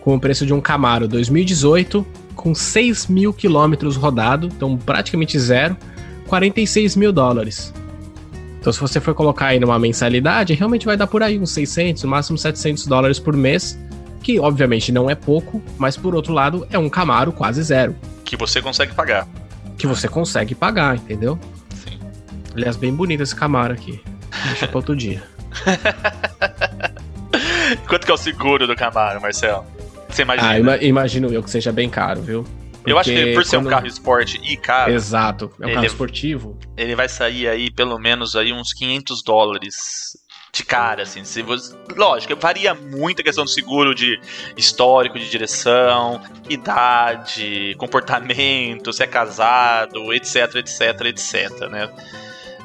com 0.00 0.16
o 0.16 0.20
preço 0.20 0.44
de 0.44 0.52
um 0.52 0.60
Camaro 0.60 1.06
2018 1.06 2.04
com 2.38 2.54
6 2.54 3.08
mil 3.08 3.34
quilômetros 3.34 3.96
rodado, 3.96 4.46
então 4.46 4.78
praticamente 4.78 5.36
zero, 5.38 5.76
46 6.28 6.94
mil 6.94 7.12
dólares. 7.12 7.74
Então 8.60 8.72
se 8.72 8.80
você 8.80 9.00
for 9.00 9.12
colocar 9.12 9.46
aí 9.46 9.58
numa 9.58 9.76
mensalidade, 9.76 10.54
realmente 10.54 10.86
vai 10.86 10.96
dar 10.96 11.08
por 11.08 11.20
aí 11.20 11.36
uns 11.36 11.50
600, 11.50 12.04
no 12.04 12.08
máximo 12.08 12.38
700 12.38 12.86
dólares 12.86 13.18
por 13.18 13.36
mês, 13.36 13.76
que 14.22 14.38
obviamente 14.38 14.92
não 14.92 15.10
é 15.10 15.16
pouco, 15.16 15.60
mas 15.76 15.96
por 15.96 16.14
outro 16.14 16.32
lado 16.32 16.66
é 16.70 16.78
um 16.78 16.88
Camaro 16.88 17.32
quase 17.32 17.60
zero. 17.60 17.96
Que 18.24 18.36
você 18.36 18.62
consegue 18.62 18.94
pagar. 18.94 19.26
Que 19.76 19.86
você 19.86 20.06
consegue 20.06 20.54
pagar, 20.54 20.96
entendeu? 20.96 21.38
Sim. 21.74 21.98
Aliás, 22.54 22.76
bem 22.76 22.94
bonito 22.94 23.22
esse 23.22 23.34
Camaro 23.34 23.74
aqui. 23.74 24.00
Deixa 24.44 24.68
pra 24.68 24.78
outro 24.78 24.94
dia. 24.94 25.22
Quanto 27.88 28.06
que 28.06 28.12
é 28.12 28.14
o 28.14 28.18
seguro 28.18 28.66
do 28.66 28.76
Camaro, 28.76 29.20
Marcelo? 29.20 29.77
Você 30.08 30.22
imagina? 30.22 30.48
Ah, 30.48 30.58
ima 30.58 30.76
imagino 30.78 31.32
eu 31.32 31.42
que 31.42 31.50
seja 31.50 31.72
bem 31.72 31.88
caro, 31.88 32.22
viu? 32.22 32.44
Porque 32.72 32.92
eu 32.92 32.98
acho 32.98 33.10
que 33.10 33.34
por 33.34 33.44
ser 33.44 33.56
quando... 33.56 33.66
um 33.66 33.70
carro 33.70 33.86
esporte 33.86 34.40
e 34.42 34.56
caro. 34.56 34.92
Exato, 34.92 35.50
é 35.60 35.66
um 35.66 35.74
carro 35.74 35.86
esportivo. 35.86 36.58
Ele 36.76 36.94
vai 36.94 37.08
sair 37.08 37.48
aí 37.48 37.70
pelo 37.70 37.98
menos 37.98 38.34
aí 38.34 38.52
uns 38.52 38.72
500 38.72 39.22
dólares 39.22 39.74
de 40.52 40.64
cara, 40.64 41.02
assim. 41.02 41.24
Se 41.24 41.42
você... 41.42 41.76
Lógico, 41.96 42.34
varia 42.36 42.74
muito 42.74 43.20
a 43.20 43.24
questão 43.24 43.44
do 43.44 43.50
seguro 43.50 43.94
de 43.94 44.18
histórico 44.56 45.18
de 45.18 45.28
direção, 45.28 46.20
idade, 46.48 47.74
comportamento, 47.76 48.92
se 48.92 49.02
é 49.02 49.06
casado, 49.06 50.12
etc, 50.14 50.56
etc, 50.56 50.80
etc, 51.06 51.68
né? 51.70 51.90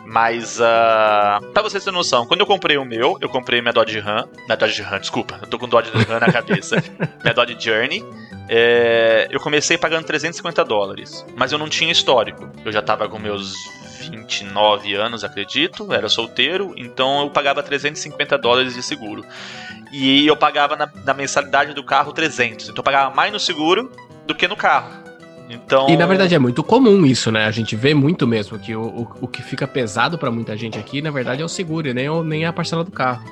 Mas, 0.05 0.59
uh, 0.59 1.51
pra 1.53 1.63
vocês 1.63 1.83
terem 1.83 1.97
noção, 1.97 2.25
quando 2.25 2.41
eu 2.41 2.45
comprei 2.45 2.77
o 2.77 2.83
meu, 2.83 3.17
eu 3.21 3.29
comprei 3.29 3.61
minha 3.61 3.73
Dodge 3.73 3.99
Ram. 3.99 4.27
Na 4.47 4.55
Dodge 4.55 4.81
Ram, 4.81 4.99
desculpa, 4.99 5.39
eu 5.41 5.47
tô 5.47 5.57
com 5.57 5.67
Dodge 5.67 5.91
Ram 5.91 6.19
na 6.19 6.31
cabeça. 6.31 6.75
minha 7.23 7.33
Dodge 7.33 7.57
Journey. 7.59 8.05
É, 8.49 9.27
eu 9.31 9.39
comecei 9.39 9.77
pagando 9.77 10.05
350 10.05 10.63
dólares, 10.65 11.25
mas 11.35 11.51
eu 11.51 11.57
não 11.57 11.69
tinha 11.69 11.91
histórico. 11.91 12.49
Eu 12.65 12.71
já 12.71 12.81
tava 12.81 13.07
com 13.07 13.17
meus 13.17 13.53
29 14.09 14.93
anos, 14.93 15.23
acredito, 15.23 15.93
era 15.93 16.09
solteiro, 16.09 16.73
então 16.75 17.23
eu 17.23 17.29
pagava 17.29 17.63
350 17.63 18.37
dólares 18.37 18.73
de 18.73 18.83
seguro. 18.83 19.25
E 19.91 20.27
eu 20.27 20.35
pagava 20.35 20.75
na, 20.75 20.91
na 21.05 21.13
mensalidade 21.13 21.73
do 21.73 21.83
carro 21.83 22.11
300, 22.11 22.65
então 22.65 22.79
eu 22.79 22.83
pagava 22.83 23.15
mais 23.15 23.31
no 23.31 23.39
seguro 23.39 23.91
do 24.25 24.35
que 24.35 24.47
no 24.47 24.55
carro. 24.55 24.91
Então... 25.49 25.89
E 25.89 25.97
na 25.97 26.05
verdade 26.05 26.33
é 26.33 26.39
muito 26.39 26.63
comum 26.63 27.05
isso, 27.05 27.31
né? 27.31 27.45
A 27.45 27.51
gente 27.51 27.75
vê 27.75 27.93
muito 27.93 28.25
mesmo 28.25 28.57
que 28.57 28.75
o, 28.75 28.81
o, 28.81 29.07
o 29.21 29.27
que 29.27 29.41
fica 29.41 29.67
pesado 29.67 30.17
para 30.17 30.31
muita 30.31 30.55
gente 30.57 30.77
aqui, 30.77 31.01
na 31.01 31.11
verdade, 31.11 31.41
é 31.41 31.45
o 31.45 31.49
seguro, 31.49 31.93
nem, 31.93 32.23
nem 32.23 32.45
a 32.45 32.53
parcela 32.53 32.83
do 32.83 32.91
carro. 32.91 33.23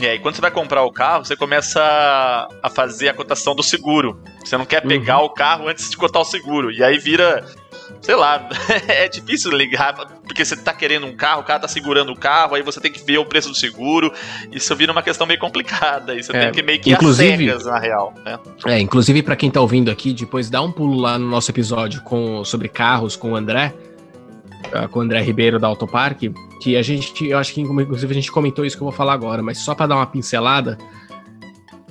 E 0.00 0.06
aí, 0.06 0.18
quando 0.18 0.34
você 0.34 0.40
vai 0.40 0.50
comprar 0.50 0.82
o 0.82 0.90
carro, 0.90 1.24
você 1.24 1.36
começa 1.36 1.80
a 2.62 2.68
fazer 2.70 3.08
a 3.08 3.14
cotação 3.14 3.54
do 3.54 3.62
seguro. 3.62 4.20
Você 4.44 4.56
não 4.56 4.64
quer 4.66 4.80
pegar 4.80 5.20
uhum. 5.20 5.26
o 5.26 5.30
carro 5.30 5.68
antes 5.68 5.88
de 5.88 5.96
cotar 5.96 6.22
o 6.22 6.24
seguro. 6.24 6.72
E 6.72 6.82
aí 6.82 6.98
vira 6.98 7.44
sei 8.00 8.14
lá, 8.14 8.48
é 8.86 9.08
difícil 9.08 9.50
ligar, 9.50 9.94
porque 9.94 10.44
você 10.44 10.56
tá 10.56 10.72
querendo 10.72 11.06
um 11.06 11.16
carro, 11.16 11.40
o 11.40 11.44
cara 11.44 11.60
tá 11.60 11.68
segurando 11.68 12.12
o 12.12 12.16
carro, 12.16 12.54
aí 12.54 12.62
você 12.62 12.80
tem 12.80 12.92
que 12.92 13.02
ver 13.02 13.18
o 13.18 13.24
preço 13.24 13.48
do 13.48 13.54
seguro, 13.54 14.12
isso 14.52 14.74
vira 14.76 14.92
uma 14.92 15.02
questão 15.02 15.26
meio 15.26 15.40
complicada, 15.40 16.14
e 16.14 16.22
você 16.22 16.36
é, 16.36 16.40
tem 16.40 16.52
que 16.52 16.62
meio 16.62 16.80
que 16.80 16.92
inclusive, 16.92 17.46
cegas, 17.46 17.64
na 17.64 17.78
real, 17.78 18.14
né? 18.24 18.38
É, 18.66 18.78
inclusive 18.78 19.22
para 19.22 19.36
quem 19.36 19.50
tá 19.50 19.60
ouvindo 19.60 19.90
aqui, 19.90 20.12
depois 20.12 20.50
dá 20.50 20.60
um 20.60 20.70
pulo 20.70 21.00
lá 21.00 21.18
no 21.18 21.26
nosso 21.26 21.50
episódio 21.50 22.02
com, 22.02 22.44
sobre 22.44 22.68
carros 22.68 23.16
com 23.16 23.32
o 23.32 23.36
André, 23.36 23.74
com 24.90 24.98
o 24.98 25.02
André 25.02 25.20
Ribeiro 25.20 25.58
da 25.58 25.66
Autopark, 25.66 26.20
que 26.60 26.76
a 26.76 26.82
gente, 26.82 27.28
eu 27.28 27.38
acho 27.38 27.52
que 27.52 27.60
inclusive 27.60 28.10
a 28.10 28.14
gente 28.14 28.32
comentou 28.32 28.64
isso 28.64 28.76
que 28.76 28.82
eu 28.82 28.86
vou 28.86 28.96
falar 28.96 29.12
agora, 29.12 29.42
mas 29.42 29.58
só 29.58 29.74
para 29.74 29.86
dar 29.86 29.96
uma 29.96 30.06
pincelada, 30.06 30.78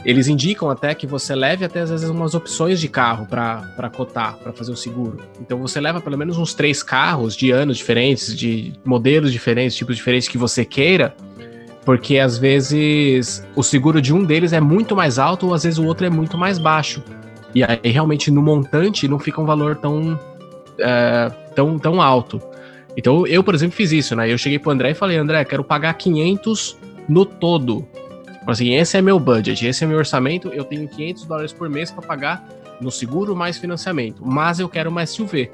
eles 0.06 0.28
indicam 0.28 0.70
até 0.70 0.94
que 0.94 1.08
você 1.08 1.34
leve 1.34 1.64
até 1.64 1.82
às 1.82 1.90
vezes 1.90 2.10
umas 2.10 2.36
opções 2.36 2.80
de 2.80 2.90
carro 2.90 3.26
para 3.26 3.90
cotar, 3.96 4.36
para 4.36 4.52
fazer 4.52 4.72
o 4.72 4.76
seguro. 4.76 5.18
Então 5.40 5.58
você 5.60 5.80
leva 5.80 6.02
pelo 6.02 6.18
menos 6.18 6.38
uns 6.38 6.54
três 6.54 6.84
carros 6.84 7.36
de 7.36 7.52
anos 7.52 7.78
diferentes, 7.78 8.36
de 8.36 8.74
modelos 8.84 9.32
diferentes, 9.32 9.76
tipos 9.76 9.96
diferentes 9.96 10.28
que 10.28 10.38
você 10.38 10.66
queira, 10.66 11.16
porque 11.86 12.20
às 12.20 12.38
vezes 12.38 13.46
o 13.56 13.64
seguro 13.64 14.02
de 14.02 14.14
um 14.14 14.26
deles 14.26 14.52
é 14.52 14.60
muito 14.60 14.96
mais 14.96 15.18
alto 15.18 15.48
ou 15.48 15.54
às 15.54 15.64
vezes 15.64 15.80
o 15.80 15.86
outro 15.86 16.06
é 16.06 16.10
muito 16.10 16.38
mais 16.38 16.58
baixo. 16.58 17.02
E 17.56 17.64
aí 17.64 17.80
realmente 17.84 18.30
no 18.30 18.42
montante 18.42 19.08
não 19.08 19.20
fica 19.20 19.40
um 19.40 19.46
valor 19.46 19.78
tão, 19.78 20.20
é, 20.80 21.32
tão, 21.56 21.80
tão 21.80 22.02
alto. 22.02 22.42
Então 22.96 23.26
eu, 23.28 23.44
por 23.44 23.56
exemplo, 23.56 23.76
fiz 23.76 23.92
isso, 23.92 24.16
né? 24.16 24.32
Eu 24.32 24.38
cheguei 24.38 24.60
pro 24.60 24.72
André 24.72 24.92
e 24.92 24.94
falei, 24.94 25.18
André, 25.18 25.44
quero 25.46 25.64
pagar 25.64 25.94
500 25.96 26.78
no 27.10 27.26
todo 27.26 27.88
Assim, 28.46 28.74
esse 28.74 28.98
é 28.98 29.02
meu 29.02 29.20
budget, 29.20 29.66
esse 29.66 29.84
é 29.84 29.88
meu 29.88 29.98
orçamento, 29.98 30.50
eu 30.50 30.66
tenho 30.66 30.88
500 30.88 31.26
dólares 31.26 31.54
por 31.54 31.70
mês 31.70 31.92
para 31.92 32.06
pagar 32.06 32.46
no 32.82 32.92
seguro 32.92 33.36
mais 33.36 33.58
financiamento, 33.58 34.22
mas 34.26 34.60
eu 34.60 34.68
quero 34.68 34.90
uma 34.90 35.06
SUV. 35.06 35.50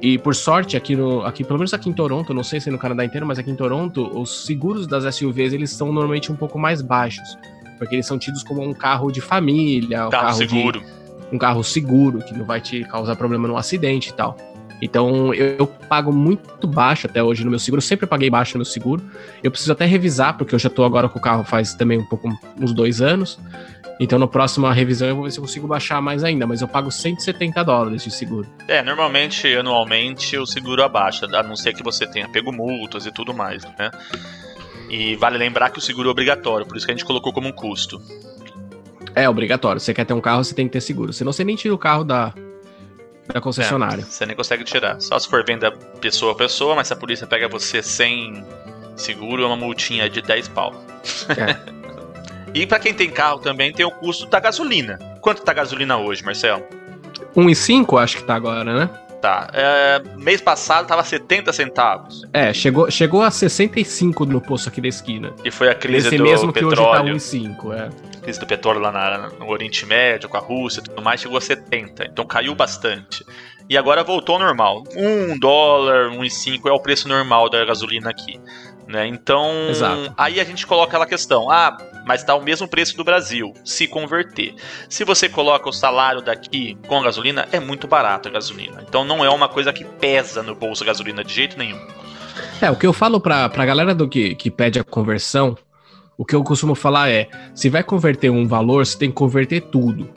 E 0.00 0.18
por 0.18 0.34
sorte, 0.34 0.76
aqui 0.76 0.96
no, 0.96 1.22
aqui, 1.22 1.44
pelo 1.44 1.58
menos 1.58 1.74
aqui 1.74 1.90
em 1.90 1.92
Toronto, 1.92 2.32
não 2.32 2.42
sei 2.42 2.60
se 2.60 2.70
no 2.70 2.78
Canadá 2.78 3.04
inteiro, 3.04 3.26
mas 3.26 3.38
aqui 3.38 3.50
em 3.50 3.54
Toronto, 3.54 4.10
os 4.18 4.46
seguros 4.46 4.86
das 4.86 5.14
SUVs 5.14 5.52
eles 5.52 5.70
são 5.70 5.92
normalmente 5.92 6.32
um 6.32 6.36
pouco 6.36 6.58
mais 6.58 6.80
baixos, 6.80 7.36
porque 7.78 7.96
eles 7.96 8.06
são 8.06 8.18
tidos 8.18 8.42
como 8.42 8.62
um 8.62 8.72
carro 8.72 9.10
de 9.10 9.20
família, 9.20 10.06
um 10.06 10.10
carro, 10.10 10.22
carro 10.26 10.36
seguro. 10.36 10.80
De, 10.80 10.86
um 11.32 11.38
carro 11.38 11.64
seguro 11.64 12.18
que 12.20 12.34
não 12.34 12.46
vai 12.46 12.60
te 12.60 12.82
causar 12.84 13.16
problema 13.16 13.46
no 13.46 13.56
acidente 13.56 14.10
e 14.10 14.12
tal. 14.12 14.36
Então 14.82 15.32
eu, 15.32 15.56
eu, 15.58 15.66
pago 15.66 16.12
muito 16.12 16.66
baixo 16.66 17.06
até 17.06 17.22
hoje 17.22 17.44
no 17.44 17.50
meu 17.50 17.58
seguro, 17.58 17.78
eu 17.78 17.86
sempre 17.86 18.06
paguei 18.06 18.28
baixo 18.28 18.54
no 18.54 18.58
meu 18.58 18.64
seguro. 18.64 19.02
Eu 19.42 19.50
preciso 19.50 19.72
até 19.72 19.84
revisar, 19.84 20.36
porque 20.36 20.54
eu 20.54 20.58
já 20.58 20.68
estou 20.68 20.84
agora 20.84 21.08
com 21.08 21.18
o 21.18 21.22
carro 21.22 21.44
faz 21.44 21.74
também 21.74 21.98
um 21.98 22.04
pouco, 22.04 22.28
uns 22.60 22.72
dois 22.72 23.00
anos. 23.00 23.38
Então, 24.00 24.18
na 24.18 24.26
próxima 24.26 24.72
revisão, 24.72 25.08
eu 25.08 25.14
vou 25.14 25.24
ver 25.24 25.30
se 25.30 25.38
eu 25.38 25.42
consigo 25.42 25.68
baixar 25.68 26.02
mais 26.02 26.24
ainda, 26.24 26.46
mas 26.46 26.60
eu 26.60 26.66
pago 26.66 26.90
170 26.90 27.62
dólares 27.62 28.02
de 28.02 28.10
seguro. 28.10 28.48
É, 28.66 28.82
normalmente, 28.82 29.46
anualmente, 29.54 30.36
o 30.36 30.44
seguro 30.44 30.82
abaixa, 30.82 31.26
a 31.32 31.42
não 31.42 31.54
ser 31.54 31.72
que 31.72 31.82
você 31.82 32.04
tenha 32.06 32.28
pego 32.28 32.52
multas 32.52 33.06
e 33.06 33.12
tudo 33.12 33.32
mais, 33.32 33.62
né? 33.78 33.90
E 34.90 35.14
vale 35.16 35.38
lembrar 35.38 35.70
que 35.70 35.78
o 35.78 35.82
seguro 35.82 36.08
é 36.08 36.10
obrigatório, 36.10 36.66
por 36.66 36.76
isso 36.76 36.84
que 36.84 36.92
a 36.92 36.94
gente 36.94 37.04
colocou 37.04 37.32
como 37.32 37.48
um 37.48 37.52
custo. 37.52 38.02
É 39.14 39.28
obrigatório. 39.28 39.80
Você 39.80 39.94
quer 39.94 40.04
ter 40.04 40.12
um 40.12 40.20
carro, 40.20 40.42
você 40.42 40.54
tem 40.54 40.66
que 40.66 40.72
ter 40.72 40.80
seguro. 40.80 41.12
Senão 41.12 41.32
você 41.32 41.44
nem 41.44 41.54
tira 41.54 41.72
o 41.72 41.78
carro 41.78 42.02
da, 42.02 42.34
da 43.32 43.40
concessionária. 43.40 44.02
É, 44.02 44.04
você 44.04 44.26
nem 44.26 44.36
consegue 44.36 44.64
tirar. 44.64 45.00
Só 45.00 45.18
se 45.18 45.28
for 45.28 45.44
venda 45.44 45.72
pessoa 46.00 46.32
a 46.32 46.34
pessoa, 46.34 46.74
mas 46.74 46.88
se 46.88 46.92
a 46.92 46.96
polícia 46.96 47.26
pega 47.26 47.48
você 47.48 47.82
sem 47.82 48.44
seguro, 48.96 49.42
é 49.42 49.46
uma 49.46 49.56
multinha 49.56 50.08
de 50.08 50.20
10 50.22 50.48
pau. 50.48 50.74
É. 51.28 51.56
e 52.54 52.66
para 52.66 52.78
quem 52.78 52.94
tem 52.94 53.10
carro 53.10 53.38
também 53.38 53.72
tem 53.72 53.84
o 53.84 53.90
custo 53.90 54.26
da 54.26 54.40
gasolina. 54.40 54.98
Quanto 55.20 55.42
tá 55.42 55.52
a 55.52 55.54
gasolina 55.54 55.96
hoje, 55.96 56.24
Marcelo? 56.24 56.64
1,5 57.36 58.00
acho 58.02 58.16
que 58.18 58.24
tá 58.24 58.34
agora, 58.34 58.74
né? 58.74 58.90
Tá. 59.24 59.48
É, 59.54 60.02
mês 60.18 60.42
passado 60.42 60.86
tava 60.86 61.02
70 61.02 61.50
centavos. 61.50 62.24
É, 62.30 62.52
chegou, 62.52 62.90
chegou 62.90 63.22
a 63.22 63.30
65 63.30 64.26
no 64.26 64.38
posto 64.38 64.68
aqui 64.68 64.82
da 64.82 64.88
esquina. 64.88 65.32
E 65.42 65.50
foi 65.50 65.70
a 65.70 65.74
crise 65.74 66.08
Esse 66.08 66.18
do 66.18 66.24
mesmo 66.24 66.52
petróleo. 66.52 66.76
que 66.76 67.10
hoje 67.12 67.48
tá 67.48 67.54
1,5, 67.64 67.72
é. 67.74 67.88
A 68.18 68.20
crise 68.20 68.38
do 68.38 68.46
petróleo 68.46 68.80
lá 68.80 68.92
na, 68.92 69.30
no 69.30 69.48
Oriente 69.48 69.86
Médio, 69.86 70.28
com 70.28 70.36
a 70.36 70.40
Rússia 70.40 70.80
e 70.80 70.82
tudo 70.84 71.00
mais, 71.00 71.22
chegou 71.22 71.38
a 71.38 71.40
70. 71.40 72.04
Então 72.04 72.26
caiu 72.26 72.54
bastante. 72.54 73.24
e 73.66 73.78
agora 73.78 74.04
voltou 74.04 74.34
ao 74.34 74.42
normal. 74.42 74.84
Um 74.94 75.38
dólar, 75.38 76.10
um 76.10 76.22
e 76.22 76.30
cinco 76.30 76.68
é 76.68 76.72
o 76.72 76.78
preço 76.78 77.08
normal 77.08 77.48
da 77.48 77.64
gasolina 77.64 78.10
aqui. 78.10 78.38
Né? 78.86 79.06
Então, 79.06 79.50
Exato. 79.70 80.12
aí 80.16 80.38
a 80.38 80.44
gente 80.44 80.66
coloca 80.66 80.88
aquela 80.88 81.06
questão: 81.06 81.50
ah, 81.50 81.76
mas 82.04 82.20
está 82.20 82.34
o 82.34 82.42
mesmo 82.42 82.68
preço 82.68 82.96
do 82.96 83.04
Brasil, 83.04 83.54
se 83.64 83.86
converter. 83.86 84.54
Se 84.88 85.04
você 85.04 85.28
coloca 85.28 85.68
o 85.68 85.72
salário 85.72 86.20
daqui 86.20 86.76
com 86.86 86.98
a 86.98 87.04
gasolina, 87.04 87.48
é 87.50 87.58
muito 87.58 87.86
barato 87.86 88.28
a 88.28 88.32
gasolina. 88.32 88.84
Então 88.86 89.04
não 89.04 89.24
é 89.24 89.30
uma 89.30 89.48
coisa 89.48 89.72
que 89.72 89.84
pesa 89.84 90.42
no 90.42 90.54
bolso 90.54 90.82
a 90.82 90.86
gasolina 90.86 91.24
de 91.24 91.32
jeito 91.32 91.58
nenhum. 91.58 91.80
É, 92.60 92.70
o 92.70 92.76
que 92.76 92.86
eu 92.86 92.92
falo 92.92 93.20
pra, 93.20 93.48
pra 93.48 93.64
galera 93.64 93.94
do 93.94 94.08
que, 94.08 94.34
que 94.34 94.50
pede 94.50 94.78
a 94.78 94.84
conversão, 94.84 95.56
o 96.16 96.24
que 96.24 96.34
eu 96.34 96.44
costumo 96.44 96.74
falar 96.74 97.10
é: 97.10 97.28
se 97.54 97.70
vai 97.70 97.82
converter 97.82 98.30
um 98.30 98.46
valor, 98.46 98.84
você 98.84 98.98
tem 98.98 99.08
que 99.08 99.16
converter 99.16 99.62
tudo. 99.62 100.08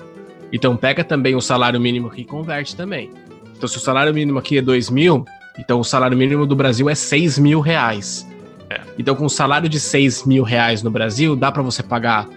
Então 0.51 0.75
pega 0.75 1.03
também 1.03 1.35
o 1.35 1.41
salário 1.41 1.79
mínimo 1.79 2.07
aqui 2.07 2.21
e 2.21 2.25
converte 2.25 2.75
também. 2.75 3.11
Então, 3.55 3.67
se 3.67 3.77
o 3.77 3.81
salário 3.81 4.13
mínimo 4.13 4.37
aqui 4.37 4.59
é 4.59 4.61
2 4.61 4.91
mil, 4.91 5.25
então 5.57 5.79
o 5.79 5.83
salário 5.83 6.15
mínimo 6.15 6.45
do 6.45 6.55
Brasil 6.55 6.87
é 6.89 6.93
6 6.93 7.39
mil 7.39 7.59
reais. 7.59 8.27
É. 8.69 8.81
Então, 8.97 9.15
com 9.15 9.25
um 9.25 9.29
salário 9.29 9.69
de 9.69 9.79
6 9.79 10.25
mil 10.25 10.43
reais 10.43 10.83
no 10.83 10.91
Brasil, 10.91 11.35
dá 11.35 11.51
pra 11.51 11.61
você 11.61 11.81
pagar 11.81 12.27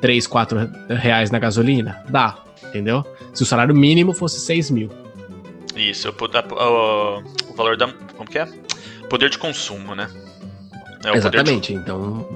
3, 0.00 0.26
4 0.26 0.70
reais 0.88 1.30
na 1.30 1.38
gasolina? 1.38 2.02
Dá, 2.08 2.38
entendeu? 2.64 3.04
Se 3.32 3.42
o 3.42 3.46
salário 3.46 3.74
mínimo 3.74 4.12
fosse 4.14 4.40
6 4.40 4.70
mil. 4.70 4.90
Isso, 5.76 6.08
o, 6.08 6.12
o, 6.12 7.18
o 7.50 7.54
valor 7.54 7.76
da. 7.76 7.88
Como 8.16 8.28
que 8.28 8.38
é? 8.38 8.48
Poder 9.08 9.28
de 9.28 9.38
consumo, 9.38 9.94
né? 9.94 10.08
É 11.04 11.12
o 11.12 11.16
Exatamente. 11.16 11.74
Então, 11.74 12.26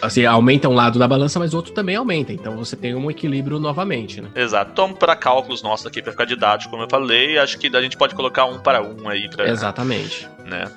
assim, 0.00 0.24
aumenta 0.24 0.68
um 0.68 0.74
lado 0.74 0.98
da 0.98 1.06
balança, 1.06 1.38
mas 1.38 1.52
o 1.52 1.56
outro 1.56 1.72
também 1.72 1.96
aumenta. 1.96 2.32
Então 2.32 2.56
você 2.56 2.76
tem 2.76 2.94
um 2.94 3.10
equilíbrio 3.10 3.58
novamente, 3.58 4.20
né? 4.20 4.30
Exato. 4.34 4.70
Então, 4.72 4.92
para 4.92 5.14
cálculos 5.14 5.62
nossos 5.62 5.86
aqui, 5.86 6.00
para 6.00 6.12
ficar 6.12 6.24
didático, 6.24 6.70
como 6.70 6.82
eu 6.82 6.88
falei, 6.90 7.38
acho 7.38 7.58
que 7.58 7.74
a 7.74 7.82
gente 7.82 7.96
pode 7.96 8.14
colocar 8.14 8.46
um 8.46 8.58
para 8.58 8.82
um 8.82 9.08
aí. 9.08 9.28
Pra, 9.28 9.48
Exatamente. 9.48 10.28
Né? 10.44 10.70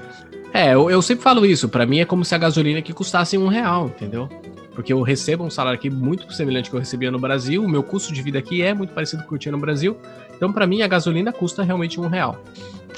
É, 0.53 0.73
eu, 0.73 0.89
eu 0.89 1.01
sempre 1.01 1.23
falo 1.23 1.45
isso. 1.45 1.69
Para 1.69 1.85
mim 1.85 1.99
é 1.99 2.05
como 2.05 2.25
se 2.25 2.33
a 2.33 2.37
gasolina 2.37 2.79
aqui 2.79 2.93
custasse 2.93 3.37
um 3.37 3.47
real, 3.47 3.87
entendeu? 3.87 4.29
Porque 4.73 4.93
eu 4.93 5.01
recebo 5.01 5.43
um 5.43 5.49
salário 5.49 5.77
aqui 5.77 5.89
muito 5.89 6.31
semelhante 6.33 6.67
ao 6.67 6.71
que 6.71 6.75
eu 6.75 6.79
recebia 6.79 7.09
no 7.09 7.19
Brasil. 7.19 7.63
O 7.63 7.67
meu 7.67 7.81
custo 7.81 8.13
de 8.13 8.21
vida 8.21 8.37
aqui 8.37 8.61
é 8.61 8.73
muito 8.73 8.93
parecido 8.93 9.23
com 9.23 9.25
o 9.25 9.29
que 9.29 9.35
eu 9.35 9.39
tinha 9.39 9.51
no 9.51 9.57
Brasil. 9.57 9.97
Então, 10.35 10.53
para 10.53 10.67
mim, 10.67 10.81
a 10.83 10.87
gasolina 10.87 11.33
custa 11.33 11.63
realmente 11.63 11.99
um 11.99 12.07
real. 12.07 12.39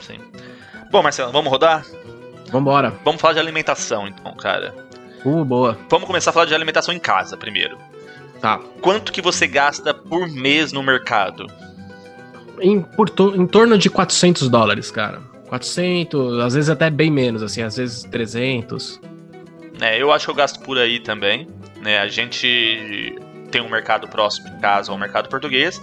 Sim. 0.02 0.20
Bom, 0.92 1.02
Marcelo, 1.02 1.32
vamos 1.32 1.50
rodar? 1.50 1.86
Vambora. 2.52 2.94
Vamos 3.06 3.22
falar 3.22 3.34
de 3.34 3.40
alimentação, 3.40 4.08
então, 4.08 4.34
cara. 4.36 4.76
Uh, 5.24 5.46
boa. 5.46 5.78
Vamos 5.90 6.06
começar 6.06 6.32
a 6.32 6.34
falar 6.34 6.46
de 6.46 6.56
alimentação 6.56 6.94
em 6.94 7.00
casa 7.00 7.38
primeiro. 7.38 7.78
Tá. 8.42 8.60
Quanto 8.82 9.12
que 9.12 9.22
você 9.22 9.48
gasta 9.48 9.94
por 9.94 10.28
mês 10.30 10.72
no 10.72 10.82
mercado? 10.82 11.46
Em, 12.60 12.82
por 12.82 13.10
em 13.36 13.48
torno 13.48 13.78
de 13.78 13.90
400 13.90 14.50
dólares, 14.50 14.92
cara. 14.92 15.22
400, 15.50 16.40
às 16.40 16.54
vezes 16.54 16.70
até 16.70 16.90
bem 16.90 17.12
menos, 17.12 17.42
assim, 17.42 17.62
às 17.62 17.76
vezes 17.76 18.04
300. 18.04 19.02
É, 19.82 20.02
eu 20.02 20.12
acho 20.12 20.26
que 20.26 20.32
eu 20.32 20.36
gasto 20.36 20.60
por 20.62 20.78
aí 20.78 21.00
também. 21.00 21.48
Né? 21.82 21.98
A 22.00 22.08
gente 22.08 23.18
tem 23.52 23.62
um 23.62 23.70
mercado 23.70 24.08
próximo 24.08 24.50
de 24.50 24.62
casa, 24.62 24.92
um 24.92 24.98
mercado 24.98 25.28
português, 25.28 25.82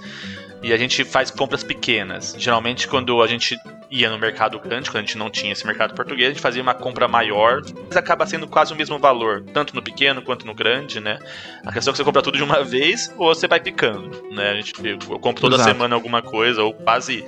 e 0.62 0.72
a 0.72 0.76
gente 0.76 1.04
faz 1.04 1.30
compras 1.30 1.64
pequenas. 1.64 2.34
Geralmente, 2.38 2.86
quando 2.86 3.20
a 3.22 3.26
gente 3.26 3.58
ia 3.90 4.10
no 4.10 4.18
mercado 4.18 4.58
grande, 4.58 4.90
quando 4.90 4.98
a 4.98 5.06
gente 5.06 5.18
não 5.18 5.30
tinha 5.30 5.52
esse 5.52 5.66
mercado 5.66 5.94
português, 5.94 6.28
a 6.28 6.32
gente 6.32 6.42
fazia 6.42 6.62
uma 6.62 6.74
compra 6.74 7.06
maior, 7.06 7.62
mas 7.88 7.96
acaba 7.96 8.26
sendo 8.26 8.46
quase 8.46 8.72
o 8.72 8.76
mesmo 8.76 8.98
valor, 8.98 9.44
tanto 9.52 9.74
no 9.74 9.82
pequeno 9.82 10.22
quanto 10.22 10.46
no 10.46 10.54
grande, 10.54 11.00
né? 11.00 11.18
A 11.64 11.72
questão 11.72 11.90
é 11.90 11.92
que 11.92 11.98
você 11.98 12.04
compra 12.04 12.22
tudo 12.22 12.36
de 12.36 12.42
uma 12.42 12.64
vez 12.64 13.12
ou 13.16 13.34
você 13.34 13.46
vai 13.46 13.60
picando, 13.60 14.10
né? 14.32 14.50
A 14.50 14.54
gente, 14.54 14.72
eu 14.84 15.18
compro 15.18 15.40
toda 15.40 15.56
Exato. 15.56 15.70
semana 15.70 15.94
alguma 15.94 16.20
coisa, 16.20 16.62
ou 16.62 16.72
quase 16.74 17.24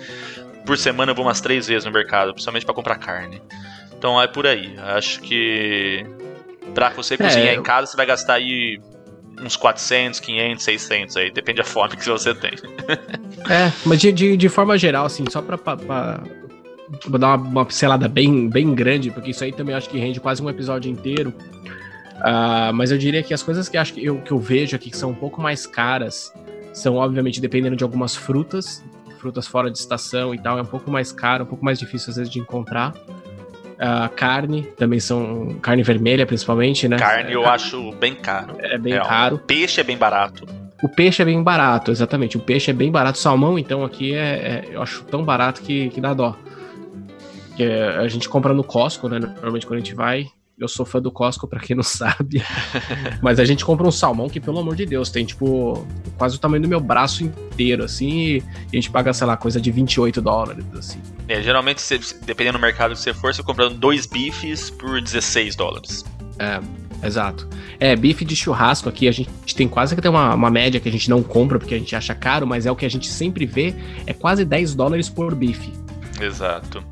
por 0.68 0.76
semana 0.76 1.12
eu 1.12 1.14
vou 1.16 1.24
umas 1.24 1.40
três 1.40 1.66
vezes 1.66 1.86
no 1.86 1.90
mercado, 1.90 2.32
principalmente 2.32 2.66
para 2.66 2.74
comprar 2.74 2.96
carne. 2.96 3.40
Então 3.96 4.20
é 4.20 4.26
por 4.26 4.46
aí. 4.46 4.76
Acho 4.78 5.18
que 5.22 6.04
pra 6.74 6.90
você 6.90 7.16
cozinhar 7.16 7.54
eu- 7.54 7.60
em 7.60 7.62
casa, 7.62 7.90
você 7.90 7.96
vai 7.96 8.04
gastar 8.04 8.34
aí 8.34 8.78
uns 9.42 9.56
400, 9.56 10.20
500, 10.20 10.62
600 10.64 11.16
aí, 11.16 11.30
depende 11.32 11.58
da 11.58 11.64
fome 11.64 11.96
que 11.96 12.06
você 12.06 12.34
tem. 12.34 12.52
É, 13.48 13.72
mas 13.86 13.98
de, 14.00 14.12
de, 14.12 14.36
de 14.36 14.48
forma 14.48 14.76
geral, 14.76 15.06
assim, 15.06 15.24
só 15.30 15.40
pra, 15.40 15.56
pra, 15.56 15.76
vou 17.06 17.18
dar 17.18 17.28
uma, 17.28 17.36
uma 17.36 17.64
pincelada 17.64 18.06
bem, 18.06 18.46
bem 18.50 18.74
grande, 18.74 19.10
porque 19.10 19.30
isso 19.30 19.42
aí 19.42 19.52
também 19.52 19.74
acho 19.74 19.88
que 19.88 19.96
rende 19.96 20.20
quase 20.20 20.42
um 20.42 20.50
episódio 20.50 20.90
inteiro. 20.90 21.32
Ah, 22.20 22.72
mas 22.74 22.90
eu 22.90 22.98
diria 22.98 23.22
que 23.22 23.32
as 23.32 23.42
coisas 23.42 23.66
que, 23.68 23.78
acho 23.78 23.94
que, 23.94 24.04
eu, 24.04 24.20
que 24.20 24.32
eu 24.32 24.38
vejo 24.38 24.76
aqui 24.76 24.90
que 24.90 24.96
são 24.98 25.10
um 25.10 25.14
pouco 25.14 25.40
mais 25.40 25.66
caras 25.66 26.30
são, 26.74 26.96
obviamente, 26.96 27.40
dependendo 27.40 27.74
de 27.76 27.82
algumas 27.84 28.14
frutas, 28.14 28.84
frutas 29.28 29.46
fora 29.46 29.70
de 29.70 29.78
estação 29.78 30.34
e 30.34 30.38
tal, 30.38 30.58
é 30.58 30.62
um 30.62 30.66
pouco 30.66 30.90
mais 30.90 31.12
caro, 31.12 31.44
um 31.44 31.46
pouco 31.46 31.64
mais 31.64 31.78
difícil 31.78 32.10
às 32.10 32.16
vezes 32.16 32.32
de 32.32 32.38
encontrar. 32.38 32.94
Ah, 33.78 34.08
carne, 34.08 34.62
também 34.76 34.98
são. 34.98 35.56
Carne 35.62 35.82
vermelha, 35.82 36.26
principalmente, 36.26 36.88
né? 36.88 36.96
Carne 36.98 37.30
é, 37.30 37.34
eu 37.34 37.46
acho 37.46 37.92
bem 37.92 38.14
caro. 38.14 38.56
é 38.58 38.76
bem 38.76 38.94
real. 38.94 39.06
caro. 39.06 39.38
Peixe 39.38 39.80
é 39.80 39.84
bem 39.84 39.96
barato. 39.96 40.46
O 40.82 40.88
peixe 40.88 41.22
é 41.22 41.24
bem 41.24 41.40
barato, 41.42 41.90
exatamente. 41.90 42.36
O 42.36 42.40
peixe 42.40 42.70
é 42.70 42.74
bem 42.74 42.90
barato. 42.90 43.18
Salmão, 43.18 43.58
então, 43.58 43.84
aqui 43.84 44.14
é, 44.14 44.18
é- 44.18 44.68
eu 44.72 44.82
acho 44.82 45.04
tão 45.04 45.22
barato 45.22 45.60
que, 45.62 45.90
que 45.90 46.00
dá 46.00 46.14
dó. 46.14 46.36
Que 47.56 47.64
é, 47.64 47.98
a 47.98 48.08
gente 48.08 48.28
compra 48.28 48.54
no 48.54 48.64
Costco, 48.64 49.08
né? 49.08 49.18
Normalmente 49.18 49.66
quando 49.66 49.76
a 49.80 49.84
gente 49.84 49.94
vai. 49.94 50.26
Eu 50.58 50.66
sou 50.66 50.84
fã 50.84 51.00
do 51.00 51.10
Costco, 51.12 51.46
pra 51.46 51.60
quem 51.60 51.76
não 51.76 51.82
sabe. 51.84 52.42
Mas 53.22 53.38
a 53.38 53.44
gente 53.44 53.64
compra 53.64 53.86
um 53.86 53.92
salmão 53.92 54.28
que, 54.28 54.40
pelo 54.40 54.58
amor 54.58 54.74
de 54.74 54.84
Deus, 54.84 55.08
tem 55.10 55.24
tipo 55.24 55.86
quase 56.16 56.36
o 56.36 56.38
tamanho 56.38 56.62
do 56.62 56.68
meu 56.68 56.80
braço 56.80 57.22
inteiro, 57.22 57.84
assim. 57.84 58.08
E 58.38 58.42
a 58.72 58.76
gente 58.76 58.90
paga, 58.90 59.12
sei 59.12 59.26
lá, 59.26 59.36
coisa 59.36 59.60
de 59.60 59.70
28 59.70 60.20
dólares, 60.20 60.64
assim. 60.76 61.00
É, 61.28 61.40
geralmente, 61.40 61.80
você- 61.80 62.00
dependendo 62.24 62.58
do 62.58 62.60
mercado 62.62 62.92
que 62.94 63.00
você 63.00 63.14
for, 63.14 63.32
você 63.32 63.42
comprando 63.42 63.74
dois 63.74 64.04
bifes 64.06 64.68
por 64.70 65.00
16 65.00 65.54
dólares. 65.54 66.04
Exato. 67.04 67.48
É, 67.78 67.94
bife 67.94 68.24
de 68.24 68.34
churrasco 68.34 68.88
aqui, 68.88 69.06
a 69.06 69.12
gente 69.12 69.30
tem 69.54 69.68
quase 69.68 69.94
que 69.94 70.02
tem 70.02 70.10
uma, 70.10 70.34
uma 70.34 70.50
média 70.50 70.80
que 70.80 70.88
a 70.88 70.92
gente 70.92 71.08
não 71.08 71.22
compra 71.22 71.56
porque 71.58 71.74
a 71.74 71.78
gente 71.78 71.94
acha 71.94 72.12
caro, 72.16 72.44
mas 72.46 72.66
é 72.66 72.70
o 72.72 72.74
que 72.74 72.84
a 72.84 72.90
gente 72.90 73.06
sempre 73.06 73.46
vê, 73.46 73.72
é 74.06 74.12
quase 74.12 74.44
10 74.44 74.74
dólares 74.74 75.08
por 75.08 75.32
bife. 75.36 75.72
Exato. 76.20 76.82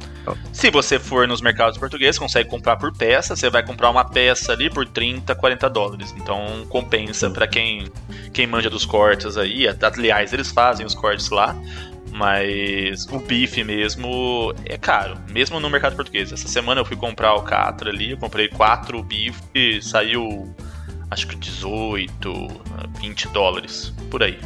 Se 0.53 0.71
você 0.71 0.99
for 0.99 1.29
nos 1.29 1.41
mercados 1.41 1.79
portugueses, 1.79 2.19
consegue 2.19 2.49
comprar 2.49 2.77
por 2.77 2.97
peça. 2.97 3.37
Você 3.37 3.51
vai 3.51 3.63
comprar 3.65 3.91
uma 3.91 4.05
peça 4.05 4.53
ali 4.53 4.71
por 4.71 4.87
30, 4.87 5.35
40 5.35 5.71
dólares. 5.71 6.15
Então 6.17 6.67
compensa 6.69 7.31
pra 7.31 7.47
quem, 7.47 7.89
quem 8.33 8.47
manja 8.47 8.71
dos 8.71 8.87
cortes 8.87 9.37
aí. 9.37 9.67
Aliás, 9.69 10.33
eles 10.33 10.51
fazem 10.51 10.87
os 10.87 10.95
cortes 10.95 11.31
lá. 11.31 11.57
Mas 12.13 13.07
o 13.11 13.19
bife 13.19 13.63
mesmo 13.63 14.55
é 14.65 14.79
caro, 14.79 15.19
mesmo 15.29 15.61
no 15.61 15.69
mercado 15.69 15.97
português. 15.97 16.33
Essa 16.33 16.49
semana 16.49 16.81
eu 16.81 16.85
fui 16.85 16.97
comprar 16.97 17.35
o 17.35 17.43
Catra 17.43 17.91
ali, 17.91 18.13
eu 18.13 18.17
comprei 18.17 18.49
quatro 18.49 19.03
bifes 19.03 19.43
e 19.55 19.83
saiu 19.83 20.55
acho 21.11 21.27
que 21.27 21.37
18, 21.37 22.33
20 23.01 23.29
dólares, 23.29 23.93
por 24.11 24.23
aí. 24.23 24.39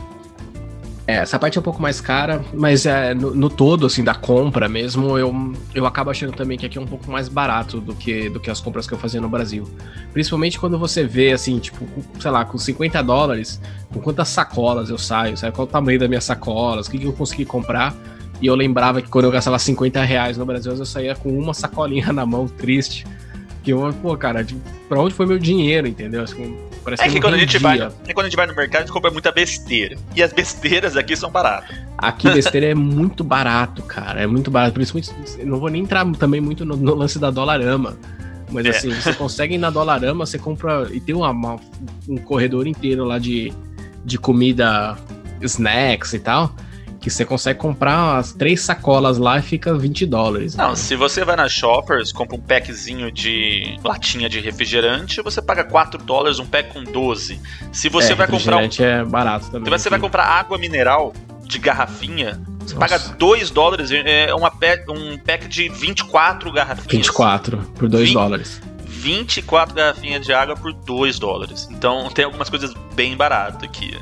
É, 1.11 1.17
essa 1.17 1.41
parte 1.41 1.59
é 1.59 1.61
um 1.61 1.65
pouco 1.65 1.83
mais 1.83 2.01
cara, 2.01 2.41
mas 2.55 2.87
é, 2.87 3.13
no, 3.15 3.35
no 3.35 3.51
todo, 3.51 3.85
assim, 3.85 4.05
da 4.05 4.15
compra 4.15 4.69
mesmo, 4.69 5.19
eu, 5.19 5.53
eu 5.75 5.85
acabo 5.85 6.09
achando 6.09 6.33
também 6.33 6.57
que 6.57 6.65
aqui 6.65 6.79
é 6.79 6.81
um 6.81 6.87
pouco 6.87 7.11
mais 7.11 7.29
barato 7.29 7.81
do 7.81 7.97
que, 7.97 8.29
do 8.29 8.39
que 8.39 8.49
as 8.49 8.61
compras 8.61 8.87
que 8.87 8.95
eu 8.95 8.99
fazia 8.99 9.21
no 9.21 9.29
Brasil. 9.29 9.69
Principalmente 10.13 10.57
quando 10.57 10.79
você 10.79 11.03
vê, 11.03 11.33
assim, 11.33 11.59
tipo, 11.59 11.85
sei 12.21 12.31
lá, 12.31 12.45
com 12.45 12.57
50 12.57 13.03
dólares, 13.03 13.61
com 13.93 14.01
quantas 14.01 14.29
sacolas 14.29 14.89
eu 14.89 14.97
saio, 14.97 15.37
sabe? 15.37 15.53
Qual 15.53 15.67
o 15.67 15.69
tamanho 15.69 15.99
das 15.99 16.09
minhas 16.09 16.23
sacolas, 16.23 16.87
o 16.87 16.91
que, 16.93 16.99
que 16.99 17.07
eu 17.07 17.13
consegui 17.13 17.45
comprar. 17.45 17.93
E 18.41 18.47
eu 18.47 18.55
lembrava 18.55 19.03
que 19.03 19.09
quando 19.09 19.25
eu 19.25 19.33
gastava 19.33 19.59
50 19.59 20.05
reais 20.05 20.39
no 20.39 20.47
Brasil, 20.47 20.73
eu 20.73 20.87
saía 20.87 21.17
com 21.17 21.29
uma 21.37 21.53
sacolinha 21.53 22.13
na 22.15 22.25
mão, 22.25 22.47
triste. 22.47 23.05
Que 23.65 23.73
eu, 23.73 23.93
pô, 24.01 24.17
cara, 24.17 24.45
tipo, 24.45 24.61
pra 24.89 25.01
onde 25.01 25.13
foi 25.13 25.27
meu 25.27 25.41
dinheiro, 25.41 25.89
entendeu? 25.89 26.23
Assim, 26.23 26.57
parece 26.83 27.03
É 27.03 27.09
que 27.09 27.15
não 27.15 27.21
quando 27.23 27.35
a 27.35 27.39
gente 27.39 27.59
vai, 27.59 27.79
é 27.81 28.13
quando 28.13 28.27
a 28.27 28.29
gente 28.29 28.37
vai 28.37 28.47
no 28.47 28.55
mercado, 28.55 28.83
a 28.83 28.85
gente 28.87 28.93
compra 28.93 29.11
muita 29.11 29.31
besteira. 29.33 29.97
E 30.15 30.23
as 30.23 30.33
besteiras 30.33 30.97
aqui 30.97 31.17
são 31.17 31.31
baratas. 31.31 31.77
Aqui 31.99 32.31
besteira 32.31 32.67
é 32.69 32.75
muito 32.75 33.23
barato, 33.23 33.83
cara. 33.83 34.21
É 34.23 34.27
muito 34.27 34.51
barato. 34.51 34.73
Principalmente, 34.75 35.11
eu 35.39 35.47
não 35.47 35.59
vou 35.61 35.69
nem 35.71 35.83
entrar 35.83 36.05
também 36.13 36.41
muito 36.41 36.65
no, 36.65 36.77
no 36.77 36.95
lance 36.95 37.19
da 37.19 37.31
Dolarama. 37.31 37.97
Mas 38.51 38.67
É. 38.67 38.71
assim, 38.71 38.91
você 38.91 39.13
consegue 39.15 39.55
ir 39.55 39.59
na 39.59 39.71
Dolarama, 39.71 40.27
você 40.27 40.39
compra. 40.39 40.89
E 40.93 40.99
tem 41.01 41.15
uma- 41.15 41.31
uma- 41.31 41.57
um 42.09 42.17
corredor 42.17 42.67
inteiro 42.67 43.05
lá 43.05 43.19
de, 43.19 43.53
de 44.05 44.19
comida, 44.19 44.97
snacks 45.41 46.13
e 46.15 46.19
tal. 46.19 46.53
Que 47.01 47.09
você 47.09 47.25
consegue 47.25 47.59
comprar 47.59 48.19
as 48.19 48.33
três 48.33 48.61
sacolas 48.61 49.17
lá 49.17 49.39
e 49.39 49.43
fica 49.43 49.75
20 49.75 50.05
dólares. 50.05 50.55
Não, 50.55 50.77
se 50.77 50.95
você 50.95 51.25
vai 51.25 51.35
na 51.35 51.49
Shoppers, 51.49 52.13
compra 52.13 52.37
um 52.37 52.41
packzinho 52.41 53.11
de 53.11 53.79
latinha 53.83 54.29
de 54.29 54.39
refrigerante, 54.39 55.23
você 55.23 55.41
paga 55.41 55.65
4 55.65 56.03
dólares 56.03 56.39
um 56.39 56.45
pack 56.47 56.73
com 56.73 56.85
12. 56.85 57.41
Se 57.73 57.89
você 57.89 58.13
é, 58.13 58.15
vai 58.15 58.27
comprar 58.27 58.59
um, 58.59 58.69
é 58.81 59.05
barato 59.05 59.51
também. 59.51 59.65
se 59.65 59.79
você 59.85 59.89
vai 59.89 59.99
comprar 59.99 60.25
água 60.25 60.59
mineral 60.59 61.15
de 61.45 61.59
garrafinha, 61.59 62.39
você 62.61 62.75
Nossa. 62.75 62.99
paga 62.99 62.99
2 63.17 63.51
dólares, 63.51 63.91
é 63.91 64.35
uma 64.35 64.51
pack, 64.51 64.85
um 64.91 65.17
pack 65.17 65.49
de 65.49 65.69
24 65.71 66.53
garrafinhas. 66.53 66.91
24 66.93 67.57
por 67.77 67.89
2 67.89 68.05
Vinte- 68.05 68.15
dólares. 68.15 68.61
24 68.85 69.75
garrafinhas 69.75 70.27
de 70.27 70.33
água 70.33 70.55
por 70.55 70.73
2 70.75 71.19
dólares. 71.19 71.67
Então 71.71 72.11
tem 72.11 72.27
algumas 72.27 72.51
coisas 72.51 72.75
bem 72.95 73.17
baratas 73.17 73.63
aqui. 73.63 73.97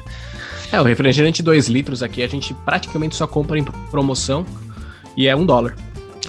É, 0.71 0.81
o 0.81 0.85
refrigerante 0.85 1.43
2 1.43 1.69
litros 1.69 2.03
aqui 2.03 2.23
a 2.23 2.27
gente 2.27 2.53
praticamente 2.53 3.16
só 3.16 3.27
compra 3.27 3.59
em 3.59 3.64
promoção. 3.64 4.45
E 5.16 5.27
é 5.27 5.35
um 5.35 5.45
dólar. 5.45 5.75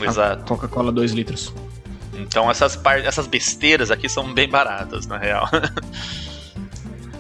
Exato. 0.01 0.45
Coca-Cola 0.45 0.91
2 0.91 1.11
litros. 1.11 1.53
Então 2.17 2.49
essas, 2.49 2.75
par... 2.75 2.99
essas 2.99 3.27
besteiras 3.27 3.91
aqui 3.91 4.09
são 4.09 4.33
bem 4.33 4.49
baratas, 4.49 5.05
na 5.05 5.17
real. 5.17 5.47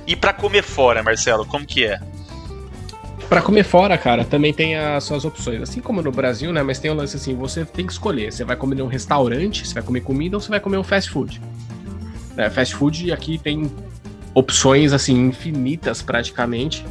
e 0.07 0.15
para 0.15 0.33
comer 0.33 0.63
fora, 0.63 1.03
Marcelo, 1.03 1.45
como 1.45 1.65
que 1.65 1.85
é? 1.85 1.99
Para 3.27 3.43
comer 3.43 3.63
fora, 3.63 3.95
cara, 3.97 4.25
também 4.25 4.51
tem 4.51 4.75
as 4.75 5.03
suas 5.03 5.23
opções. 5.23 5.61
Assim 5.61 5.81
como 5.81 6.01
no 6.01 6.11
Brasil, 6.11 6.51
né? 6.51 6.63
Mas 6.63 6.79
tem 6.79 6.89
o 6.89 6.95
um 6.95 6.97
lance 6.97 7.15
assim, 7.15 7.35
você 7.35 7.63
tem 7.63 7.85
que 7.85 7.91
escolher. 7.91 8.31
Você 8.31 8.43
vai 8.43 8.55
comer 8.55 8.75
num 8.75 8.87
restaurante, 8.87 9.67
você 9.67 9.75
vai 9.75 9.83
comer 9.83 10.01
comida 10.01 10.35
ou 10.35 10.41
você 10.41 10.49
vai 10.49 10.59
comer 10.59 10.77
um 10.77 10.83
fast 10.83 11.11
food. 11.11 11.39
É, 12.35 12.49
fast 12.49 12.73
food 12.73 13.11
aqui 13.11 13.37
tem 13.37 13.71
opções 14.33 14.93
assim 14.93 15.27
infinitas 15.27 16.01
praticamente 16.01 16.85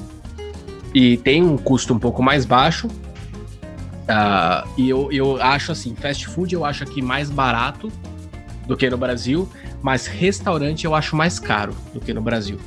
e 0.99 1.17
tem 1.17 1.45
um 1.45 1.57
custo 1.57 1.95
um 1.95 1.99
pouco 1.99 2.21
mais 2.21 2.45
baixo. 2.45 2.89
Uh, 2.89 4.69
e 4.77 4.89
eu, 4.89 5.13
eu 5.13 5.41
acho 5.41 5.71
assim, 5.71 5.95
fast 5.95 6.27
food 6.27 6.53
eu 6.53 6.65
acho 6.65 6.83
aqui 6.83 7.01
mais 7.01 7.31
barato 7.31 7.89
do 8.67 8.77
que 8.77 8.91
no 8.91 8.99
Brasil, 8.99 9.49
mas 9.81 10.09
restaurante 10.09 10.87
eu 10.87 10.97
acho 10.97 11.15
mais 11.15 11.39
caro 11.39 11.73
do 11.95 12.01
que 12.01 12.13
no 12.13 12.21
Brasil. 12.21 12.59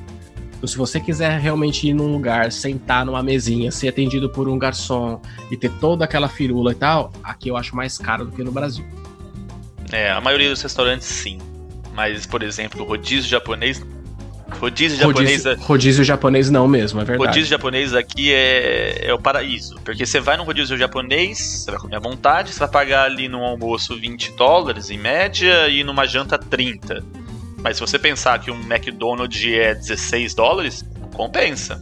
Então, 0.56 0.66
se 0.66 0.78
você 0.78 0.98
quiser 0.98 1.42
realmente 1.42 1.90
ir 1.90 1.94
num 1.94 2.10
lugar, 2.10 2.54
sentar 2.54 3.06
numa 3.06 3.22
mesinha, 3.22 3.70
ser 3.70 3.90
atendido 3.90 4.30
por 4.30 4.48
um 4.48 4.58
garçom 4.58 5.22
e 5.52 5.58
ter 5.58 5.70
toda 5.82 6.06
aquela 6.06 6.30
firula 6.30 6.72
e 6.72 6.76
tal, 6.76 7.12
aqui 7.22 7.50
eu 7.50 7.58
acho 7.58 7.76
mais 7.76 7.98
caro 7.98 8.24
do 8.24 8.32
que 8.32 8.46
no 8.46 8.52
Brasil. 8.54 8.86
É, 9.92 10.10
a 10.10 10.22
maioria 10.22 10.50
dos 10.50 10.62
restaurantes 10.62 11.06
sim. 11.06 11.38
Mas, 11.94 12.26
por 12.26 12.44
exemplo, 12.44 12.86
rodízio 12.86 13.30
japonês 13.30 13.86
Rodízio 14.60 14.98
japonês. 14.98 15.46
Rodízio, 15.46 15.68
rodízio, 15.68 16.04
japonês 16.04 16.50
não 16.50 16.68
mesmo, 16.68 17.02
é 17.02 17.06
verdade. 17.06 17.30
Rodízio 17.30 17.50
japonês 17.50 17.94
aqui 17.94 18.34
é, 18.34 19.08
é 19.08 19.14
o 19.14 19.20
paraíso. 19.20 19.76
Porque 19.84 20.06
você 20.06 20.20
vai 20.20 20.38
num 20.38 20.44
rodízio 20.44 20.78
japonês, 20.78 21.40
você 21.40 21.72
vai 21.72 21.80
comer 21.80 21.96
à 21.96 22.00
vontade, 22.00 22.52
você 22.52 22.60
vai 22.60 22.70
pagar 22.70 23.06
ali 23.06 23.28
no 23.28 23.44
almoço 23.44 23.98
20 24.00 24.32
dólares 24.34 24.90
em 24.90 24.98
média 24.98 25.68
e 25.70 25.84
numa 25.84 26.06
janta 26.06 26.38
30. 26.38 27.04
Mas 27.64 27.78
se 27.78 27.82
você 27.82 27.98
pensar 27.98 28.40
que 28.40 28.52
um 28.52 28.60
McDonald's 28.62 29.44
é 29.54 29.74
16 29.74 30.34
dólares, 30.34 30.86
compensa. 31.14 31.82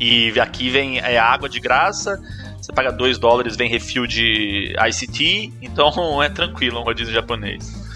E 0.00 0.38
aqui 0.40 0.70
vem 0.70 0.98
é 0.98 1.18
água 1.18 1.48
de 1.48 1.58
graça, 1.58 2.20
você 2.60 2.72
paga 2.72 2.92
2 2.92 3.18
dólares, 3.18 3.56
vem 3.56 3.68
refil 3.68 4.06
de 4.06 4.74
ICT, 4.88 5.52
então 5.60 6.22
é 6.22 6.28
tranquilo 6.28 6.78
um 6.80 6.82
rodízio 6.82 7.12
japonês. 7.12 7.87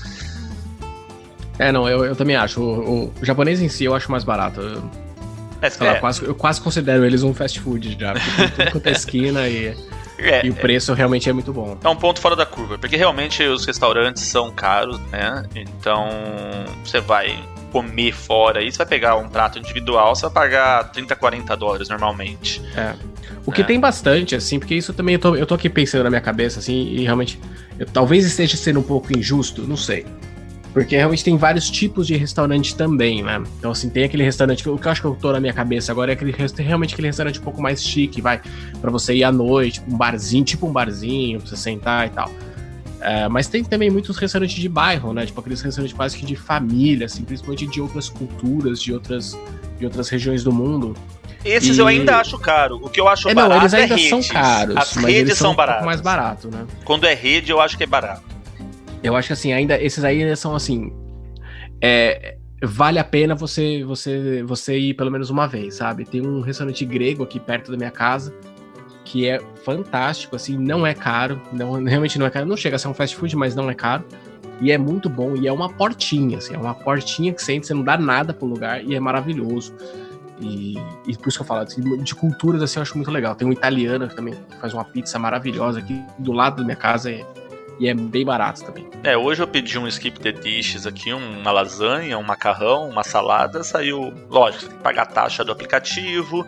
É, 1.62 1.72
não, 1.72 1.88
eu, 1.88 2.04
eu 2.04 2.16
também 2.16 2.36
acho. 2.36 2.60
O, 2.60 3.04
o, 3.04 3.12
japonês 3.24 3.60
em 3.60 3.68
si 3.68 3.84
eu 3.84 3.94
acho 3.94 4.10
mais 4.10 4.24
barato. 4.24 4.60
Eu, 4.60 4.82
é, 5.60 5.70
sei 5.70 5.86
é. 5.86 5.92
lá, 5.92 5.98
quase, 5.98 6.24
eu 6.24 6.34
quase 6.34 6.60
considero 6.60 7.04
eles 7.04 7.22
um 7.22 7.32
fast 7.32 7.60
food 7.60 7.96
já. 7.98 8.14
Tudo 8.14 8.70
quanto 8.72 8.86
é 8.86 8.92
esquina 8.92 9.48
e. 9.48 9.76
É, 10.18 10.46
e 10.46 10.50
o 10.50 10.54
preço 10.54 10.92
realmente 10.92 11.28
é 11.28 11.32
muito 11.32 11.52
bom. 11.52 11.76
É 11.82 11.88
um 11.88 11.96
ponto 11.96 12.20
fora 12.20 12.36
da 12.36 12.46
curva, 12.46 12.78
porque 12.78 12.96
realmente 12.96 13.42
os 13.42 13.66
restaurantes 13.66 14.22
são 14.22 14.52
caros, 14.52 15.00
né? 15.10 15.42
Então 15.56 16.08
você 16.84 17.00
vai 17.00 17.36
comer 17.72 18.12
fora 18.12 18.60
aí, 18.60 18.70
você 18.70 18.78
vai 18.78 18.86
pegar 18.86 19.16
um 19.16 19.28
prato 19.28 19.58
individual, 19.58 20.14
você 20.14 20.22
vai 20.26 20.30
pagar 20.30 20.92
30, 20.92 21.16
40 21.16 21.56
dólares 21.56 21.88
normalmente. 21.88 22.62
É. 22.76 22.94
O 23.44 23.50
que 23.50 23.62
é. 23.62 23.64
tem 23.64 23.80
bastante, 23.80 24.36
assim, 24.36 24.60
porque 24.60 24.74
isso 24.74 24.92
também 24.92 25.14
eu 25.14 25.18
tô, 25.18 25.34
eu 25.34 25.46
tô 25.46 25.54
aqui 25.54 25.68
pensando 25.68 26.04
na 26.04 26.10
minha 26.10 26.20
cabeça, 26.20 26.60
assim, 26.60 26.86
e 26.90 27.02
realmente 27.02 27.40
eu, 27.78 27.86
talvez 27.86 28.24
esteja 28.24 28.56
sendo 28.56 28.78
um 28.78 28.84
pouco 28.84 29.16
injusto, 29.16 29.62
não 29.62 29.76
sei. 29.76 30.06
Porque 30.72 30.96
realmente 30.96 31.22
tem 31.22 31.36
vários 31.36 31.70
tipos 31.70 32.06
de 32.06 32.16
restaurante 32.16 32.74
também, 32.74 33.22
né? 33.22 33.42
Então, 33.58 33.70
assim, 33.70 33.90
tem 33.90 34.04
aquele 34.04 34.22
restaurante 34.22 34.62
que 34.62 34.68
o 34.70 34.78
que 34.78 34.86
eu 34.86 34.92
acho 34.92 35.02
que 35.02 35.06
eu 35.06 35.14
tô 35.14 35.30
na 35.30 35.38
minha 35.38 35.52
cabeça 35.52 35.92
agora 35.92 36.12
é 36.12 36.14
aquele 36.14 36.34
realmente 36.56 36.94
aquele 36.94 37.08
restaurante 37.08 37.38
um 37.38 37.42
pouco 37.42 37.60
mais 37.60 37.84
chique, 37.84 38.22
vai, 38.22 38.40
para 38.80 38.90
você 38.90 39.14
ir 39.14 39.24
à 39.24 39.30
noite, 39.30 39.82
um 39.86 39.96
barzinho, 39.96 40.44
tipo 40.44 40.66
um 40.66 40.72
barzinho, 40.72 41.40
pra 41.40 41.48
você 41.48 41.56
sentar 41.56 42.06
e 42.06 42.10
tal. 42.10 42.30
É, 43.02 43.28
mas 43.28 43.48
tem 43.48 43.64
também 43.64 43.90
muitos 43.90 44.16
restaurantes 44.16 44.56
de 44.56 44.68
bairro, 44.68 45.12
né? 45.12 45.26
Tipo 45.26 45.40
aqueles 45.40 45.60
restaurantes 45.60 45.94
quase 45.94 46.16
que 46.16 46.24
de 46.24 46.36
família, 46.36 47.06
assim, 47.06 47.24
principalmente 47.24 47.66
de 47.66 47.80
outras 47.80 48.08
culturas, 48.08 48.80
de 48.80 48.94
outras, 48.94 49.36
de 49.78 49.84
outras 49.84 50.08
regiões 50.08 50.42
do 50.42 50.52
mundo. 50.52 50.96
Esses 51.44 51.76
e... 51.76 51.80
eu 51.80 51.86
ainda 51.86 52.18
acho 52.18 52.38
caro. 52.38 52.80
O 52.80 52.88
que 52.88 53.00
eu 53.00 53.08
acho 53.08 53.28
é, 53.28 53.34
barato 53.34 53.54
não, 53.54 53.60
eles 53.60 53.74
ainda 53.74 53.94
é 53.94 54.08
são 54.08 54.22
caros. 54.22 54.76
As 54.76 54.92
redes 54.94 55.36
são, 55.36 55.48
são 55.48 55.56
baratas. 55.56 55.82
Um 55.82 55.86
mais 55.86 56.00
barato, 56.00 56.48
né? 56.48 56.64
Quando 56.84 57.04
é 57.04 57.12
rede, 57.12 57.50
eu 57.50 57.60
acho 57.60 57.76
que 57.76 57.82
é 57.82 57.86
barato. 57.86 58.31
Eu 59.02 59.16
acho 59.16 59.28
que 59.28 59.32
assim, 59.32 59.52
ainda 59.52 59.80
esses 59.80 60.04
aí 60.04 60.36
são 60.36 60.54
assim. 60.54 60.92
É, 61.80 62.36
vale 62.62 62.98
a 62.98 63.04
pena 63.04 63.34
você, 63.34 63.82
você, 63.84 64.42
você 64.44 64.78
ir 64.78 64.94
pelo 64.94 65.10
menos 65.10 65.30
uma 65.30 65.48
vez, 65.48 65.74
sabe? 65.74 66.04
Tem 66.04 66.24
um 66.24 66.40
restaurante 66.40 66.84
grego 66.84 67.24
aqui 67.24 67.40
perto 67.40 67.70
da 67.70 67.76
minha 67.76 67.90
casa 67.90 68.32
que 69.04 69.28
é 69.28 69.40
fantástico, 69.64 70.36
assim, 70.36 70.56
não 70.56 70.86
é 70.86 70.94
caro, 70.94 71.40
não, 71.52 71.72
realmente 71.84 72.18
não 72.18 72.26
é 72.26 72.30
caro, 72.30 72.46
não 72.46 72.56
chega 72.56 72.76
a 72.76 72.78
ser 72.78 72.88
um 72.88 72.94
fast 72.94 73.16
food, 73.16 73.36
mas 73.36 73.54
não 73.54 73.68
é 73.68 73.74
caro. 73.74 74.04
E 74.60 74.70
é 74.70 74.78
muito 74.78 75.08
bom, 75.08 75.34
e 75.34 75.48
é 75.48 75.52
uma 75.52 75.68
portinha, 75.68 76.38
assim, 76.38 76.54
é 76.54 76.58
uma 76.58 76.74
portinha 76.74 77.32
que 77.32 77.42
você 77.42 77.52
entra, 77.52 77.66
você 77.66 77.74
não 77.74 77.82
dá 77.82 77.98
nada 77.98 78.32
pro 78.32 78.46
lugar, 78.46 78.84
e 78.84 78.94
é 78.94 79.00
maravilhoso. 79.00 79.74
E, 80.40 80.76
e 81.06 81.16
por 81.16 81.28
isso 81.28 81.38
que 81.38 81.42
eu 81.42 81.46
falo, 81.46 81.60
assim, 81.60 81.82
de 82.02 82.14
culturas, 82.14 82.62
assim, 82.62 82.78
eu 82.78 82.82
acho 82.82 82.96
muito 82.96 83.10
legal. 83.10 83.34
Tem 83.34 83.46
um 83.46 83.52
italiano 83.52 84.08
que 84.08 84.14
também 84.14 84.34
faz 84.60 84.72
uma 84.72 84.84
pizza 84.84 85.18
maravilhosa 85.18 85.80
aqui 85.80 86.00
do 86.18 86.32
lado 86.32 86.56
da 86.56 86.64
minha 86.64 86.76
casa, 86.76 87.10
é 87.10 87.24
e 87.78 87.88
é 87.88 87.94
bem 87.94 88.24
barato 88.24 88.64
também. 88.64 88.88
É, 89.02 89.16
hoje 89.16 89.42
eu 89.42 89.46
pedi 89.46 89.78
um 89.78 89.86
skip 89.88 90.18
the 90.20 90.32
dishes 90.32 90.86
aqui, 90.86 91.12
uma 91.12 91.50
lasanha, 91.50 92.18
um 92.18 92.22
macarrão, 92.22 92.88
uma 92.88 93.02
salada, 93.02 93.62
saiu, 93.62 94.12
lógico, 94.28 94.62
você 94.62 94.68
tem 94.68 94.76
que 94.76 94.82
pagar 94.82 95.02
a 95.02 95.06
taxa 95.06 95.44
do 95.44 95.52
aplicativo, 95.52 96.46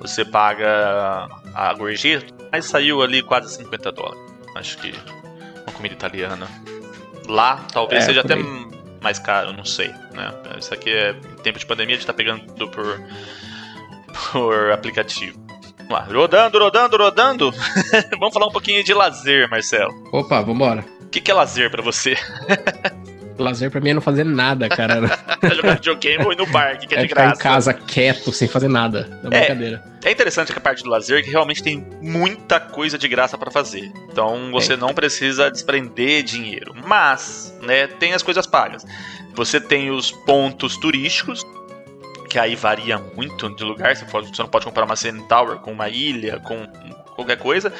você 0.00 0.24
paga 0.24 1.28
a 1.54 1.72
gorjeta, 1.74 2.32
mas 2.52 2.66
saiu 2.66 3.02
ali 3.02 3.22
quase 3.22 3.54
50 3.56 3.92
dólares. 3.92 4.34
Acho 4.54 4.78
que 4.78 4.94
uma 5.66 5.72
comida 5.72 5.94
italiana. 5.94 6.46
Lá 7.26 7.64
talvez 7.72 8.04
é, 8.04 8.06
seja 8.06 8.20
até 8.20 8.36
mais 9.00 9.18
caro, 9.18 9.52
não 9.52 9.64
sei, 9.64 9.88
né? 9.88 10.32
Isso 10.58 10.72
aqui 10.72 10.90
é 10.90 11.10
em 11.10 11.42
tempo 11.42 11.58
de 11.58 11.66
pandemia, 11.66 11.94
a 11.94 11.98
gente 11.98 12.06
tá 12.06 12.12
pegando 12.12 12.68
por 12.68 13.00
por 14.32 14.70
aplicativo. 14.70 15.43
Vamos 15.88 15.90
lá, 15.90 16.00
rodando, 16.20 16.58
rodando, 16.58 16.96
rodando. 16.96 17.54
vamos 18.18 18.32
falar 18.32 18.46
um 18.46 18.52
pouquinho 18.52 18.82
de 18.82 18.94
lazer, 18.94 19.48
Marcelo. 19.50 19.92
Opa, 20.12 20.40
vambora. 20.40 20.84
O 21.02 21.08
que, 21.08 21.20
que 21.20 21.30
é 21.30 21.34
lazer 21.34 21.70
para 21.70 21.82
você? 21.82 22.16
Lazer 23.38 23.70
pra 23.70 23.80
mim 23.80 23.90
é 23.90 23.94
não 23.94 24.00
fazer 24.00 24.24
nada, 24.24 24.68
cara. 24.68 25.00
Jogar 25.54 25.74
videogame 25.74 26.24
ou 26.24 26.32
ir 26.32 26.36
no 26.36 26.46
parque, 26.46 26.86
que 26.86 26.94
é, 26.94 26.98
é 26.98 27.02
de 27.02 27.08
graça. 27.08 27.34
Ficar 27.34 27.50
em 27.50 27.52
casa 27.52 27.74
quieto, 27.74 28.32
sem 28.32 28.46
fazer 28.46 28.68
nada. 28.68 29.18
É, 29.24 29.26
é 29.26 29.30
brincadeira. 29.30 29.84
É 30.04 30.10
interessante 30.10 30.52
que 30.52 30.58
a 30.58 30.60
parte 30.60 30.84
do 30.84 30.88
lazer 30.90 31.24
que 31.24 31.30
realmente 31.30 31.62
tem 31.62 31.84
muita 32.00 32.60
coisa 32.60 32.96
de 32.96 33.08
graça 33.08 33.36
para 33.36 33.50
fazer. 33.50 33.90
Então 34.10 34.50
você 34.52 34.74
é. 34.74 34.76
não 34.76 34.94
precisa 34.94 35.50
desprender 35.50 36.22
dinheiro. 36.22 36.74
Mas, 36.86 37.56
né, 37.62 37.86
tem 37.86 38.12
as 38.12 38.22
coisas 38.22 38.46
pagas. 38.46 38.86
Você 39.34 39.60
tem 39.60 39.90
os 39.90 40.12
pontos 40.12 40.76
turísticos, 40.76 41.44
que 42.28 42.38
aí 42.38 42.54
varia 42.54 42.98
muito 42.98 43.48
de 43.54 43.64
lugar. 43.64 43.94
Você, 43.94 44.04
pode, 44.04 44.34
você 44.34 44.42
não 44.42 44.48
pode 44.48 44.64
comparar 44.64 44.86
uma 44.86 44.96
Tower 45.28 45.58
com 45.58 45.72
uma 45.72 45.88
ilha, 45.88 46.40
com 46.40 46.66
qualquer 47.14 47.36
coisa. 47.36 47.72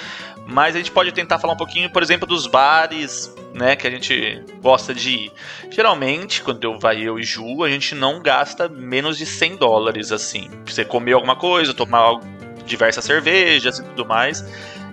Mas 0.47 0.75
a 0.75 0.79
gente 0.79 0.91
pode 0.91 1.13
tentar 1.13 1.39
falar 1.39 1.55
um 1.55 1.57
pouquinho, 1.57 1.91
por 1.91 2.03
exemplo, 2.03 2.27
dos 2.27 2.47
bares, 2.47 3.35
né, 3.53 3.77
que 3.77 3.87
a 3.87 3.91
gente 3.91 4.43
gosta 4.63 4.95
de 4.95 5.11
ir. 5.11 5.33
Geralmente, 5.71 6.43
quando 6.43 6.63
eu 6.65 6.79
vai 6.79 7.01
eu 7.01 7.19
e 7.19 7.23
Ju, 7.23 7.65
a 7.65 7.69
gente 7.69 7.95
não 7.95 8.23
gasta 8.23 8.69
menos 8.69 9.17
de 9.17 9.27
100 9.27 9.57
dólares 9.57 10.13
assim. 10.13 10.51
Você 10.65 10.85
comer 10.85 11.13
alguma 11.13 11.37
coisa, 11.37 11.73
tomar 11.73 12.21
diversas 12.67 13.05
cervejas 13.05 13.79
e 13.79 13.85
tudo 13.85 14.07
mais. 14.07 14.45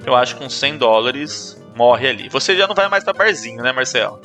Eu 0.06 0.16
acho 0.16 0.36
que 0.36 0.42
com 0.42 0.50
100 0.50 0.78
dólares 0.78 1.62
morre 1.76 2.08
ali. 2.08 2.30
Você 2.30 2.56
já 2.56 2.68
não 2.68 2.76
vai 2.76 2.90
mais 2.90 3.04
para 3.04 3.14
barzinho, 3.14 3.62
né, 3.62 3.72
Marcelo? 3.72 4.20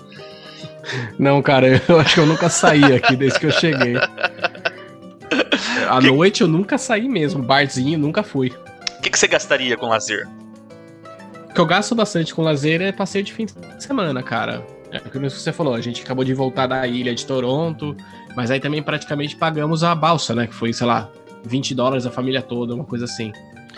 Não, 1.19 1.43
cara, 1.43 1.83
eu 1.89 1.99
acho 1.99 2.15
que 2.15 2.21
eu 2.21 2.27
nunca 2.27 2.49
saí 2.49 2.85
aqui 2.95 3.17
desde 3.17 3.39
que 3.39 3.47
eu 3.47 3.51
cheguei. 3.51 3.95
À 5.89 6.01
que... 6.01 6.07
noite 6.09 6.41
eu 6.43 6.49
nunca 6.49 6.79
saí 6.79 7.09
mesmo, 7.09 7.43
barzinho 7.43 7.99
nunca 7.99 8.23
fui. 8.23 8.53
O 8.99 9.03
que, 9.03 9.11
que 9.11 9.19
você 9.19 9.29
gastaria 9.29 9.77
com 9.77 9.87
lazer? 9.87 10.29
O 11.51 11.55
que 11.55 11.61
eu 11.61 11.67
gasto 11.67 11.95
bastante 11.95 12.35
com 12.35 12.43
lazer 12.43 12.81
é 12.83 12.93
passeio 12.93 13.25
de 13.25 13.33
fim 13.33 13.47
de 13.47 13.55
semana, 13.83 14.23
cara. 14.23 14.65
É 14.91 14.99
o 14.99 15.11
que 15.11 15.19
você 15.19 15.53
falou, 15.53 15.75
a 15.75 15.81
gente 15.81 16.03
acabou 16.03 16.25
de 16.25 16.33
voltar 16.33 16.67
da 16.67 16.87
ilha 16.87 17.15
de 17.15 17.27
Toronto, 17.27 17.97
mas 18.35 18.51
aí 18.51 18.61
também 18.61 18.83
praticamente 18.83 19.37
pagamos 19.37 19.83
a 19.83 19.95
balsa, 19.95 20.35
né? 20.35 20.47
Que 20.47 20.55
foi, 20.55 20.73
sei 20.73 20.87
lá, 20.87 21.11
20 21.45 21.75
dólares 21.75 22.07
a 22.07 22.11
família 22.11 22.43
toda, 22.43 22.75
uma 22.75 22.85
coisa 22.85 23.05
assim. 23.05 23.33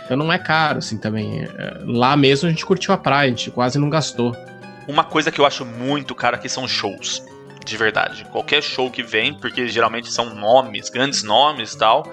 Então 0.04 0.16
não 0.16 0.32
é 0.32 0.38
caro, 0.38 0.78
assim, 0.78 0.98
também. 0.98 1.42
É, 1.42 1.80
lá 1.84 2.16
mesmo 2.16 2.46
a 2.46 2.50
gente 2.50 2.64
curtiu 2.64 2.92
a 2.94 2.96
praia, 2.96 3.26
a 3.26 3.30
gente 3.30 3.50
quase 3.50 3.78
não 3.78 3.90
gastou. 3.90 4.36
Uma 4.86 5.04
coisa 5.04 5.30
que 5.30 5.40
eu 5.40 5.46
acho 5.46 5.64
muito 5.64 6.14
caro 6.14 6.36
aqui 6.36 6.48
são 6.48 6.66
shows 6.66 7.22
de 7.68 7.76
verdade. 7.76 8.24
Qualquer 8.26 8.62
show 8.62 8.90
que 8.90 9.02
vem, 9.02 9.34
porque 9.34 9.68
geralmente 9.68 10.10
são 10.10 10.34
nomes, 10.34 10.88
grandes 10.88 11.22
nomes 11.22 11.72
e 11.72 11.78
tal, 11.78 12.10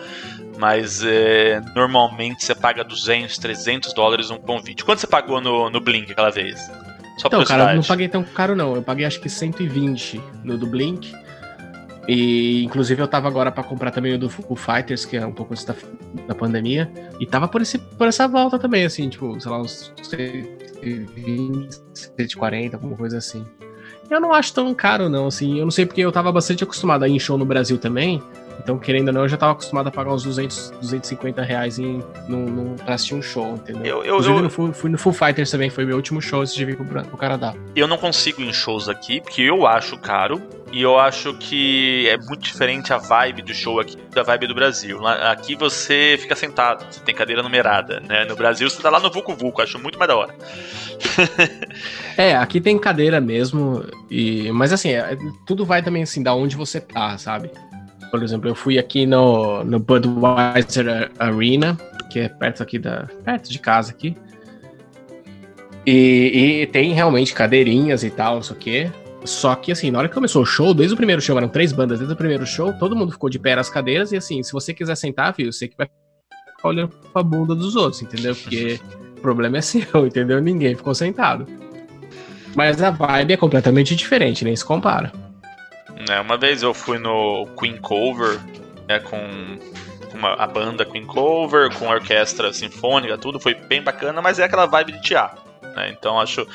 mas 0.58 1.04
é, 1.04 1.62
normalmente 1.76 2.46
você 2.46 2.54
paga 2.56 2.84
200, 2.84 3.38
300 3.38 3.94
dólares 3.94 4.30
um 4.30 4.38
convite. 4.38 4.84
Quanto 4.84 5.00
você 5.00 5.08
pagou 5.08 5.42
no, 5.42 5.70
no 5.70 5.80
Blink 5.80 6.12
aquela 6.12 6.32
vez? 6.32 6.60
Só 7.18 7.28
então, 7.28 7.44
cara, 7.46 7.72
eu 7.72 7.76
não 7.78 7.84
paguei 7.84 8.08
tão 8.08 8.24
caro 8.24 8.56
não. 8.56 8.76
Eu 8.76 8.82
paguei 8.82 9.06
acho 9.06 9.20
que 9.20 9.30
120 9.30 10.22
no 10.44 10.58
do 10.58 10.68
Blink. 10.68 11.14
E 12.08 12.64
inclusive 12.64 13.02
eu 13.02 13.08
tava 13.08 13.28
agora 13.28 13.52
para 13.52 13.64
comprar 13.64 13.90
também 13.90 14.14
o 14.14 14.20
do 14.20 14.30
Foo 14.30 14.56
Fighters, 14.56 15.06
que 15.06 15.18
é 15.18 15.26
um 15.26 15.32
pouco 15.32 15.54
antes 15.54 15.66
da, 15.66 15.76
da 16.28 16.36
pandemia, 16.36 16.92
e 17.20 17.26
tava 17.26 17.48
por, 17.48 17.62
esse, 17.62 17.80
por 17.80 18.08
essa 18.08 18.28
volta 18.28 18.60
também, 18.60 18.86
assim, 18.86 19.10
tipo, 19.10 19.40
sei 19.42 19.52
lá, 19.52 19.60
uns 19.60 19.92
120, 20.04 21.82
140, 21.94 22.76
alguma 22.76 22.96
coisa 22.96 23.18
assim. 23.18 23.44
Eu 24.10 24.22
não 24.22 24.34
acho 24.34 24.54
tão 24.54 24.74
caro, 24.74 25.10
não, 25.10 25.28
assim, 25.28 25.58
eu 25.58 25.66
não 25.66 25.72
sei 25.72 25.86
porque 25.86 26.02
eu 26.02 26.12
tava 26.12 26.32
bastante 26.32 26.64
acostumado 26.64 27.04
a 27.04 27.08
ir 27.08 27.14
em 27.14 27.20
show 27.20 27.38
no 27.38 27.46
Brasil 27.46 27.78
também, 27.78 28.22
então, 28.60 28.78
querendo 28.78 29.10
ou 29.10 29.14
não, 29.14 29.22
eu 29.22 29.30
já 29.30 29.38
tava 29.38 29.54
acostumado 29.54 29.88
a 29.88 29.92
pagar 29.92 30.14
uns 30.14 30.24
200, 30.24 30.72
250 30.82 31.42
reais 31.42 31.80
em, 31.80 32.04
no, 32.28 32.46
no, 32.46 32.76
pra 32.76 32.96
assistir 32.96 33.16
um 33.16 33.22
show, 33.22 33.56
entendeu? 33.56 33.86
Eu, 33.86 33.98
eu, 33.98 34.16
Inclusive, 34.16 34.36
eu... 34.36 34.44
No 34.44 34.50
Full, 34.50 34.74
fui 34.74 34.90
no 34.90 34.98
Full 34.98 35.14
Fighters 35.14 35.52
também, 35.52 35.70
foi 35.70 35.86
meu 35.86 35.96
último 35.96 36.22
show 36.22 36.42
antes 36.42 36.54
de 36.54 36.66
vir 36.66 36.76
pro, 36.76 36.86
pro 36.86 37.18
Canadá. 37.18 37.54
Eu 37.76 37.88
não 37.88 37.98
consigo 37.98 38.42
ir 38.42 38.48
em 38.48 38.54
shows 38.54 38.90
aqui, 38.90 39.22
porque 39.22 39.42
eu 39.42 39.68
acho 39.68 39.98
caro, 39.98 40.42
e 40.72 40.82
eu 40.82 41.00
acho 41.00 41.34
que 41.36 42.08
é 42.10 42.18
muito 42.18 42.42
diferente 42.42 42.92
a 42.92 42.98
vibe 42.98 43.44
do 43.44 43.54
show 43.54 43.80
aqui 43.80 43.96
da 44.14 44.24
vibe 44.24 44.48
do 44.48 44.56
Brasil. 44.56 45.06
Aqui 45.06 45.56
você 45.56 46.18
fica 46.20 46.36
sentado, 46.36 46.86
você 46.90 47.00
tem 47.02 47.14
cadeira 47.14 47.44
numerada, 47.44 48.00
né? 48.00 48.26
No 48.26 48.36
Brasil 48.36 48.70
você 48.70 48.82
tá 48.82 48.90
lá 48.90 49.00
no 49.00 49.12
Vucu 49.12 49.36
Vucu, 49.36 49.62
acho 49.62 49.78
muito 49.80 50.00
mais 50.00 50.10
da 50.10 50.18
hora. 50.18 50.36
é, 52.18 52.36
aqui 52.36 52.60
tem 52.60 52.78
cadeira 52.80 53.22
mesmo, 53.22 53.86
e 54.10 54.52
mas 54.52 54.74
assim, 54.74 54.92
é, 54.92 55.18
tudo 55.46 55.66
vai 55.66 55.82
também 55.82 56.04
assim, 56.04 56.24
da 56.24 56.34
onde 56.34 56.56
você 56.56 56.82
tá, 56.82 57.18
sabe? 57.18 57.52
Por 58.12 58.24
exemplo, 58.24 58.50
eu 58.50 58.56
fui 58.56 58.78
aqui 58.78 59.06
no, 59.06 59.64
no 59.64 59.80
Budweiser 59.80 61.12
Arena, 61.20 61.78
que 62.10 62.20
é 62.20 62.30
perto 62.30 62.64
aqui 62.64 62.80
da. 62.80 63.08
perto 63.24 63.52
de 63.52 63.60
casa 63.60 63.92
aqui. 63.92 64.16
E, 65.86 66.62
e 66.62 66.68
tem 66.68 66.94
realmente 66.94 67.34
cadeirinhas 67.34 68.04
e 68.04 68.10
tal, 68.10 68.36
não 68.36 68.42
sei 68.42 68.56
o 68.56 68.60
quê. 68.60 68.92
Só 69.24 69.56
que, 69.56 69.72
assim, 69.72 69.92
na 69.92 70.00
hora 70.00 70.08
que 70.08 70.14
começou 70.14 70.44
o 70.44 70.46
show, 70.46 70.74
desde 70.74 70.94
o 70.94 70.98
primeiro 70.98 71.22
show, 71.22 71.38
eram 71.38 71.48
três 71.48 71.72
bandas, 71.72 71.98
desde 71.98 72.14
o 72.14 72.18
primeiro 72.18 72.46
show, 72.46 72.74
todo 72.74 72.96
mundo 72.96 73.12
ficou 73.12 73.30
de 73.30 73.40
pé 73.40 73.56
nas 73.56 73.70
cadeiras, 73.70 74.12
e 74.12 74.18
assim, 74.18 74.42
se 74.44 74.52
você 74.52 74.74
quiser 74.74 74.96
sentar, 74.96 75.34
viu, 75.36 75.52
você 75.52 75.68
que 75.68 75.76
vai 75.76 75.88
ficar 75.88 76.70
olhando 76.70 76.94
pra 77.12 77.24
bunda 77.24 77.56
dos 77.56 77.76
outros, 77.76 78.02
entendeu? 78.02 78.36
Porque 78.36 78.80
o 79.18 79.22
problema 79.22 79.58
é 79.58 79.62
seu, 79.62 79.82
entendeu? 80.06 80.40
Ninguém 80.42 80.76
ficou 80.76 80.94
sentado. 80.94 81.48
Mas 82.56 82.82
a 82.82 82.92
vibe 82.92 83.34
é 83.34 83.38
completamente 83.38 83.96
diferente, 83.96 84.46
nem 84.46 84.56
se 84.56 84.64
compara. 84.64 85.12
É, 86.10 86.20
uma 86.20 86.38
vez 86.38 86.62
eu 86.62 86.74
fui 86.74 86.98
no 86.98 87.48
Queen 87.58 87.78
Cover, 87.78 88.40
né, 88.88 89.00
com 89.00 89.18
uma, 90.14 90.34
a 90.34 90.48
banda 90.48 90.86
Queen 90.86 91.06
Clover, 91.06 91.74
com 91.76 91.90
a 91.90 91.96
orquestra 91.96 92.52
sinfônica, 92.54 93.18
tudo, 93.18 93.40
foi 93.40 93.54
bem 93.54 93.82
bacana, 93.82 94.22
mas 94.22 94.40
é 94.40 94.44
aquela 94.44 94.66
vibe 94.66 94.94
de 94.94 95.02
teatro, 95.02 95.42
né? 95.76 95.90
Então 95.90 96.20
acho 96.20 96.48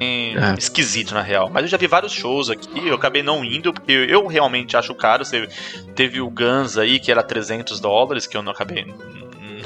é. 0.00 0.54
esquisito 0.56 1.14
na 1.14 1.22
real. 1.22 1.50
Mas 1.50 1.64
eu 1.64 1.68
já 1.68 1.76
vi 1.76 1.86
vários 1.86 2.12
shows 2.12 2.50
aqui, 2.50 2.86
eu 2.86 2.94
acabei 2.94 3.22
não 3.22 3.44
indo, 3.44 3.72
porque 3.72 3.92
eu 3.92 4.26
realmente 4.26 4.76
acho 4.76 4.94
caro. 4.94 5.24
Você 5.24 5.48
teve 5.94 6.20
o 6.20 6.30
Guns 6.30 6.78
aí, 6.78 6.98
que 6.98 7.10
era 7.10 7.22
300 7.22 7.80
dólares, 7.80 8.26
que 8.26 8.36
eu 8.36 8.42
não 8.42 8.52
acabei 8.52 8.86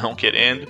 não 0.03 0.14
querendo. 0.14 0.66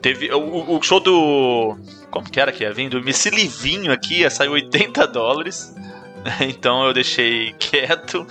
Teve 0.00 0.32
o, 0.32 0.76
o 0.76 0.82
show 0.82 1.00
do. 1.00 1.76
Como 2.10 2.30
que 2.30 2.40
era 2.40 2.52
que 2.52 2.62
ia 2.62 2.72
vir? 2.72 2.88
Do 2.88 3.02
Missy 3.02 3.30
Livinho 3.30 3.92
aqui, 3.92 4.20
ia 4.20 4.30
sair 4.30 4.48
80 4.48 5.06
dólares. 5.08 5.74
Então 6.40 6.86
eu 6.86 6.92
deixei 6.92 7.52
quieto. 7.58 8.26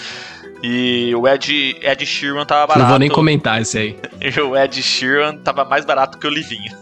E 0.62 1.14
o 1.16 1.28
Ed, 1.28 1.78
Ed 1.82 2.06
Sheeran 2.06 2.46
tava 2.46 2.68
barato. 2.68 2.80
Não 2.84 2.90
vou 2.90 3.00
nem 3.00 3.10
comentar 3.10 3.62
esse 3.62 3.78
aí. 3.78 4.00
E 4.20 4.42
o 4.42 4.58
Ed 4.58 4.82
Sheeran 4.82 5.38
tava 5.38 5.64
mais 5.64 5.86
barato 5.86 6.18
que 6.18 6.28
o 6.28 6.30
Livinho. 6.30 6.78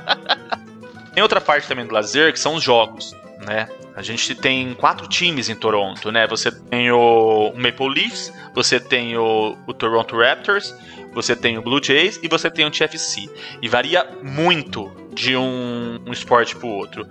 tem 1.14 1.22
outra 1.22 1.40
parte 1.40 1.66
também 1.66 1.86
do 1.86 1.94
lazer 1.94 2.32
que 2.32 2.38
são 2.38 2.54
os 2.56 2.62
jogos, 2.62 3.16
né? 3.46 3.68
A 3.96 4.02
gente 4.02 4.34
tem 4.34 4.74
quatro 4.74 5.06
times 5.06 5.48
em 5.48 5.54
Toronto, 5.54 6.10
né? 6.10 6.26
Você 6.26 6.50
tem 6.50 6.90
o 6.90 7.52
Maple 7.56 7.88
Leafs, 7.88 8.32
você 8.52 8.80
tem 8.80 9.16
o, 9.16 9.56
o 9.66 9.72
Toronto 9.72 10.18
Raptors, 10.18 10.74
você 11.14 11.36
tem 11.36 11.56
o 11.56 11.62
Blue 11.62 11.80
Jays 11.82 12.18
e 12.22 12.28
você 12.28 12.50
tem 12.50 12.66
o 12.66 12.70
TFC. 12.70 13.30
E 13.62 13.68
varia 13.68 14.04
muito 14.20 14.92
de 15.12 15.36
um, 15.36 16.00
um 16.04 16.12
esporte 16.12 16.56
pro 16.56 16.66
outro. 16.66 17.06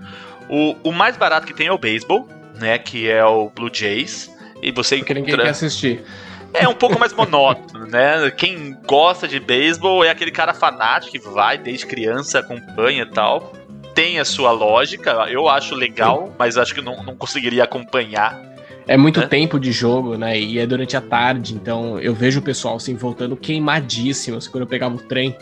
O, 0.50 0.76
o 0.84 0.92
mais 0.92 1.16
barato 1.16 1.48
que 1.48 1.54
tem 1.54 1.68
é 1.68 1.72
o 1.72 1.78
beisebol, 1.78 2.28
né? 2.60 2.78
Que 2.78 3.10
é 3.10 3.24
o 3.24 3.50
Blue 3.50 3.70
Jays. 3.72 4.32
E 4.62 4.72
você 4.72 4.98
Porque 4.98 5.14
encontra... 5.14 5.32
ninguém 5.34 5.38
quer 5.38 5.50
assistir. 5.50 6.04
É 6.54 6.68
um 6.68 6.76
pouco 6.76 7.00
mais 7.00 7.12
monótono, 7.12 7.88
né? 7.88 8.30
Quem 8.32 8.78
gosta 8.86 9.28
de 9.28 9.40
beisebol 9.40 10.04
é 10.04 10.12
aquele 10.12 10.32
cara 10.32 10.54
fanático 10.54 11.12
que 11.12 11.20
vai 11.20 11.58
desde 11.58 11.88
criança, 11.88 12.40
acompanha 12.40 13.04
e 13.04 13.10
tal. 13.10 13.54
Tem 13.96 14.20
a 14.20 14.26
sua 14.26 14.52
lógica, 14.52 15.12
eu 15.30 15.50
acho 15.50 15.76
legal, 15.76 16.34
mas 16.38 16.58
acho 16.58 16.74
que 16.74 16.82
não, 16.82 17.04
não 17.04 17.16
conseguiria 17.16 17.64
acompanhar. 17.64 18.40
É 18.88 18.98
muito 18.98 19.20
né? 19.20 19.28
tempo 19.28 19.60
de 19.60 19.72
jogo, 19.72 20.18
né? 20.18 20.40
E 20.40 20.60
é 20.60 20.66
durante 20.66 20.98
a 20.98 21.02
tarde, 21.02 21.54
então 21.54 22.00
eu 22.00 22.14
vejo 22.14 22.40
o 22.40 22.44
pessoal 22.44 22.76
assim 22.76 22.96
voltando 22.96 23.36
queimadíssimo. 23.36 24.38
Assim, 24.38 24.50
quando 24.50 24.64
eu 24.64 24.68
pegava 24.68 24.96
o 24.96 25.00
trem, 25.00 25.36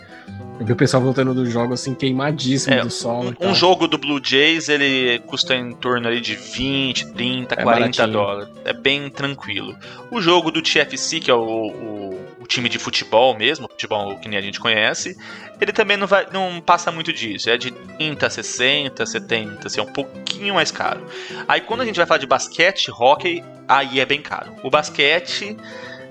eu 0.59 0.65
vi 0.65 0.73
o 0.73 0.75
pessoal 0.75 1.01
voltando 1.01 1.33
do 1.33 1.45
jogo 1.45 1.73
assim, 1.73 1.95
queimadíssimo 1.95 2.75
é, 2.75 2.81
do 2.81 2.89
sol. 2.91 3.33
Um, 3.39 3.49
um, 3.49 3.55
jogo 3.55 3.87
do 3.87 3.97
Blue 3.97 4.21
Jays, 4.23 4.69
ele 4.69 5.19
custa 5.25 5.55
em 5.55 5.73
torno 5.73 6.07
ali 6.07 6.21
de 6.21 6.35
20, 6.35 7.13
30, 7.13 7.55
é 7.55 7.63
40 7.63 7.65
baratinho. 7.65 8.11
dólares. 8.11 8.49
É 8.63 8.73
bem 8.73 9.09
tranquilo. 9.09 9.75
O 10.11 10.21
jogo 10.21 10.51
do 10.51 10.61
TFC, 10.61 11.19
que 11.19 11.31
é 11.31 11.33
o, 11.33 11.39
o, 11.41 12.19
time 12.52 12.68
de 12.68 12.78
futebol 12.78 13.36
mesmo, 13.36 13.68
futebol 13.70 14.18
que 14.20 14.28
nem 14.28 14.38
a 14.38 14.41
gente 14.41 14.60
conhece, 14.60 15.18
ele 15.60 15.72
também 15.72 15.95
não, 15.95 16.06
vai, 16.06 16.28
não 16.32 16.60
passa 16.60 16.91
muito 16.91 17.14
disso. 17.14 17.49
É 17.49 17.58
de 17.58 17.72
30, 17.72 18.30
60, 18.30 19.06
70, 19.06 19.68
assim, 19.68 19.80
é 19.80 19.84
um 19.84 19.93
pouquinho 19.93 20.56
mais 20.56 20.70
caro. 20.70 21.06
Aí 21.47 21.62
quando 21.62 21.82
a 21.82 21.86
gente 21.86 21.95
vai 21.95 22.06
falar 22.06 22.18
de 22.18 22.28
basquete, 22.28 22.91
hockey, 22.91 23.43
aí 23.68 23.99
é 23.99 24.06
bem 24.06 24.22
caro. 24.22 24.54
O 24.64 24.70
basquete 24.70 25.56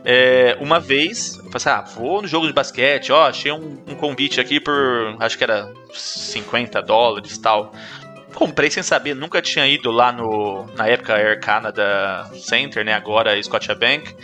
é, 0.03 0.57
uma 0.61 0.81
vez, 0.81 1.37
eu 1.37 1.51
falei 1.51 1.57
assim, 1.57 1.69
ah, 1.69 1.83
vou 1.83 2.23
no 2.23 2.29
jogo 2.29 2.47
de 2.47 2.55
basquete, 2.55 3.13
ó, 3.13 3.29
achei 3.29 3.53
um, 3.53 3.79
um 3.87 3.95
convite 3.95 4.41
aqui 4.41 4.59
por, 4.59 5.17
acho 5.21 5.37
que 5.37 5.45
era 5.45 5.71
50 5.93 6.81
dólares 6.81 7.37
tal. 7.37 7.73
Comprei 8.33 8.71
sem 8.71 8.83
saber, 8.83 9.15
nunca 9.15 9.43
tinha 9.43 9.67
ido 9.67 9.91
lá 9.91 10.11
no, 10.11 10.65
na 10.77 10.87
época 10.87 11.15
Air 11.15 11.41
Canada 11.41 12.31
Center, 12.35 12.83
né, 12.83 12.95
agora 12.95 13.41
Scotiabank. 13.43 14.15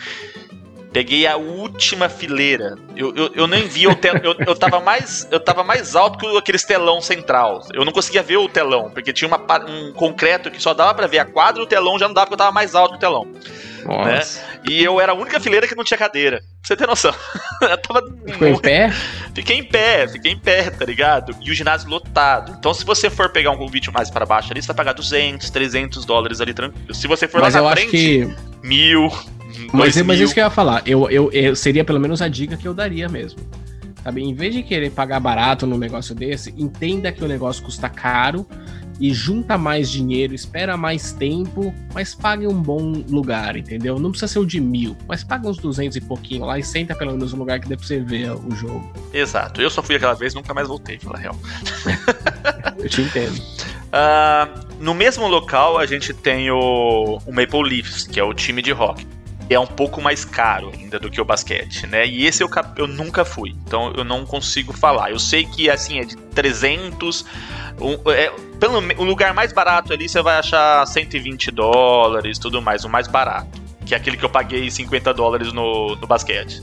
Peguei 0.97 1.26
a 1.26 1.36
última 1.36 2.09
fileira. 2.09 2.74
Eu, 2.97 3.14
eu, 3.14 3.30
eu 3.34 3.47
nem 3.47 3.68
vi 3.68 3.86
o 3.86 3.94
telão. 3.94 4.18
Eu, 4.24 4.34
eu, 4.47 4.57
tava 4.57 4.80
mais, 4.80 5.28
eu 5.30 5.38
tava 5.38 5.62
mais 5.62 5.94
alto 5.94 6.16
que 6.16 6.38
aquele 6.38 6.59
telão 6.59 7.03
central. 7.03 7.61
Eu 7.74 7.84
não 7.84 7.92
conseguia 7.92 8.22
ver 8.22 8.38
o 8.38 8.49
telão, 8.49 8.88
porque 8.88 9.12
tinha 9.12 9.28
uma, 9.28 9.36
um 9.68 9.92
concreto 9.92 10.51
que 10.51 10.59
só 10.59 10.72
dava 10.72 10.94
para 10.94 11.07
ver 11.07 11.18
a 11.18 11.26
quadra 11.26 11.61
e 11.61 11.64
o 11.66 11.68
telão 11.68 11.99
já 11.99 12.09
não 12.09 12.14
dava 12.14 12.28
porque 12.28 12.32
eu 12.32 12.38
tava 12.38 12.51
mais 12.51 12.74
alto 12.74 12.92
que 12.92 12.97
o 12.97 12.99
telão. 12.99 13.26
Né? 13.26 14.20
E 14.66 14.82
eu 14.82 14.99
era 14.99 15.12
a 15.12 15.14
única 15.14 15.38
fileira 15.38 15.68
que 15.68 15.74
não 15.74 15.84
tinha 15.84 15.99
cadeira. 15.99 16.38
Pra 16.38 16.49
você 16.62 16.76
ter 16.76 16.86
noção. 16.86 17.14
eu 17.61 17.76
tava. 17.76 18.03
Ficou 18.26 18.49
em 18.49 18.59
pé? 18.59 18.90
Fiquei 19.34 19.59
em 19.59 19.64
pé, 19.64 20.09
fiquei 20.09 20.32
em 20.32 20.38
pé, 20.38 20.70
tá 20.70 20.86
ligado? 20.86 21.36
E 21.42 21.51
o 21.51 21.55
ginásio 21.55 21.90
lotado. 21.90 22.57
Então, 22.59 22.72
se 22.72 22.86
você 22.86 23.11
for 23.11 23.28
pegar 23.28 23.51
um 23.51 23.59
convite 23.59 23.90
mais 23.90 24.09
para 24.09 24.24
baixo 24.24 24.51
ali, 24.51 24.62
você 24.62 24.68
vai 24.68 24.76
pagar 24.76 24.94
200, 24.94 25.51
300 25.51 26.07
dólares 26.07 26.40
ali 26.40 26.55
tranquilo. 26.55 26.94
Se 26.94 27.07
você 27.07 27.28
for 27.28 27.42
Mas 27.42 27.55
lá 27.55 27.61
na 27.61 27.72
frente, 27.72 27.90
que... 27.90 28.34
mil. 28.62 29.12
Mas, 29.72 30.01
mas 30.03 30.20
isso 30.20 30.34
que 30.34 30.40
eu 30.40 30.44
ia 30.44 30.51
falar. 30.51 30.82
Eu, 30.86 31.11
eu, 31.11 31.30
eu, 31.32 31.57
seria 31.57 31.84
pelo 31.84 32.01
menos 32.01 32.22
a 32.22 32.28
dica 32.28 32.57
que 32.57 32.66
eu 32.66 32.74
daria 32.74 33.09
mesmo. 33.09 33.40
Sabe? 34.03 34.22
Em 34.22 34.34
vez 34.34 34.55
de 34.55 34.62
querer 34.62 34.90
pagar 34.90 35.18
barato 35.18 35.66
num 35.66 35.78
negócio 35.78 36.14
desse, 36.14 36.55
entenda 36.57 37.11
que 37.11 37.24
o 37.24 37.28
negócio 37.28 37.62
custa 37.64 37.88
caro 37.88 38.47
e 39.01 39.12
junta 39.12 39.59
mais 39.59 39.90
dinheiro, 39.90 40.34
espera 40.34 40.76
mais 40.76 41.12
tempo, 41.12 41.74
mas 41.92 42.14
pague 42.14 42.47
um 42.47 42.55
bom 42.55 42.92
lugar, 43.09 43.57
entendeu? 43.57 43.99
Não 43.99 44.11
precisa 44.11 44.32
ser 44.32 44.38
o 44.38 44.47
de 44.47 44.61
mil, 44.61 44.97
mas 45.07 45.22
paga 45.22 45.49
uns 45.49 45.59
200 45.59 45.97
e 45.97 46.01
pouquinho 46.01 46.44
lá 46.44 46.59
e 46.59 46.62
senta 46.62 46.94
pelo 46.94 47.12
menos 47.12 47.32
um 47.32 47.36
lugar 47.36 47.61
que 47.61 47.68
dê 47.68 47.76
pra 47.76 47.84
você 47.84 48.01
ver 48.01 48.30
o 48.30 48.51
jogo. 48.53 48.90
Exato. 49.12 49.61
Eu 49.61 49.68
só 49.68 49.82
fui 49.82 49.97
aquela 49.97 50.14
vez 50.14 50.34
nunca 50.34 50.55
mais 50.55 50.68
voltei, 50.68 50.99
pela 50.99 51.18
real. 51.18 51.36
Eu 52.78 52.88
te 52.88 53.03
entendo. 53.03 53.36
Uh, 53.36 54.66
no 54.80 54.94
mesmo 54.94 55.26
local, 55.26 55.78
a 55.78 55.84
gente 55.84 56.14
tem 56.14 56.51
o, 56.51 57.18
o 57.26 57.32
Maple 57.32 57.62
Leafs, 57.62 58.07
que 58.07 58.20
é 58.20 58.24
o 58.24 58.32
time 58.32 58.62
de 58.62 58.70
rock 58.70 59.05
é 59.49 59.59
um 59.59 59.66
pouco 59.66 60.03
mais 60.03 60.24
caro 60.24 60.72
ainda 60.74 60.99
do 60.99 61.11
que 61.11 61.20
o 61.20 61.24
basquete, 61.24 61.86
né? 61.86 62.07
E 62.07 62.26
esse 62.26 62.42
eu, 62.42 62.51
eu 62.76 62.86
nunca 62.86 63.24
fui, 63.24 63.55
então 63.64 63.92
eu 63.97 64.05
não 64.05 64.26
consigo 64.26 64.72
falar. 64.72 65.11
Eu 65.11 65.18
sei 65.18 65.44
que 65.44 65.70
assim 65.70 66.01
é 66.01 66.05
de 66.05 66.16
300, 66.16 67.24
um, 67.80 68.11
é, 68.11 68.32
pelo 68.59 68.78
o 68.99 69.05
lugar 69.05 69.32
mais 69.32 69.53
barato 69.53 69.92
ali 69.92 70.09
você 70.09 70.20
vai 70.20 70.38
achar 70.38 70.84
120 70.86 71.51
dólares, 71.51 72.38
tudo 72.38 72.61
mais, 72.61 72.84
o 72.84 72.88
mais 72.88 73.07
barato, 73.07 73.61
que 73.84 73.94
é 73.94 73.97
aquele 73.97 74.16
que 74.16 74.24
eu 74.24 74.30
paguei 74.30 74.68
50 74.68 75.14
dólares 75.14 75.53
no, 75.53 75.94
no 75.94 76.07
basquete. 76.07 76.62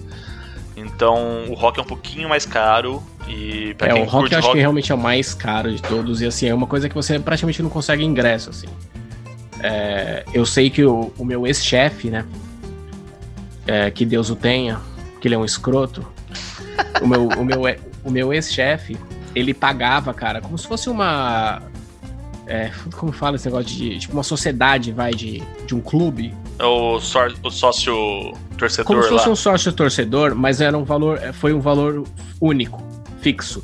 Então 0.76 1.46
o 1.48 1.54
rock 1.54 1.80
é 1.80 1.84
um 1.84 1.86
pouquinho 1.86 2.28
mais 2.28 2.46
caro 2.46 3.02
e 3.28 3.74
pra 3.76 3.88
é, 3.88 3.94
quem 3.94 4.04
o 4.04 4.06
rock 4.06 4.32
eu 4.32 4.40
acho 4.40 4.48
rock... 4.48 4.58
que 4.58 4.62
realmente 4.62 4.92
é 4.92 4.96
o 4.96 4.98
mais 4.98 5.34
caro 5.34 5.72
de 5.74 5.82
todos 5.82 6.22
e 6.22 6.26
assim 6.26 6.48
é 6.48 6.54
uma 6.54 6.68
coisa 6.68 6.90
que 6.90 6.96
você 6.96 7.18
praticamente 7.18 7.62
não 7.64 7.70
consegue 7.70 8.04
ingresso 8.04 8.50
assim. 8.50 8.68
É, 9.62 10.26
eu 10.34 10.46
sei 10.46 10.70
que 10.70 10.84
o, 10.84 11.14
o 11.18 11.24
meu 11.24 11.48
ex-chefe, 11.48 12.10
né? 12.10 12.26
É, 13.68 13.90
que 13.92 14.06
Deus 14.06 14.30
o 14.30 14.36
tenha, 14.36 14.80
que 15.20 15.28
ele 15.28 15.36
é 15.36 15.38
um 15.38 15.46
escroto. 15.46 16.06
O 17.02 17.08
meu, 17.08 17.28
o 17.28 17.46
meu, 17.46 17.62
o 18.04 18.12
meu 18.12 18.34
ex-chefe, 18.34 18.98
ele 19.36 19.54
pagava, 19.54 20.14
cara, 20.14 20.42
como 20.42 20.58
se 20.58 20.68
fosse 20.68 20.90
uma 20.90 21.62
É, 22.46 22.72
como 22.98 23.12
fala 23.12 23.36
esse 23.36 23.46
negócio 23.46 23.68
de. 23.68 24.00
Tipo, 24.00 24.14
uma 24.14 24.24
sociedade, 24.24 24.92
vai, 24.92 25.14
de, 25.14 25.42
de 25.66 25.74
um 25.74 25.80
clube. 25.80 26.34
É 26.60 26.66
o, 26.66 26.96
o 26.96 27.50
sócio 27.50 28.34
torcedor 28.58 28.86
Como 28.86 29.04
se 29.04 29.10
fosse 29.10 29.28
lá. 29.28 29.32
um 29.32 29.36
sócio 29.36 29.72
torcedor, 29.72 30.36
mas 30.36 30.62
era 30.62 30.78
um 30.78 30.84
valor. 30.84 31.20
Foi 31.34 31.54
um 31.54 31.60
valor 31.60 32.04
único, 32.42 32.84
fixo. 33.22 33.64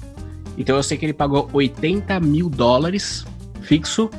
Então 0.57 0.75
eu 0.75 0.83
sei 0.83 0.97
que 0.97 1.05
ele 1.05 1.13
pagou 1.13 1.49
80 1.53 2.19
mil 2.19 2.49
dólares 2.49 3.25
fixo. 3.61 4.09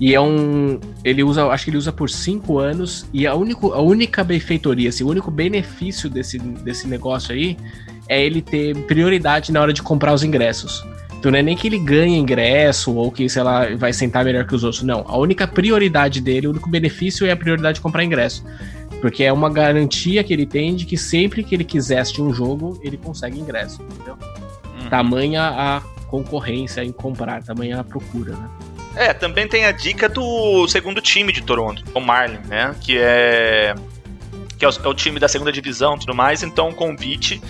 E 0.00 0.14
é 0.14 0.20
um. 0.20 0.80
Ele 1.04 1.22
usa. 1.22 1.46
Acho 1.46 1.64
que 1.64 1.70
ele 1.70 1.76
usa 1.76 1.92
por 1.92 2.08
cinco 2.08 2.58
anos. 2.58 3.06
E 3.12 3.26
a, 3.26 3.34
único, 3.34 3.72
a 3.72 3.82
única 3.82 4.24
benfeitoria, 4.24 4.88
assim, 4.88 5.04
o 5.04 5.08
único 5.08 5.30
benefício 5.30 6.08
desse, 6.08 6.38
desse 6.38 6.88
negócio 6.88 7.34
aí 7.34 7.56
é 8.08 8.24
ele 8.24 8.40
ter 8.40 8.74
prioridade 8.86 9.52
na 9.52 9.60
hora 9.60 9.72
de 9.72 9.82
comprar 9.82 10.14
os 10.14 10.24
ingressos. 10.24 10.82
Então 11.20 11.30
não 11.30 11.38
é 11.38 11.42
nem 11.42 11.54
que 11.54 11.68
ele 11.68 11.78
ganha 11.78 12.16
ingresso 12.16 12.94
ou 12.94 13.12
que, 13.12 13.28
sei 13.28 13.42
lá, 13.42 13.66
vai 13.76 13.92
sentar 13.92 14.24
melhor 14.24 14.46
que 14.46 14.54
os 14.54 14.64
outros. 14.64 14.82
Não. 14.82 15.04
A 15.06 15.18
única 15.18 15.46
prioridade 15.46 16.18
dele, 16.18 16.46
o 16.46 16.50
único 16.50 16.70
benefício 16.70 17.26
é 17.26 17.30
a 17.30 17.36
prioridade 17.36 17.74
de 17.74 17.82
comprar 17.82 18.02
ingresso. 18.02 18.42
Porque 19.02 19.22
é 19.22 19.32
uma 19.32 19.50
garantia 19.50 20.24
que 20.24 20.32
ele 20.32 20.46
tem 20.46 20.74
de 20.74 20.86
que 20.86 20.96
sempre 20.96 21.44
que 21.44 21.54
ele 21.54 21.64
quiser 21.64 21.98
assistir 21.98 22.22
um 22.22 22.32
jogo, 22.32 22.80
ele 22.82 22.96
consegue 22.96 23.38
ingresso. 23.38 23.82
Entendeu? 23.82 24.16
Uhum. 24.80 24.88
Tamanha 24.88 25.42
a 25.42 25.82
concorrência 26.08 26.82
em 26.82 26.90
comprar, 26.90 27.42
tamanha 27.42 27.80
a 27.80 27.84
procura, 27.84 28.32
né? 28.32 28.48
É, 28.96 29.12
também 29.14 29.46
tem 29.46 29.64
a 29.66 29.72
dica 29.72 30.08
do 30.08 30.66
segundo 30.68 31.00
time 31.00 31.32
de 31.32 31.42
Toronto, 31.42 31.84
o 31.94 32.00
Marlin, 32.00 32.38
né? 32.48 32.74
Que 32.80 32.98
é. 32.98 33.74
Que 34.58 34.64
é 34.64 34.68
o, 34.68 34.90
é 34.90 34.94
time 34.94 35.18
da 35.18 35.28
segunda 35.28 35.50
divisão 35.50 35.96
tudo 35.96 36.14
mais, 36.14 36.42
então 36.42 36.68
o 36.68 36.74
convite, 36.74 37.40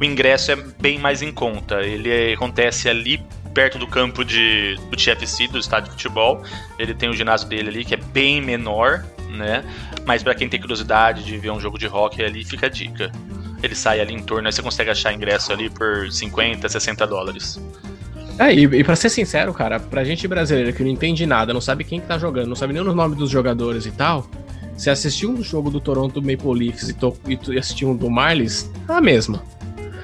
o 0.00 0.04
ingresso 0.04 0.50
é 0.52 0.56
bem 0.56 0.98
mais 0.98 1.20
em 1.20 1.30
conta. 1.32 1.82
Ele 1.82 2.10
é- 2.10 2.32
acontece 2.32 2.88
ali 2.88 3.22
perto 3.52 3.78
do 3.78 3.86
campo 3.86 4.24
de, 4.24 4.76
do 4.90 4.96
TFC, 4.96 5.46
do 5.48 5.58
estádio 5.58 5.90
de 5.90 5.90
futebol. 5.92 6.42
Ele 6.78 6.94
tem 6.94 7.08
o 7.08 7.12
ginásio 7.12 7.48
dele 7.48 7.68
ali, 7.68 7.84
que 7.84 7.94
é 7.94 7.98
bem 7.98 8.40
menor, 8.40 9.04
né? 9.28 9.62
Mas 10.06 10.22
pra 10.22 10.34
quem 10.34 10.48
tem 10.48 10.58
curiosidade 10.60 11.22
de 11.22 11.36
ver 11.38 11.50
um 11.50 11.60
jogo 11.60 11.78
de 11.78 11.86
hockey 11.86 12.24
ali, 12.24 12.44
fica 12.44 12.66
a 12.66 12.70
dica. 12.70 13.12
Ele 13.62 13.74
sai 13.74 14.00
ali 14.00 14.12
em 14.14 14.22
torno, 14.22 14.46
aí 14.48 14.52
você 14.52 14.62
consegue 14.62 14.90
achar 14.90 15.12
ingresso 15.12 15.52
ali 15.52 15.70
por 15.70 16.10
50, 16.10 16.68
60 16.68 17.06
dólares. 17.06 17.60
É, 18.38 18.52
e, 18.52 18.62
e 18.64 18.82
pra 18.84 18.96
ser 18.96 19.08
sincero, 19.08 19.52
cara, 19.54 19.78
pra 19.78 20.02
gente 20.04 20.26
brasileira 20.26 20.72
que 20.72 20.82
não 20.82 20.90
entende 20.90 21.24
nada, 21.24 21.52
não 21.54 21.60
sabe 21.60 21.84
quem 21.84 22.00
que 22.00 22.06
tá 22.06 22.18
jogando, 22.18 22.48
não 22.48 22.56
sabe 22.56 22.72
nem 22.72 22.82
o 22.82 22.92
nome 22.94 23.14
dos 23.14 23.30
jogadores 23.30 23.86
e 23.86 23.92
tal, 23.92 24.26
se 24.76 24.90
assistir 24.90 25.26
um 25.26 25.40
jogo 25.42 25.70
do 25.70 25.80
Toronto 25.80 26.20
Maple 26.20 26.52
Leafs 26.66 26.88
e, 26.88 26.94
to- 26.94 27.16
e 27.28 27.58
assistir 27.58 27.84
um 27.86 27.94
do 27.94 28.10
Marlins, 28.10 28.68
é 28.88 28.92
a 28.92 29.00
mesma. 29.00 29.40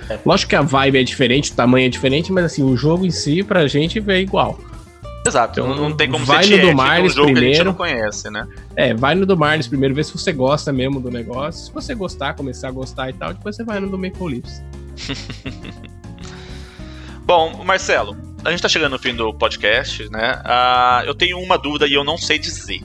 É. 0.08 0.18
Lógico 0.24 0.50
que 0.50 0.56
a 0.56 0.62
vibe 0.62 0.98
é 0.98 1.02
diferente, 1.02 1.50
o 1.50 1.54
tamanho 1.54 1.86
é 1.86 1.88
diferente, 1.88 2.32
mas 2.32 2.44
assim, 2.44 2.62
o 2.62 2.76
jogo 2.76 3.04
em 3.04 3.10
si, 3.10 3.42
pra 3.42 3.66
gente, 3.66 4.02
é 4.08 4.20
igual. 4.20 4.58
Exato, 5.26 5.60
Então, 5.60 5.74
não, 5.76 5.92
tem 5.94 6.10
como 6.10 6.24
vai 6.24 6.42
ser 6.44 6.50
no 6.50 6.56
do 6.56 6.62
tiete, 6.62 6.76
Marlins 6.76 7.12
um 7.12 7.16
jogo 7.16 7.26
que 7.26 7.32
a 7.32 7.34
gente 7.34 7.42
primeiro. 7.42 7.64
não 7.64 7.74
conhece, 7.74 8.30
né? 8.30 8.46
É, 8.74 8.94
vai 8.94 9.14
no 9.14 9.26
do 9.26 9.36
Marlins 9.36 9.66
primeiro, 9.68 9.94
vê 9.94 10.02
se 10.02 10.12
você 10.12 10.32
gosta 10.32 10.72
mesmo 10.72 10.98
do 10.98 11.10
negócio. 11.10 11.66
Se 11.66 11.72
você 11.72 11.94
gostar, 11.94 12.34
começar 12.34 12.68
a 12.68 12.70
gostar 12.70 13.10
e 13.10 13.12
tal, 13.12 13.34
depois 13.34 13.54
você 13.54 13.62
vai 13.64 13.80
no 13.80 13.88
do 13.90 13.98
Maple 13.98 14.24
Leafs. 14.40 14.62
Bom, 17.30 17.62
Marcelo, 17.62 18.16
a 18.44 18.50
gente 18.50 18.60
tá 18.60 18.68
chegando 18.68 18.90
no 18.90 18.98
fim 18.98 19.14
do 19.14 19.32
podcast, 19.32 20.10
né? 20.10 20.42
Ah, 20.44 21.04
eu 21.06 21.14
tenho 21.14 21.38
uma 21.38 21.56
dúvida 21.56 21.86
e 21.86 21.94
eu 21.94 22.02
não 22.02 22.18
sei 22.18 22.40
dizer. 22.40 22.80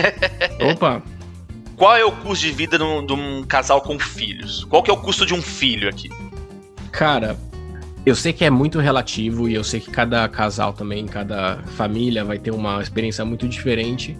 Opa, 0.72 1.02
Qual 1.76 1.94
é 1.94 2.02
o 2.02 2.10
custo 2.10 2.46
de 2.46 2.52
vida 2.52 2.78
de 2.78 2.84
um, 2.84 3.04
de 3.04 3.12
um 3.12 3.44
casal 3.44 3.82
com 3.82 3.98
filhos? 3.98 4.64
Qual 4.64 4.82
que 4.82 4.90
é 4.90 4.94
o 4.94 4.96
custo 4.96 5.26
de 5.26 5.34
um 5.34 5.42
filho 5.42 5.90
aqui? 5.90 6.08
Cara, 6.90 7.36
eu 8.06 8.16
sei 8.16 8.32
que 8.32 8.46
é 8.46 8.48
muito 8.48 8.78
relativo 8.78 9.46
e 9.46 9.52
eu 9.52 9.62
sei 9.62 9.78
que 9.78 9.90
cada 9.90 10.26
casal 10.26 10.72
também, 10.72 11.04
cada 11.04 11.58
família 11.76 12.24
vai 12.24 12.38
ter 12.38 12.50
uma 12.50 12.80
experiência 12.80 13.26
muito 13.26 13.46
diferente. 13.46 14.16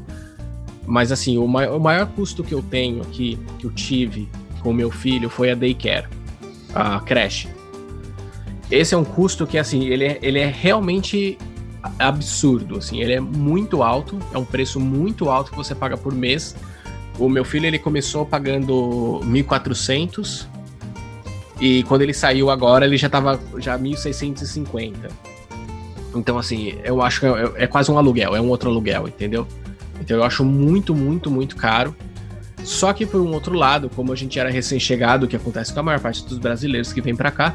Mas 0.87 1.11
assim, 1.11 1.39
o, 1.39 1.45
o 1.45 1.81
maior 1.81 2.09
custo 2.09 2.45
que 2.45 2.53
eu 2.53 2.61
tenho 2.61 3.01
aqui, 3.01 3.39
que 3.59 3.65
eu 3.65 3.71
tive 3.71 4.29
com 4.61 4.69
o 4.69 4.75
meu 4.75 4.91
filho, 4.91 5.31
foi 5.31 5.51
a 5.51 5.55
daycare, 5.55 6.09
a 6.75 7.01
creche. 7.01 7.62
Esse 8.73 8.95
é 8.95 8.97
um 8.97 9.05
custo 9.05 9.47
que, 9.47 9.59
assim, 9.59 9.85
ele 9.85 10.05
é, 10.07 10.19
ele 10.23 10.39
é 10.39 10.47
realmente 10.47 11.37
absurdo, 11.99 12.79
assim, 12.79 13.03
ele 13.03 13.13
é 13.13 13.21
muito 13.21 13.83
alto, 13.83 14.19
é 14.33 14.39
um 14.39 14.47
preço 14.47 14.81
muito 14.81 15.29
alto 15.29 15.51
que 15.51 15.57
você 15.59 15.75
paga 15.75 15.95
por 15.95 16.15
mês. 16.15 16.57
O 17.19 17.29
meu 17.29 17.45
filho, 17.45 17.67
ele 17.67 17.79
começou 17.79 18.25
pagando 18.25 19.21
1.400 19.25 20.47
e 21.61 21.83
quando 21.83 22.01
ele 22.01 22.15
saiu 22.15 22.49
agora, 22.49 22.87
ele 22.87 22.97
já 22.97 23.11
tava 23.11 23.39
já 23.59 23.79
1.650. 23.79 24.95
Então, 26.15 26.39
assim, 26.39 26.79
eu 26.83 27.03
acho 27.03 27.21
que 27.21 27.27
é, 27.27 27.65
é 27.65 27.67
quase 27.67 27.91
um 27.91 27.99
aluguel, 27.99 28.35
é 28.35 28.41
um 28.41 28.49
outro 28.49 28.71
aluguel, 28.71 29.07
entendeu? 29.07 29.47
Então 30.01 30.17
eu 30.17 30.25
acho 30.25 30.47
muito, 30.47 30.95
muito, 30.95 31.31
muito 31.31 31.57
caro. 31.57 31.95
Só 32.65 32.95
que 32.95 33.05
por 33.05 33.21
um 33.21 33.35
outro 33.35 33.55
lado, 33.55 33.91
como 33.91 34.15
a 34.15 34.17
gente 34.17 34.39
era 34.39 34.49
recém-chegado, 34.49 35.27
o 35.27 35.29
que 35.29 35.37
acontece 35.37 35.75
com 35.75 35.81
a 35.81 35.83
maior 35.83 36.01
parte 36.01 36.25
dos 36.25 36.39
brasileiros 36.39 36.91
que 36.91 37.03
vem 37.03 37.15
para 37.15 37.31
cá, 37.31 37.55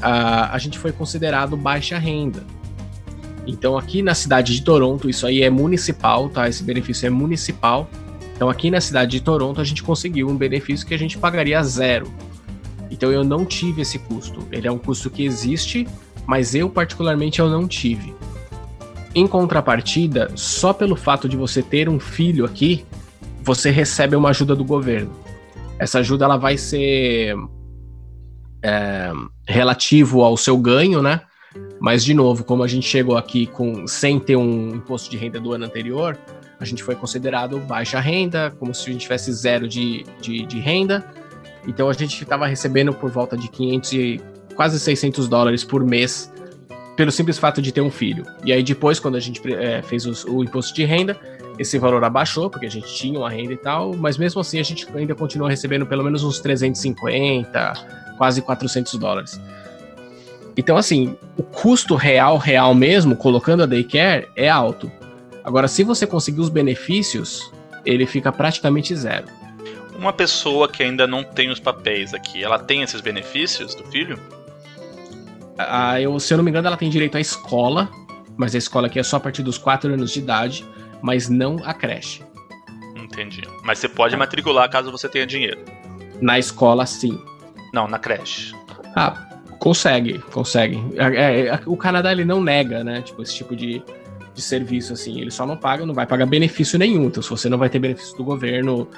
a, 0.00 0.54
a 0.54 0.58
gente 0.58 0.78
foi 0.78 0.92
considerado 0.92 1.56
baixa 1.56 1.98
renda. 1.98 2.44
Então 3.46 3.78
aqui 3.78 4.02
na 4.02 4.14
cidade 4.14 4.54
de 4.54 4.62
Toronto, 4.62 5.08
isso 5.08 5.26
aí 5.26 5.42
é 5.42 5.50
municipal, 5.50 6.28
tá? 6.28 6.48
Esse 6.48 6.62
benefício 6.62 7.06
é 7.06 7.10
municipal. 7.10 7.88
Então 8.36 8.48
aqui 8.48 8.70
na 8.70 8.80
cidade 8.80 9.12
de 9.12 9.20
Toronto 9.20 9.60
a 9.60 9.64
gente 9.64 9.82
conseguiu 9.82 10.28
um 10.28 10.36
benefício 10.36 10.86
que 10.86 10.94
a 10.94 10.98
gente 10.98 11.16
pagaria 11.16 11.62
zero. 11.62 12.12
Então 12.90 13.10
eu 13.10 13.24
não 13.24 13.44
tive 13.44 13.82
esse 13.82 13.98
custo. 13.98 14.46
Ele 14.52 14.68
é 14.68 14.70
um 14.70 14.78
custo 14.78 15.10
que 15.10 15.24
existe, 15.24 15.88
mas 16.26 16.54
eu 16.54 16.68
particularmente 16.68 17.40
eu 17.40 17.48
não 17.48 17.66
tive. 17.66 18.14
Em 19.14 19.26
contrapartida, 19.26 20.30
só 20.34 20.72
pelo 20.72 20.94
fato 20.94 21.28
de 21.28 21.36
você 21.36 21.62
ter 21.62 21.88
um 21.88 21.98
filho 21.98 22.44
aqui, 22.44 22.84
você 23.42 23.70
recebe 23.70 24.14
uma 24.14 24.28
ajuda 24.28 24.54
do 24.54 24.64
governo. 24.64 25.10
Essa 25.78 26.00
ajuda 26.00 26.26
ela 26.26 26.36
vai 26.36 26.58
ser 26.58 27.34
é, 28.62 29.10
relativo 29.46 30.22
ao 30.22 30.36
seu 30.36 30.56
ganho, 30.56 31.02
né? 31.02 31.20
Mas 31.80 32.04
de 32.04 32.12
novo, 32.14 32.44
como 32.44 32.62
a 32.62 32.68
gente 32.68 32.86
chegou 32.86 33.16
aqui 33.16 33.46
com 33.46 33.86
sem 33.86 34.18
ter 34.18 34.36
um 34.36 34.76
imposto 34.76 35.10
de 35.10 35.16
renda 35.16 35.40
do 35.40 35.52
ano 35.52 35.64
anterior, 35.64 36.18
a 36.60 36.64
gente 36.64 36.82
foi 36.82 36.94
considerado 36.94 37.58
baixa 37.60 38.00
renda, 38.00 38.52
como 38.58 38.74
se 38.74 38.88
a 38.88 38.92
gente 38.92 39.02
tivesse 39.02 39.32
zero 39.32 39.68
de, 39.68 40.04
de, 40.20 40.44
de 40.44 40.58
renda. 40.58 41.04
Então 41.66 41.88
a 41.88 41.92
gente 41.92 42.20
estava 42.22 42.46
recebendo 42.46 42.92
por 42.92 43.10
volta 43.10 43.36
de 43.36 43.48
500 43.48 43.92
e 43.92 44.20
quase 44.54 44.78
600 44.80 45.28
dólares 45.28 45.62
por 45.62 45.84
mês 45.84 46.32
pelo 46.96 47.12
simples 47.12 47.38
fato 47.38 47.62
de 47.62 47.70
ter 47.70 47.80
um 47.80 47.90
filho. 47.90 48.24
E 48.44 48.52
aí 48.52 48.62
depois, 48.62 48.98
quando 48.98 49.14
a 49.14 49.20
gente 49.20 49.40
é, 49.54 49.80
fez 49.82 50.04
os, 50.04 50.24
o 50.24 50.42
imposto 50.42 50.74
de 50.74 50.84
renda, 50.84 51.16
esse 51.56 51.78
valor 51.78 52.02
abaixou, 52.02 52.50
porque 52.50 52.66
a 52.66 52.70
gente 52.70 52.92
tinha 52.92 53.18
uma 53.20 53.30
renda 53.30 53.52
e 53.52 53.56
tal, 53.56 53.94
mas 53.94 54.18
mesmo 54.18 54.40
assim 54.40 54.58
a 54.58 54.64
gente 54.64 54.86
ainda 54.96 55.14
continua 55.14 55.48
recebendo 55.48 55.86
pelo 55.86 56.02
menos 56.02 56.24
uns 56.24 56.40
350, 56.40 57.72
quase 58.18 58.42
400 58.42 58.94
dólares. 58.96 59.40
Então, 60.56 60.76
assim, 60.76 61.16
o 61.36 61.42
custo 61.42 61.94
real, 61.94 62.36
real 62.36 62.74
mesmo, 62.74 63.14
colocando 63.14 63.62
a 63.62 63.66
daycare, 63.66 64.28
é 64.34 64.48
alto. 64.48 64.90
Agora, 65.44 65.68
se 65.68 65.84
você 65.84 66.04
conseguir 66.06 66.40
os 66.40 66.48
benefícios, 66.48 67.50
ele 67.86 68.04
fica 68.04 68.32
praticamente 68.32 68.94
zero. 68.94 69.26
Uma 69.96 70.12
pessoa 70.12 70.68
que 70.68 70.82
ainda 70.82 71.06
não 71.06 71.22
tem 71.22 71.48
os 71.48 71.60
papéis 71.60 72.12
aqui, 72.12 72.42
ela 72.42 72.58
tem 72.58 72.82
esses 72.82 73.00
benefícios 73.00 73.74
do 73.74 73.84
filho? 73.84 74.18
Ah, 75.56 76.00
eu, 76.00 76.18
se 76.18 76.34
eu 76.34 76.38
não 76.38 76.44
me 76.44 76.50
engano, 76.50 76.66
ela 76.66 76.76
tem 76.76 76.90
direito 76.90 77.16
à 77.16 77.20
escola, 77.20 77.88
mas 78.36 78.54
a 78.54 78.58
escola 78.58 78.88
aqui 78.88 78.98
é 78.98 79.02
só 79.02 79.16
a 79.16 79.20
partir 79.20 79.42
dos 79.42 79.58
4 79.58 79.92
anos 79.92 80.12
de 80.12 80.18
idade, 80.18 80.64
mas 81.00 81.28
não 81.28 81.56
a 81.64 81.72
creche. 81.72 82.22
Entendi. 82.96 83.42
Mas 83.62 83.78
você 83.78 83.88
pode 83.88 84.16
matricular 84.16 84.68
caso 84.70 84.92
você 84.92 85.08
tenha 85.08 85.26
dinheiro. 85.26 85.60
Na 86.20 86.38
escola, 86.38 86.84
sim. 86.84 87.20
Não, 87.72 87.86
na 87.88 87.98
creche. 87.98 88.54
Ah, 88.96 89.28
consegue, 89.58 90.18
consegue. 90.32 90.82
É, 90.96 91.46
é, 91.48 91.60
o 91.66 91.76
Canadá 91.76 92.10
ele 92.12 92.24
não 92.24 92.42
nega, 92.42 92.82
né? 92.82 93.02
Tipo, 93.02 93.22
esse 93.22 93.34
tipo 93.34 93.54
de, 93.54 93.82
de 94.34 94.42
serviço, 94.42 94.92
assim. 94.92 95.20
Ele 95.20 95.30
só 95.30 95.44
não 95.46 95.56
paga, 95.56 95.84
não 95.84 95.94
vai 95.94 96.06
pagar 96.06 96.26
benefício 96.26 96.78
nenhum. 96.78 97.04
Então, 97.06 97.22
se 97.22 97.28
você 97.30 97.48
não 97.48 97.58
vai 97.58 97.68
ter 97.68 97.78
benefício 97.78 98.16
do 98.16 98.24
governo, 98.24 98.88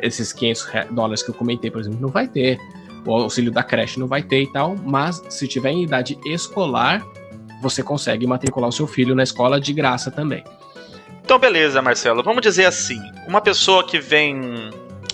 esses 0.00 0.32
500 0.32 0.64
re- 0.64 0.84
dólares 0.90 1.22
que 1.22 1.30
eu 1.30 1.34
comentei, 1.34 1.70
por 1.70 1.80
exemplo, 1.80 2.00
não 2.00 2.08
vai 2.08 2.28
ter. 2.28 2.58
O 3.06 3.12
auxílio 3.14 3.50
da 3.50 3.62
creche 3.62 3.98
não 3.98 4.06
vai 4.06 4.22
ter 4.22 4.42
e 4.42 4.52
tal. 4.52 4.76
Mas, 4.76 5.22
se 5.30 5.48
tiver 5.48 5.70
em 5.70 5.82
idade 5.84 6.18
escolar, 6.26 7.02
você 7.62 7.82
consegue 7.82 8.26
matricular 8.26 8.68
o 8.68 8.72
seu 8.72 8.86
filho 8.86 9.14
na 9.14 9.22
escola 9.22 9.60
de 9.60 9.72
graça 9.72 10.10
também. 10.10 10.44
Então, 11.24 11.38
beleza, 11.38 11.80
Marcelo. 11.80 12.22
Vamos 12.22 12.42
dizer 12.42 12.66
assim: 12.66 13.00
uma 13.26 13.40
pessoa 13.40 13.84
que 13.86 13.98
vem 14.00 14.70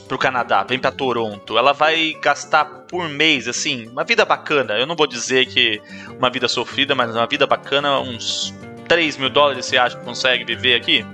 pro 0.06 0.16
Canadá, 0.18 0.62
vem 0.62 0.78
pra 0.78 0.90
Toronto, 0.92 1.58
ela 1.58 1.72
vai 1.72 2.14
gastar 2.22 2.64
por 2.64 3.08
mês, 3.08 3.48
assim, 3.48 3.88
uma 3.88 4.04
vida 4.04 4.24
bacana. 4.24 4.74
Eu 4.74 4.86
não 4.86 4.94
vou 4.96 5.06
dizer 5.06 5.46
que 5.46 5.80
uma 6.18 6.30
vida 6.30 6.46
sofrida, 6.48 6.94
mas 6.94 7.14
uma 7.14 7.26
vida 7.26 7.46
bacana, 7.46 7.98
uns 8.00 8.54
3 8.88 9.16
mil 9.16 9.28
dólares 9.30 9.66
você 9.66 9.76
acha 9.76 9.96
que 9.96 10.04
consegue 10.04 10.44
viver 10.44 10.74
aqui? 10.76 11.04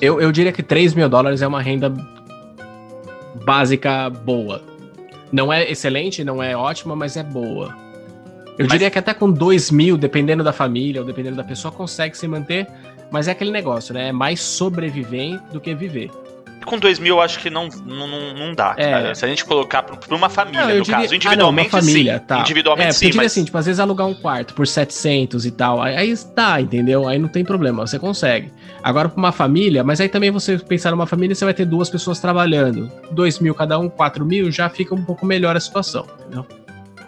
Eu, 0.00 0.20
eu 0.20 0.30
diria 0.30 0.52
que 0.52 0.62
3 0.62 0.92
mil 0.94 1.08
dólares 1.08 1.40
é 1.40 1.46
uma 1.46 1.62
renda 1.62 1.90
básica 3.44 4.10
boa. 4.10 4.62
Não 5.32 5.52
é 5.52 5.70
excelente, 5.70 6.22
não 6.24 6.42
é 6.42 6.56
ótima, 6.56 6.94
mas 6.94 7.16
é 7.16 7.22
boa. 7.22 7.74
Eu 8.58 8.64
Mas- 8.64 8.68
diria 8.72 8.90
que 8.90 8.98
até 8.98 9.12
com 9.12 9.30
2 9.30 9.70
mil, 9.70 9.96
dependendo 9.96 10.42
da 10.42 10.52
família 10.52 11.00
ou 11.00 11.06
dependendo 11.06 11.36
da 11.36 11.44
pessoa, 11.44 11.70
consegue 11.72 12.16
se 12.16 12.26
manter. 12.26 12.66
Mas 13.10 13.28
é 13.28 13.32
aquele 13.32 13.50
negócio, 13.50 13.92
né? 13.94 14.08
É 14.08 14.12
mais 14.12 14.40
sobreviver 14.40 15.40
do 15.52 15.60
que 15.60 15.74
viver. 15.74 16.10
Com 16.66 16.78
2 16.78 16.98
mil 16.98 17.14
eu 17.16 17.20
acho 17.22 17.38
que 17.38 17.48
não, 17.48 17.68
não, 17.86 18.34
não 18.34 18.52
dá, 18.54 18.74
É. 18.76 19.14
Se 19.14 19.24
a 19.24 19.28
gente 19.28 19.44
colocar 19.44 19.82
pra 19.82 20.14
uma 20.14 20.28
família, 20.28 20.60
Não, 20.66 20.74
no 20.76 20.82
diria- 20.82 20.96
caso. 20.96 21.06
Ah, 21.06 21.08
não, 21.08 21.16
Individualmente, 21.16 21.70
família, 21.70 22.18
sim. 22.18 22.24
tá. 22.26 22.40
Individualmente, 22.40 22.88
é, 22.88 22.92
sim, 22.92 23.04
eu 23.06 23.10
diria 23.12 23.22
mas... 23.22 23.32
assim, 23.32 23.44
tipo, 23.44 23.56
às 23.56 23.64
vezes 23.66 23.80
alugar 23.80 24.06
um 24.06 24.14
quarto 24.14 24.52
por 24.52 24.66
700 24.66 25.46
e 25.46 25.50
tal, 25.52 25.80
aí, 25.80 25.96
aí 25.96 26.14
dá, 26.34 26.60
entendeu? 26.60 27.08
Aí 27.08 27.18
não 27.18 27.28
tem 27.28 27.44
problema, 27.44 27.86
você 27.86 27.98
consegue. 27.98 28.52
Agora 28.82 29.08
pra 29.08 29.16
uma 29.18 29.32
família, 29.32 29.82
mas 29.82 30.00
aí 30.00 30.08
também 30.08 30.30
você 30.30 30.58
pensar 30.58 30.90
numa 30.90 31.06
família, 31.06 31.34
você 31.34 31.44
vai 31.44 31.54
ter 31.54 31.64
duas 31.64 31.88
pessoas 31.88 32.18
trabalhando. 32.20 32.90
2 33.12 33.38
mil 33.38 33.54
cada 33.54 33.78
um, 33.78 33.88
4 33.88 34.24
mil, 34.26 34.50
já 34.50 34.68
fica 34.68 34.94
um 34.94 35.04
pouco 35.04 35.24
melhor 35.24 35.56
a 35.56 35.60
situação, 35.60 36.04
entendeu? 36.20 36.44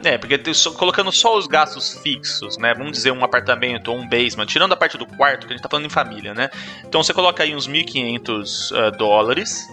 É, 0.05 0.17
porque 0.17 0.41
colocando 0.77 1.11
só 1.11 1.37
os 1.37 1.47
gastos 1.47 1.99
fixos, 2.03 2.57
né? 2.57 2.73
Vamos 2.75 2.93
dizer 2.93 3.11
um 3.11 3.25
apartamento 3.25 3.89
ou 3.89 3.99
um 3.99 4.09
basement, 4.09 4.47
tirando 4.47 4.73
a 4.73 4.77
parte 4.77 4.97
do 4.97 5.05
quarto, 5.05 5.47
que 5.47 5.53
a 5.53 5.57
gente 5.57 5.63
tá 5.63 5.69
falando 5.69 5.87
em 5.87 5.91
família, 5.91 6.33
né? 6.35 6.51
Então 6.85 7.03
você 7.03 7.13
coloca 7.13 7.43
aí 7.43 7.55
uns 7.55 7.69
1.500 7.69 8.77
ah, 8.77 8.91
dólares, 8.91 9.67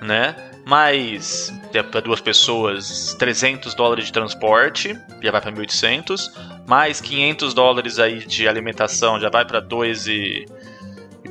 né? 0.00 0.36
Mais 0.66 1.52
para 1.90 2.00
duas 2.00 2.20
pessoas 2.20 3.16
300 3.18 3.74
dólares 3.74 4.06
de 4.06 4.12
transporte, 4.12 4.96
já 5.20 5.30
vai 5.30 5.40
para 5.40 5.50
1.800. 5.50 6.30
Mais 6.66 7.00
500 7.00 7.54
dólares 7.54 7.98
aí 7.98 8.18
de 8.24 8.46
alimentação, 8.46 9.18
já 9.18 9.30
vai 9.30 9.44
para 9.44 9.58
2 9.58 10.06
e, 10.06 10.12
e 10.12 10.46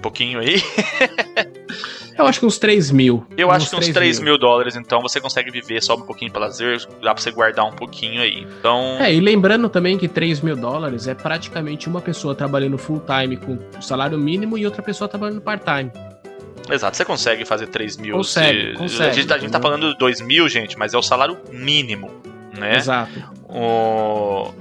pouquinho 0.01 0.39
aí. 0.39 0.61
Eu 2.17 2.27
acho 2.27 2.39
que 2.39 2.45
uns 2.45 2.59
3 2.59 2.91
mil. 2.91 3.25
Eu 3.35 3.49
acho 3.49 3.69
que 3.69 3.75
uns 3.75 3.87
3 3.87 4.19
mil 4.19 4.37
dólares, 4.37 4.75
então 4.75 5.01
você 5.01 5.19
consegue 5.19 5.49
viver 5.49 5.81
só 5.81 5.95
um 5.95 6.01
pouquinho 6.01 6.29
para 6.31 6.41
lazer, 6.41 6.77
dá 7.01 7.13
pra 7.15 7.23
você 7.23 7.31
guardar 7.31 7.65
um 7.65 7.71
pouquinho 7.71 8.21
aí. 8.21 8.45
Então. 8.59 8.97
É, 8.99 9.11
e 9.11 9.19
lembrando 9.19 9.67
também 9.69 9.97
que 9.97 10.07
3 10.07 10.41
mil 10.41 10.55
dólares 10.55 11.07
é 11.07 11.15
praticamente 11.15 11.87
uma 11.87 12.01
pessoa 12.01 12.35
trabalhando 12.35 12.77
full 12.77 13.01
time 13.01 13.37
com 13.37 13.57
salário 13.81 14.19
mínimo 14.19 14.57
e 14.57 14.65
outra 14.65 14.83
pessoa 14.83 15.07
trabalhando 15.07 15.41
part 15.41 15.63
time. 15.63 15.91
Exato, 16.69 16.95
você 16.95 17.05
consegue 17.05 17.43
fazer 17.43 17.67
3 17.67 17.97
mil. 17.97 18.17
Consegue, 18.17 18.71
se- 18.73 18.77
consegue, 18.77 19.09
a, 19.09 19.13
gente, 19.13 19.27
tá- 19.27 19.35
a 19.35 19.39
gente 19.39 19.51
tá 19.51 19.59
falando 19.59 19.95
2 19.95 20.21
mil, 20.21 20.47
gente, 20.47 20.77
mas 20.77 20.93
é 20.93 20.97
o 20.97 21.01
salário 21.01 21.37
mínimo, 21.51 22.11
né? 22.55 22.75
Exato. 22.75 23.11
O... 23.49 24.53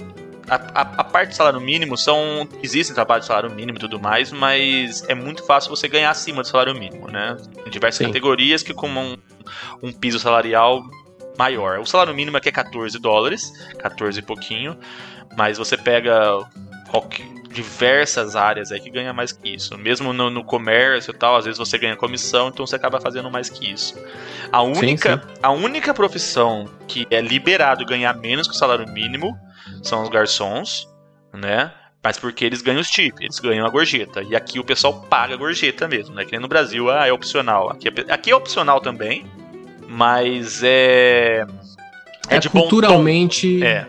A, 0.51 0.55
a, 0.55 0.81
a 0.81 1.03
parte 1.05 1.29
do 1.29 1.35
salário 1.35 1.61
mínimo 1.61 1.97
são. 1.97 2.45
Existem 2.61 2.93
trabalhos 2.93 3.23
de 3.23 3.27
salário 3.27 3.49
mínimo 3.49 3.77
e 3.77 3.79
tudo 3.79 3.97
mais, 3.97 4.33
mas 4.33 5.01
é 5.07 5.15
muito 5.15 5.45
fácil 5.45 5.69
você 5.69 5.87
ganhar 5.87 6.09
acima 6.09 6.41
do 6.41 6.47
salário 6.49 6.75
mínimo, 6.75 7.07
né? 7.07 7.37
Em 7.65 7.69
diversas 7.69 7.99
Sim. 7.99 8.07
categorias 8.07 8.61
que 8.61 8.73
com 8.73 8.89
um, 8.89 9.17
um 9.81 9.93
piso 9.93 10.19
salarial 10.19 10.83
maior. 11.37 11.79
O 11.79 11.85
salário 11.85 12.13
mínimo 12.13 12.35
aqui 12.35 12.49
é 12.49 12.51
14 12.51 12.99
dólares, 12.99 13.49
14 13.79 14.19
e 14.19 14.21
pouquinho, 14.21 14.77
mas 15.37 15.57
você 15.57 15.77
pega 15.77 16.39
qualquer- 16.89 17.25
diversas 17.51 18.35
áreas 18.35 18.71
aí 18.71 18.79
que 18.79 18.89
ganha 18.89 19.13
mais 19.13 19.31
que 19.31 19.55
isso. 19.55 19.77
Mesmo 19.77 20.11
no, 20.13 20.29
no 20.29 20.43
comércio 20.43 21.11
e 21.11 21.13
tal, 21.13 21.35
às 21.35 21.45
vezes 21.45 21.57
você 21.57 21.77
ganha 21.77 21.95
comissão, 21.95 22.49
então 22.49 22.65
você 22.65 22.75
acaba 22.75 22.99
fazendo 22.99 23.29
mais 23.29 23.49
que 23.49 23.71
isso. 23.71 23.95
A 24.51 24.61
única, 24.61 25.21
a 25.41 25.51
única 25.51 25.93
profissão 25.93 26.69
que 26.87 27.07
é 27.09 27.21
liberado 27.21 27.85
ganhar 27.85 28.13
menos 28.17 28.47
que 28.47 28.53
o 28.53 28.57
salário 28.57 28.87
mínimo 28.89 29.37
são 29.83 30.03
os 30.03 30.09
garçons, 30.09 30.87
né? 31.33 31.71
Mas 32.03 32.17
porque 32.17 32.43
eles 32.43 32.61
ganham 32.63 32.81
os 32.81 32.89
tips, 32.89 33.19
eles 33.21 33.39
ganham 33.39 33.65
a 33.65 33.69
gorjeta. 33.69 34.23
E 34.23 34.35
aqui 34.35 34.59
o 34.59 34.63
pessoal 34.63 35.01
paga 35.09 35.35
a 35.35 35.37
gorjeta 35.37 35.87
mesmo, 35.87 36.15
né? 36.15 36.25
Que 36.25 36.31
nem 36.31 36.39
no 36.41 36.47
Brasil, 36.47 36.89
ah, 36.89 37.07
é 37.07 37.11
opcional. 37.13 37.69
Aqui 37.69 37.87
é, 37.89 38.11
aqui 38.13 38.31
é 38.31 38.35
opcional 38.35 38.81
também, 38.81 39.25
mas 39.87 40.61
é. 40.63 41.45
É, 42.29 42.39
de 42.39 42.47
bom 42.49 42.61
tom. 42.61 42.69
culturalmente. 42.69 43.63
É, 43.63 43.87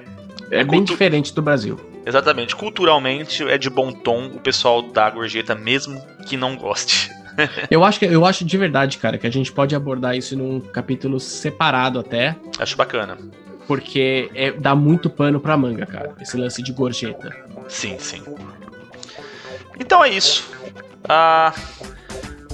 É, 0.50 0.56
É 0.60 0.64
bem 0.64 0.66
cultu- 0.80 0.92
diferente 0.92 1.34
do 1.34 1.40
Brasil. 1.40 1.80
exatamente. 2.04 2.54
Culturalmente 2.54 3.42
é 3.48 3.56
de 3.56 3.70
bom 3.70 3.90
tom 3.92 4.26
o 4.26 4.40
pessoal 4.40 4.82
dar 4.82 5.06
a 5.06 5.10
gorjeta 5.10 5.54
mesmo 5.54 5.98
que 6.26 6.36
não 6.36 6.56
goste. 6.56 7.10
Eu 7.70 7.82
acho 7.82 7.98
que 7.98 8.04
eu 8.04 8.26
acho 8.26 8.44
de 8.44 8.58
verdade, 8.58 8.98
cara, 8.98 9.16
que 9.16 9.26
a 9.26 9.30
gente 9.32 9.50
pode 9.50 9.74
abordar 9.74 10.14
isso 10.14 10.36
num 10.36 10.60
capítulo 10.60 11.18
separado 11.18 11.98
até, 11.98 12.36
Acho 12.58 12.76
bacana. 12.76 13.16
Porque 13.76 14.30
é, 14.34 14.52
dá 14.52 14.74
muito 14.74 15.08
pano 15.08 15.40
pra 15.40 15.56
manga, 15.56 15.86
cara. 15.86 16.12
Esse 16.20 16.36
lance 16.36 16.62
de 16.62 16.72
gorjeta. 16.72 17.34
Sim, 17.70 17.96
sim. 17.98 18.22
Então 19.80 20.04
é 20.04 20.10
isso. 20.10 20.46
Ah, 21.08 21.54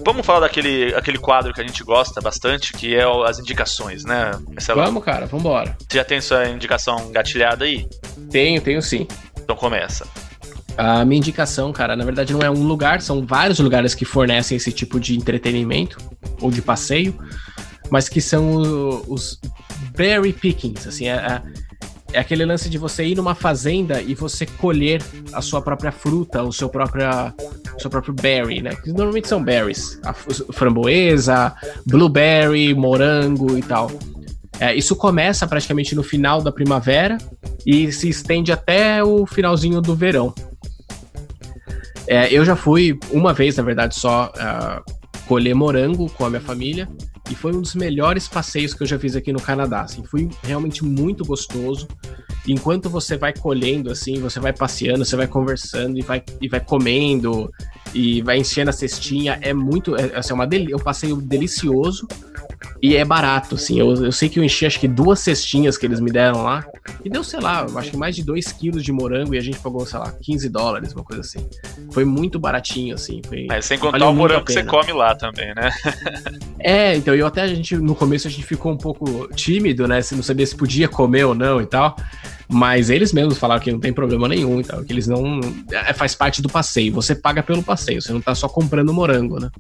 vamos 0.07 0.25
falar 0.25 0.41
daquele 0.41 0.95
aquele 0.95 1.19
quadro 1.19 1.53
que 1.53 1.61
a 1.61 1.67
gente 1.67 1.83
gosta 1.83 2.21
bastante, 2.21 2.73
que 2.73 2.95
é 2.95 3.05
o- 3.05 3.25
as 3.25 3.41
indicações, 3.41 4.05
né? 4.05 4.31
Marcelo? 4.49 4.81
Vamos, 4.81 5.03
cara, 5.05 5.27
vambora. 5.27 5.77
Você 5.89 5.99
já 5.99 6.05
tem 6.05 6.21
sua 6.21 6.49
indicação 6.49 7.11
gatilhada 7.11 7.65
aí? 7.65 7.85
Tenho, 8.31 8.61
tenho 8.61 8.81
sim. 8.81 9.09
Então 9.37 9.57
começa. 9.57 10.07
A 10.77 11.05
minha 11.05 11.19
indicação, 11.19 11.73
cara, 11.73 11.97
na 11.97 12.05
verdade 12.05 12.33
não 12.33 12.41
é 12.43 12.49
um 12.49 12.63
lugar, 12.63 13.01
são 13.03 13.27
vários 13.27 13.59
lugares 13.59 13.93
que 13.97 14.05
fornecem 14.05 14.57
esse 14.57 14.71
tipo 14.71 15.01
de 15.01 15.17
entretenimento 15.17 15.99
ou 16.41 16.53
de 16.53 16.63
passeio, 16.63 17.19
mas 17.91 18.09
que 18.09 18.21
são 18.21 18.57
o- 18.57 19.05
os 19.13 19.41
berry 19.97 20.33
pickings, 20.33 20.87
assim, 20.89 21.09
é, 21.09 21.15
é- 21.15 21.43
é 22.15 22.19
aquele 22.21 22.45
lance 22.47 22.71
de 22.71 22.79
você 22.79 23.05
ir 23.05 23.15
numa 23.17 23.35
fazenda 23.35 24.01
e 24.01 24.15
você 24.15 24.47
colher 24.47 25.03
a 25.33 25.43
sua 25.43 25.61
própria 25.61 25.93
fruta, 25.93 26.43
o 26.43 26.51
seu, 26.53 26.69
própria, 26.69 27.35
o 27.77 27.81
seu 27.81 27.91
próprio 27.91 28.15
berry, 28.15 28.63
né? 28.63 28.75
Que 28.77 28.89
normalmente 28.93 29.29
são 29.29 29.43
berries, 29.45 30.01
a 30.05 30.15
framboesa, 30.15 31.55
blueberry, 31.87 32.75
morango 32.75 33.59
e 33.59 33.63
tal. 33.63 33.91
É, 34.61 34.75
isso 34.75 34.97
começa 34.97 35.47
praticamente 35.47 35.95
no 35.95 36.03
final 36.03 36.43
da 36.43 36.51
primavera 36.51 37.19
e 37.67 37.93
se 37.93 38.09
estende 38.09 38.51
até 38.51 39.05
o 39.05 39.27
finalzinho 39.27 39.81
do 39.81 39.95
verão. 39.95 40.35
É, 42.07 42.33
eu 42.33 42.43
já 42.45 42.57
fui 42.57 42.99
uma 43.11 43.35
vez, 43.35 43.57
na 43.57 43.63
verdade, 43.63 43.95
só 43.95 44.33
ah, 44.39 44.83
colher 45.29 45.55
morango 45.55 46.11
com 46.11 46.25
a 46.25 46.31
minha 46.31 46.41
família 46.41 46.89
e 47.31 47.35
foi 47.35 47.55
um 47.55 47.61
dos 47.61 47.75
melhores 47.75 48.27
passeios 48.27 48.73
que 48.73 48.83
eu 48.83 48.87
já 48.87 48.99
fiz 48.99 49.15
aqui 49.15 49.31
no 49.31 49.41
Canadá. 49.41 49.83
Assim, 49.83 50.03
foi 50.03 50.31
realmente 50.43 50.83
muito 50.83 51.23
gostoso. 51.25 51.87
Enquanto 52.47 52.89
você 52.89 53.19
vai 53.19 53.35
colhendo, 53.35 53.91
assim, 53.91 54.19
você 54.19 54.41
vai 54.41 54.55
passeando, 54.55 55.05
você 55.05 55.15
vai 55.15 55.27
conversando 55.27 55.99
e 55.99 56.03
vai, 56.03 56.23
e 56.41 56.49
vai 56.49 56.61
comendo 56.61 57.53
e 57.95 58.23
vai 58.23 58.39
enchendo 58.39 58.71
a 58.71 58.73
cestinha. 58.73 59.39
É 59.43 59.53
muito, 59.53 59.95
é, 59.95 60.17
assim, 60.17 60.33
é 60.33 60.35
uma 60.35 60.47
deli- 60.47 60.75
um 60.75 60.79
passeio 60.79 61.17
delicioso 61.17 62.09
e 62.81 62.97
é 62.97 63.05
barato, 63.05 63.57
assim. 63.57 63.79
Eu, 63.79 64.05
eu 64.05 64.13
sei 64.13 64.29
que 64.29 64.39
eu 64.39 64.45
enchi 64.45 64.67
acho 64.67 64.79
que 64.79 64.89
duas 64.89 65.21
cestinhas 65.21 65.77
que 65.77 65.87
eles 65.87 66.01
me 66.01 66.11
deram 66.11 66.43
lá. 66.43 66.65
E 67.05 67.11
deu, 67.11 67.25
sei 67.25 67.41
lá, 67.41 67.67
acho 67.77 67.91
que 67.91 67.97
mais 67.97 68.15
de 68.15 68.23
2 68.25 68.53
quilos 68.53 68.85
de 68.85 68.93
morango 68.93 69.35
e 69.35 69.39
a 69.39 69.41
gente 69.41 69.59
pagou, 69.59 69.85
sei 69.85 69.99
lá, 69.99 70.13
15 70.13 70.49
dólares, 70.49 70.93
uma 70.93 71.05
coisa 71.05 71.21
assim. 71.21 71.49
Foi 71.93 72.05
muito 72.05 72.39
baratinho, 72.39 72.95
assim. 72.95 73.21
Foi... 73.27 73.47
Mas 73.49 73.67
sem 73.67 73.79
contar 73.79 74.09
o 74.09 74.15
morango 74.15 74.45
que 74.45 74.53
você 74.53 74.63
come 74.63 74.93
lá 74.93 75.15
também, 75.15 75.55
né? 75.55 75.71
É, 76.61 76.97
então, 76.97 77.15
eu 77.15 77.25
até 77.25 77.43
a 77.43 77.47
gente, 77.47 77.77
no 77.77 77.95
começo 77.95 78.27
a 78.27 78.31
gente 78.31 78.45
ficou 78.45 78.73
um 78.73 78.77
pouco 78.77 79.29
tímido, 79.33 79.87
né? 79.87 80.03
Se 80.03 80.17
não 80.17 80.25
sabia 80.25 80.45
se 80.45 80.57
podia 80.57 80.89
comer 80.89 81.25
ou 81.25 81.33
não 81.33 81.61
e 81.61 81.67
tal. 81.67 81.97
Mas 82.51 82.89
eles 82.89 83.13
mesmos 83.13 83.39
falaram 83.39 83.61
que 83.61 83.71
não 83.71 83.79
tem 83.79 83.93
problema 83.93 84.27
nenhum 84.27 84.61
e 84.61 84.65
tal, 84.65 84.83
que 84.83 84.93
eles 84.93 85.07
não. 85.07 85.39
É, 85.71 85.93
faz 85.93 86.15
parte 86.15 86.41
do 86.41 86.49
passeio. 86.49 86.93
Você 86.95 87.15
paga 87.15 87.43
pelo 87.43 87.63
passeio, 87.63 88.01
você 88.01 88.13
não 88.13 88.21
tá 88.21 88.35
só 88.35 88.49
comprando 88.49 88.93
morango, 88.93 89.39
né? 89.39 89.51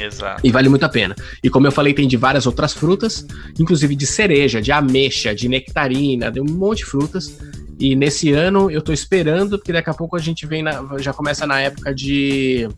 Exato. 0.00 0.40
E 0.44 0.50
vale 0.50 0.68
muito 0.68 0.84
a 0.84 0.88
pena. 0.88 1.14
E 1.42 1.50
como 1.50 1.66
eu 1.66 1.72
falei, 1.72 1.94
tem 1.94 2.08
de 2.08 2.16
várias 2.16 2.46
outras 2.46 2.72
frutas, 2.72 3.26
inclusive 3.58 3.94
de 3.94 4.06
cereja, 4.06 4.60
de 4.60 4.72
ameixa, 4.72 5.34
de 5.34 5.48
nectarina, 5.48 6.30
de 6.30 6.40
um 6.40 6.44
monte 6.44 6.78
de 6.78 6.86
frutas. 6.86 7.38
E 7.78 7.96
nesse 7.96 8.32
ano 8.32 8.70
eu 8.70 8.82
tô 8.82 8.92
esperando, 8.92 9.58
porque 9.58 9.72
daqui 9.72 9.90
a 9.90 9.94
pouco 9.94 10.16
a 10.16 10.20
gente 10.20 10.46
vem 10.46 10.62
na, 10.62 10.84
já 10.98 11.12
começa 11.12 11.46
na 11.46 11.60
época 11.60 11.94
de 11.94 12.68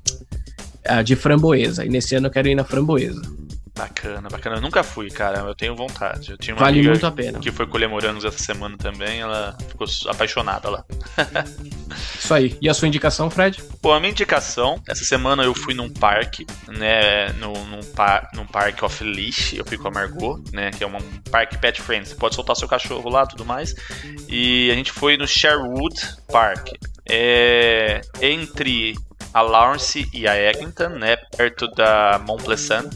ah, 0.85 1.03
de 1.03 1.15
framboesa. 1.15 1.85
E 1.85 1.89
nesse 1.89 2.15
ano 2.15 2.27
eu 2.27 2.31
quero 2.31 2.49
ir 2.49 2.55
na 2.55 2.65
framboesa. 2.65 3.21
Bacana, 3.75 4.29
bacana. 4.29 4.57
Eu 4.57 4.61
nunca 4.61 4.83
fui, 4.83 5.11
cara. 5.11 5.39
Eu 5.39 5.55
tenho 5.55 5.75
vontade. 5.75 6.33
Eu 6.33 6.39
tinha 6.39 6.55
uma 6.55 6.61
Vale 6.65 6.79
amiga 6.79 6.91
muito 6.91 7.07
a 7.07 7.11
pena. 7.11 7.39
que 7.39 7.51
foi 7.51 7.67
colher 7.67 7.89
morangos 7.89 8.25
essa 8.25 8.39
semana 8.39 8.77
também. 8.77 9.21
Ela 9.21 9.57
ficou 9.69 9.87
apaixonada 10.09 10.69
lá. 10.69 10.85
Isso 12.19 12.33
aí. 12.33 12.57
E 12.61 12.69
a 12.69 12.75
sua 12.75 12.89
indicação, 12.89 13.31
Fred? 13.31 13.63
Bom, 13.83 13.93
a 13.93 14.01
minha 14.01 14.11
indicação, 14.11 14.81
essa 14.89 15.05
semana 15.05 15.43
eu 15.43 15.55
fui 15.55 15.75
num 15.75 15.91
parque, 15.91 16.47
né, 16.69 17.29
no, 17.33 17.53
num, 17.67 17.81
par, 17.95 18.29
num 18.35 18.47
parque 18.47 18.85
off 18.85 19.03
leash, 19.03 19.55
eu 19.55 19.65
fui 19.65 19.77
com 19.77 19.89
a 19.89 19.91
Margot, 19.91 20.43
né, 20.53 20.71
que 20.71 20.85
é 20.85 20.87
um 20.87 20.99
parque 21.31 21.59
pet 21.59 21.83
friendly, 21.83 22.07
você 22.07 22.15
pode 22.15 22.35
soltar 22.35 22.57
seu 22.57 22.69
cachorro 22.69 23.11
lá, 23.11 23.27
tudo 23.27 23.45
mais, 23.45 23.75
e 24.29 24.71
a 24.71 24.75
gente 24.75 24.93
foi 24.93 25.17
no 25.17 25.27
Sherwood 25.27 26.01
Park, 26.31 26.69
é 27.09 28.01
entre 28.21 28.95
a 29.35 29.43
Lawrence 29.43 30.09
e 30.13 30.27
a 30.29 30.37
Eglinton, 30.37 30.91
né, 30.91 31.17
perto 31.37 31.67
da 31.73 32.21
Mont 32.25 32.43
Pleasant, 32.43 32.89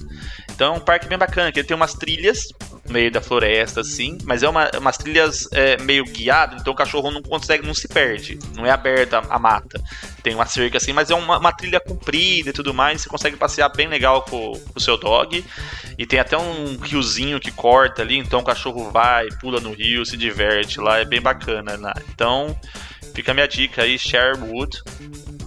então 0.56 0.74
é 0.74 0.78
um 0.78 0.80
parque 0.80 1.06
bem 1.06 1.18
bacana, 1.18 1.52
que 1.52 1.60
ele 1.60 1.68
tem 1.68 1.76
umas 1.76 1.92
trilhas 1.92 2.48
no 2.86 2.92
meio 2.92 3.12
da 3.12 3.20
floresta, 3.20 3.82
assim, 3.82 4.16
mas 4.24 4.42
é 4.42 4.48
uma, 4.48 4.70
umas 4.78 4.96
trilhas 4.96 5.46
é, 5.52 5.76
meio 5.82 6.02
guiadas, 6.04 6.62
então 6.62 6.72
o 6.72 6.76
cachorro 6.76 7.10
não 7.10 7.20
consegue, 7.20 7.66
não 7.66 7.74
se 7.74 7.86
perde, 7.86 8.38
não 8.56 8.64
é 8.64 8.70
aberta 8.70 9.18
a, 9.28 9.38
mata. 9.38 9.78
Tem 10.22 10.34
uma 10.34 10.46
cerca 10.46 10.78
assim, 10.78 10.94
mas 10.94 11.10
é 11.10 11.14
uma, 11.14 11.38
uma 11.38 11.52
trilha 11.52 11.78
comprida 11.78 12.48
e 12.48 12.52
tudo 12.54 12.72
mais, 12.72 13.02
você 13.02 13.08
consegue 13.08 13.36
passear 13.36 13.68
bem 13.68 13.86
legal 13.86 14.22
com, 14.22 14.52
com 14.52 14.78
o 14.78 14.80
seu 14.80 14.96
dog. 14.96 15.44
E 15.98 16.06
tem 16.06 16.18
até 16.18 16.38
um 16.38 16.78
riozinho 16.78 17.38
que 17.38 17.50
corta 17.50 18.00
ali, 18.00 18.16
então 18.16 18.40
o 18.40 18.44
cachorro 18.44 18.90
vai, 18.90 19.28
pula 19.38 19.60
no 19.60 19.74
rio, 19.74 20.06
se 20.06 20.16
diverte 20.16 20.80
lá, 20.80 20.98
é 20.98 21.04
bem 21.04 21.20
bacana. 21.20 21.76
Né? 21.76 21.92
Então, 22.14 22.58
fica 23.14 23.32
a 23.32 23.34
minha 23.34 23.46
dica 23.46 23.82
aí, 23.82 23.98
Sherwood 23.98 24.80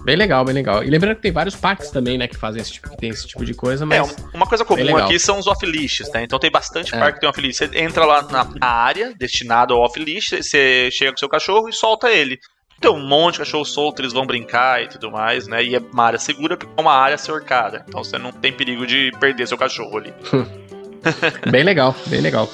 Bem 0.04 0.16
legal, 0.16 0.44
bem 0.44 0.54
legal. 0.54 0.82
E 0.82 0.88
lembrando 0.88 1.16
que 1.16 1.22
tem 1.22 1.32
vários 1.32 1.54
parques 1.54 1.90
também, 1.90 2.16
né, 2.16 2.26
que 2.26 2.36
fazem 2.36 2.60
esse 2.62 2.72
tipo, 2.72 2.90
que 2.90 2.96
tem 2.96 3.10
esse 3.10 3.26
tipo 3.26 3.44
de 3.44 3.54
coisa, 3.54 3.84
mas... 3.84 4.10
É, 4.10 4.26
uma 4.34 4.46
coisa 4.46 4.64
comum 4.64 4.96
aqui 4.96 5.18
são 5.18 5.38
os 5.38 5.46
off-leashes, 5.46 6.10
né? 6.12 6.24
Então 6.24 6.38
tem 6.38 6.50
bastante 6.50 6.94
é. 6.94 6.98
parque 6.98 7.14
que 7.14 7.20
tem 7.20 7.28
off-leash. 7.28 7.56
Você 7.56 7.70
entra 7.74 8.04
lá 8.04 8.22
na, 8.22 8.46
área 8.60 9.12
destinada 9.16 9.74
ao 9.74 9.80
off-leash, 9.80 10.30
você 10.42 10.90
chega 10.90 11.12
com 11.12 11.18
seu 11.18 11.28
cachorro 11.28 11.68
e 11.68 11.72
solta 11.72 12.10
ele. 12.10 12.38
Tem 12.80 12.90
um 12.90 13.06
monte 13.06 13.34
de 13.34 13.40
cachorro 13.40 13.64
solto, 13.64 14.00
eles 14.00 14.12
vão 14.12 14.26
brincar 14.26 14.82
e 14.82 14.88
tudo 14.88 15.10
mais, 15.10 15.46
né? 15.46 15.62
E 15.62 15.76
é 15.76 15.78
uma 15.78 16.04
área 16.04 16.18
segura 16.18 16.56
porque 16.56 16.72
é 16.74 16.80
uma 16.80 16.94
área 16.94 17.18
cercada. 17.18 17.84
Então 17.86 18.02
você 18.02 18.16
não 18.16 18.32
tem 18.32 18.52
perigo 18.52 18.86
de 18.86 19.12
perder 19.20 19.46
seu 19.46 19.58
cachorro 19.58 19.98
ali. 19.98 20.14
bem 21.50 21.62
legal, 21.62 21.94
bem 22.06 22.22
legal. 22.22 22.48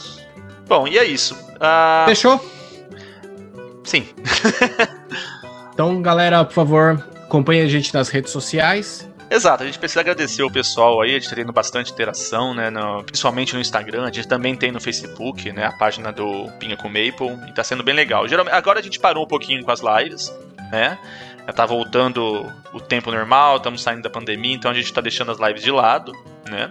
Bom, 0.66 0.88
e 0.88 0.98
é 0.98 1.04
isso. 1.04 1.34
Uh... 1.34 2.06
Fechou? 2.06 2.44
Sim. 3.84 4.08
então, 5.72 6.02
galera, 6.02 6.44
por 6.44 6.54
favor, 6.54 7.04
acompanhe 7.26 7.60
a 7.60 7.68
gente 7.68 7.92
nas 7.92 8.08
redes 8.08 8.30
sociais. 8.32 9.08
Exato, 9.28 9.64
a 9.64 9.66
gente 9.66 9.78
precisa 9.78 10.00
agradecer 10.00 10.42
o 10.44 10.50
pessoal 10.50 11.00
aí, 11.00 11.10
a 11.10 11.18
gente 11.18 11.28
tá 11.28 11.34
tendo 11.34 11.52
bastante 11.52 11.92
interação, 11.92 12.54
né? 12.54 12.70
No, 12.70 13.02
principalmente 13.02 13.54
no 13.54 13.60
Instagram, 13.60 14.04
a 14.04 14.12
gente 14.12 14.28
também 14.28 14.54
tem 14.54 14.70
no 14.70 14.80
Facebook, 14.80 15.50
né? 15.52 15.66
A 15.66 15.72
página 15.72 16.12
do 16.12 16.48
Pinha 16.60 16.76
com 16.76 16.86
Maple, 16.86 17.48
e 17.48 17.52
tá 17.52 17.64
sendo 17.64 17.82
bem 17.82 17.94
legal. 17.94 18.28
Geralmente, 18.28 18.54
agora 18.54 18.78
a 18.78 18.82
gente 18.82 19.00
parou 19.00 19.24
um 19.24 19.26
pouquinho 19.26 19.64
com 19.64 19.70
as 19.72 19.80
lives, 19.80 20.32
né? 20.70 20.96
Tá 21.54 21.66
voltando 21.66 22.52
o 22.72 22.80
tempo 22.80 23.10
normal, 23.10 23.56
estamos 23.56 23.82
saindo 23.82 24.02
da 24.02 24.10
pandemia, 24.10 24.54
então 24.54 24.70
a 24.70 24.74
gente 24.74 24.92
tá 24.92 25.00
deixando 25.00 25.32
as 25.32 25.38
lives 25.38 25.62
de 25.62 25.70
lado, 25.72 26.12
né? 26.48 26.70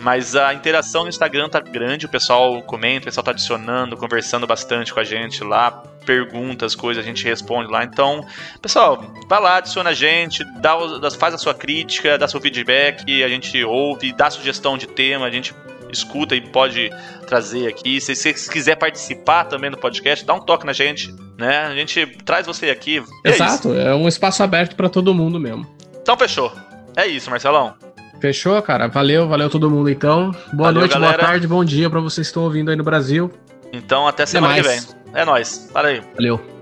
Mas 0.00 0.34
a 0.34 0.54
interação 0.54 1.02
no 1.02 1.08
Instagram 1.08 1.48
tá 1.48 1.60
grande, 1.60 2.06
o 2.06 2.08
pessoal 2.08 2.62
comenta, 2.62 3.02
o 3.02 3.04
pessoal 3.04 3.24
tá 3.24 3.30
adicionando, 3.32 3.96
conversando 3.96 4.46
bastante 4.46 4.94
com 4.94 5.00
a 5.00 5.04
gente 5.04 5.44
lá, 5.44 5.70
perguntas, 6.06 6.74
coisas, 6.74 7.04
a 7.04 7.06
gente 7.06 7.22
responde 7.22 7.70
lá. 7.70 7.84
Então, 7.84 8.24
pessoal, 8.62 9.04
vai 9.28 9.40
lá, 9.40 9.56
adiciona 9.58 9.90
a 9.90 9.94
gente, 9.94 10.42
dá, 10.58 10.74
faz 11.18 11.34
a 11.34 11.38
sua 11.38 11.52
crítica, 11.52 12.16
dá 12.16 12.26
seu 12.26 12.40
feedback, 12.40 13.22
a 13.22 13.28
gente 13.28 13.62
ouve, 13.62 14.12
dá 14.12 14.30
sugestão 14.30 14.78
de 14.78 14.86
tema, 14.86 15.26
a 15.26 15.30
gente 15.30 15.54
escuta 15.92 16.34
e 16.34 16.40
pode 16.40 16.90
trazer 17.26 17.68
aqui. 17.68 18.00
Se 18.00 18.14
você 18.14 18.32
quiser 18.32 18.76
participar 18.76 19.44
também 19.44 19.70
do 19.70 19.76
podcast, 19.76 20.24
dá 20.24 20.32
um 20.32 20.40
toque 20.40 20.64
na 20.64 20.72
gente, 20.72 21.14
né? 21.36 21.66
A 21.66 21.74
gente 21.74 22.06
traz 22.24 22.46
você 22.46 22.70
aqui. 22.70 23.02
É 23.24 23.30
Exato, 23.30 23.74
é, 23.74 23.88
é 23.88 23.94
um 23.94 24.08
espaço 24.08 24.42
aberto 24.42 24.76
para 24.76 24.88
todo 24.88 25.14
mundo 25.14 25.38
mesmo. 25.38 25.66
Então 26.00 26.16
fechou. 26.16 26.52
É 26.96 27.06
isso, 27.06 27.30
Marcelão. 27.30 27.74
Fechou, 28.20 28.60
cara? 28.62 28.86
Valeu, 28.88 29.26
valeu 29.26 29.48
todo 29.48 29.70
mundo 29.70 29.88
então. 29.88 30.30
Boa 30.52 30.68
valeu, 30.68 30.80
noite, 30.80 30.92
galera. 30.92 31.16
boa 31.16 31.26
tarde, 31.26 31.46
bom 31.46 31.64
dia 31.64 31.88
para 31.88 32.00
vocês 32.00 32.26
que 32.26 32.30
estão 32.30 32.44
ouvindo 32.44 32.70
aí 32.70 32.76
no 32.76 32.84
Brasil. 32.84 33.30
Então 33.72 34.06
até 34.06 34.26
semana 34.26 34.54
até 34.54 34.62
que 34.62 34.68
vem. 34.68 34.80
É 35.14 35.24
nóis. 35.24 35.70
Valeu. 35.72 36.02
Valeu. 36.14 36.59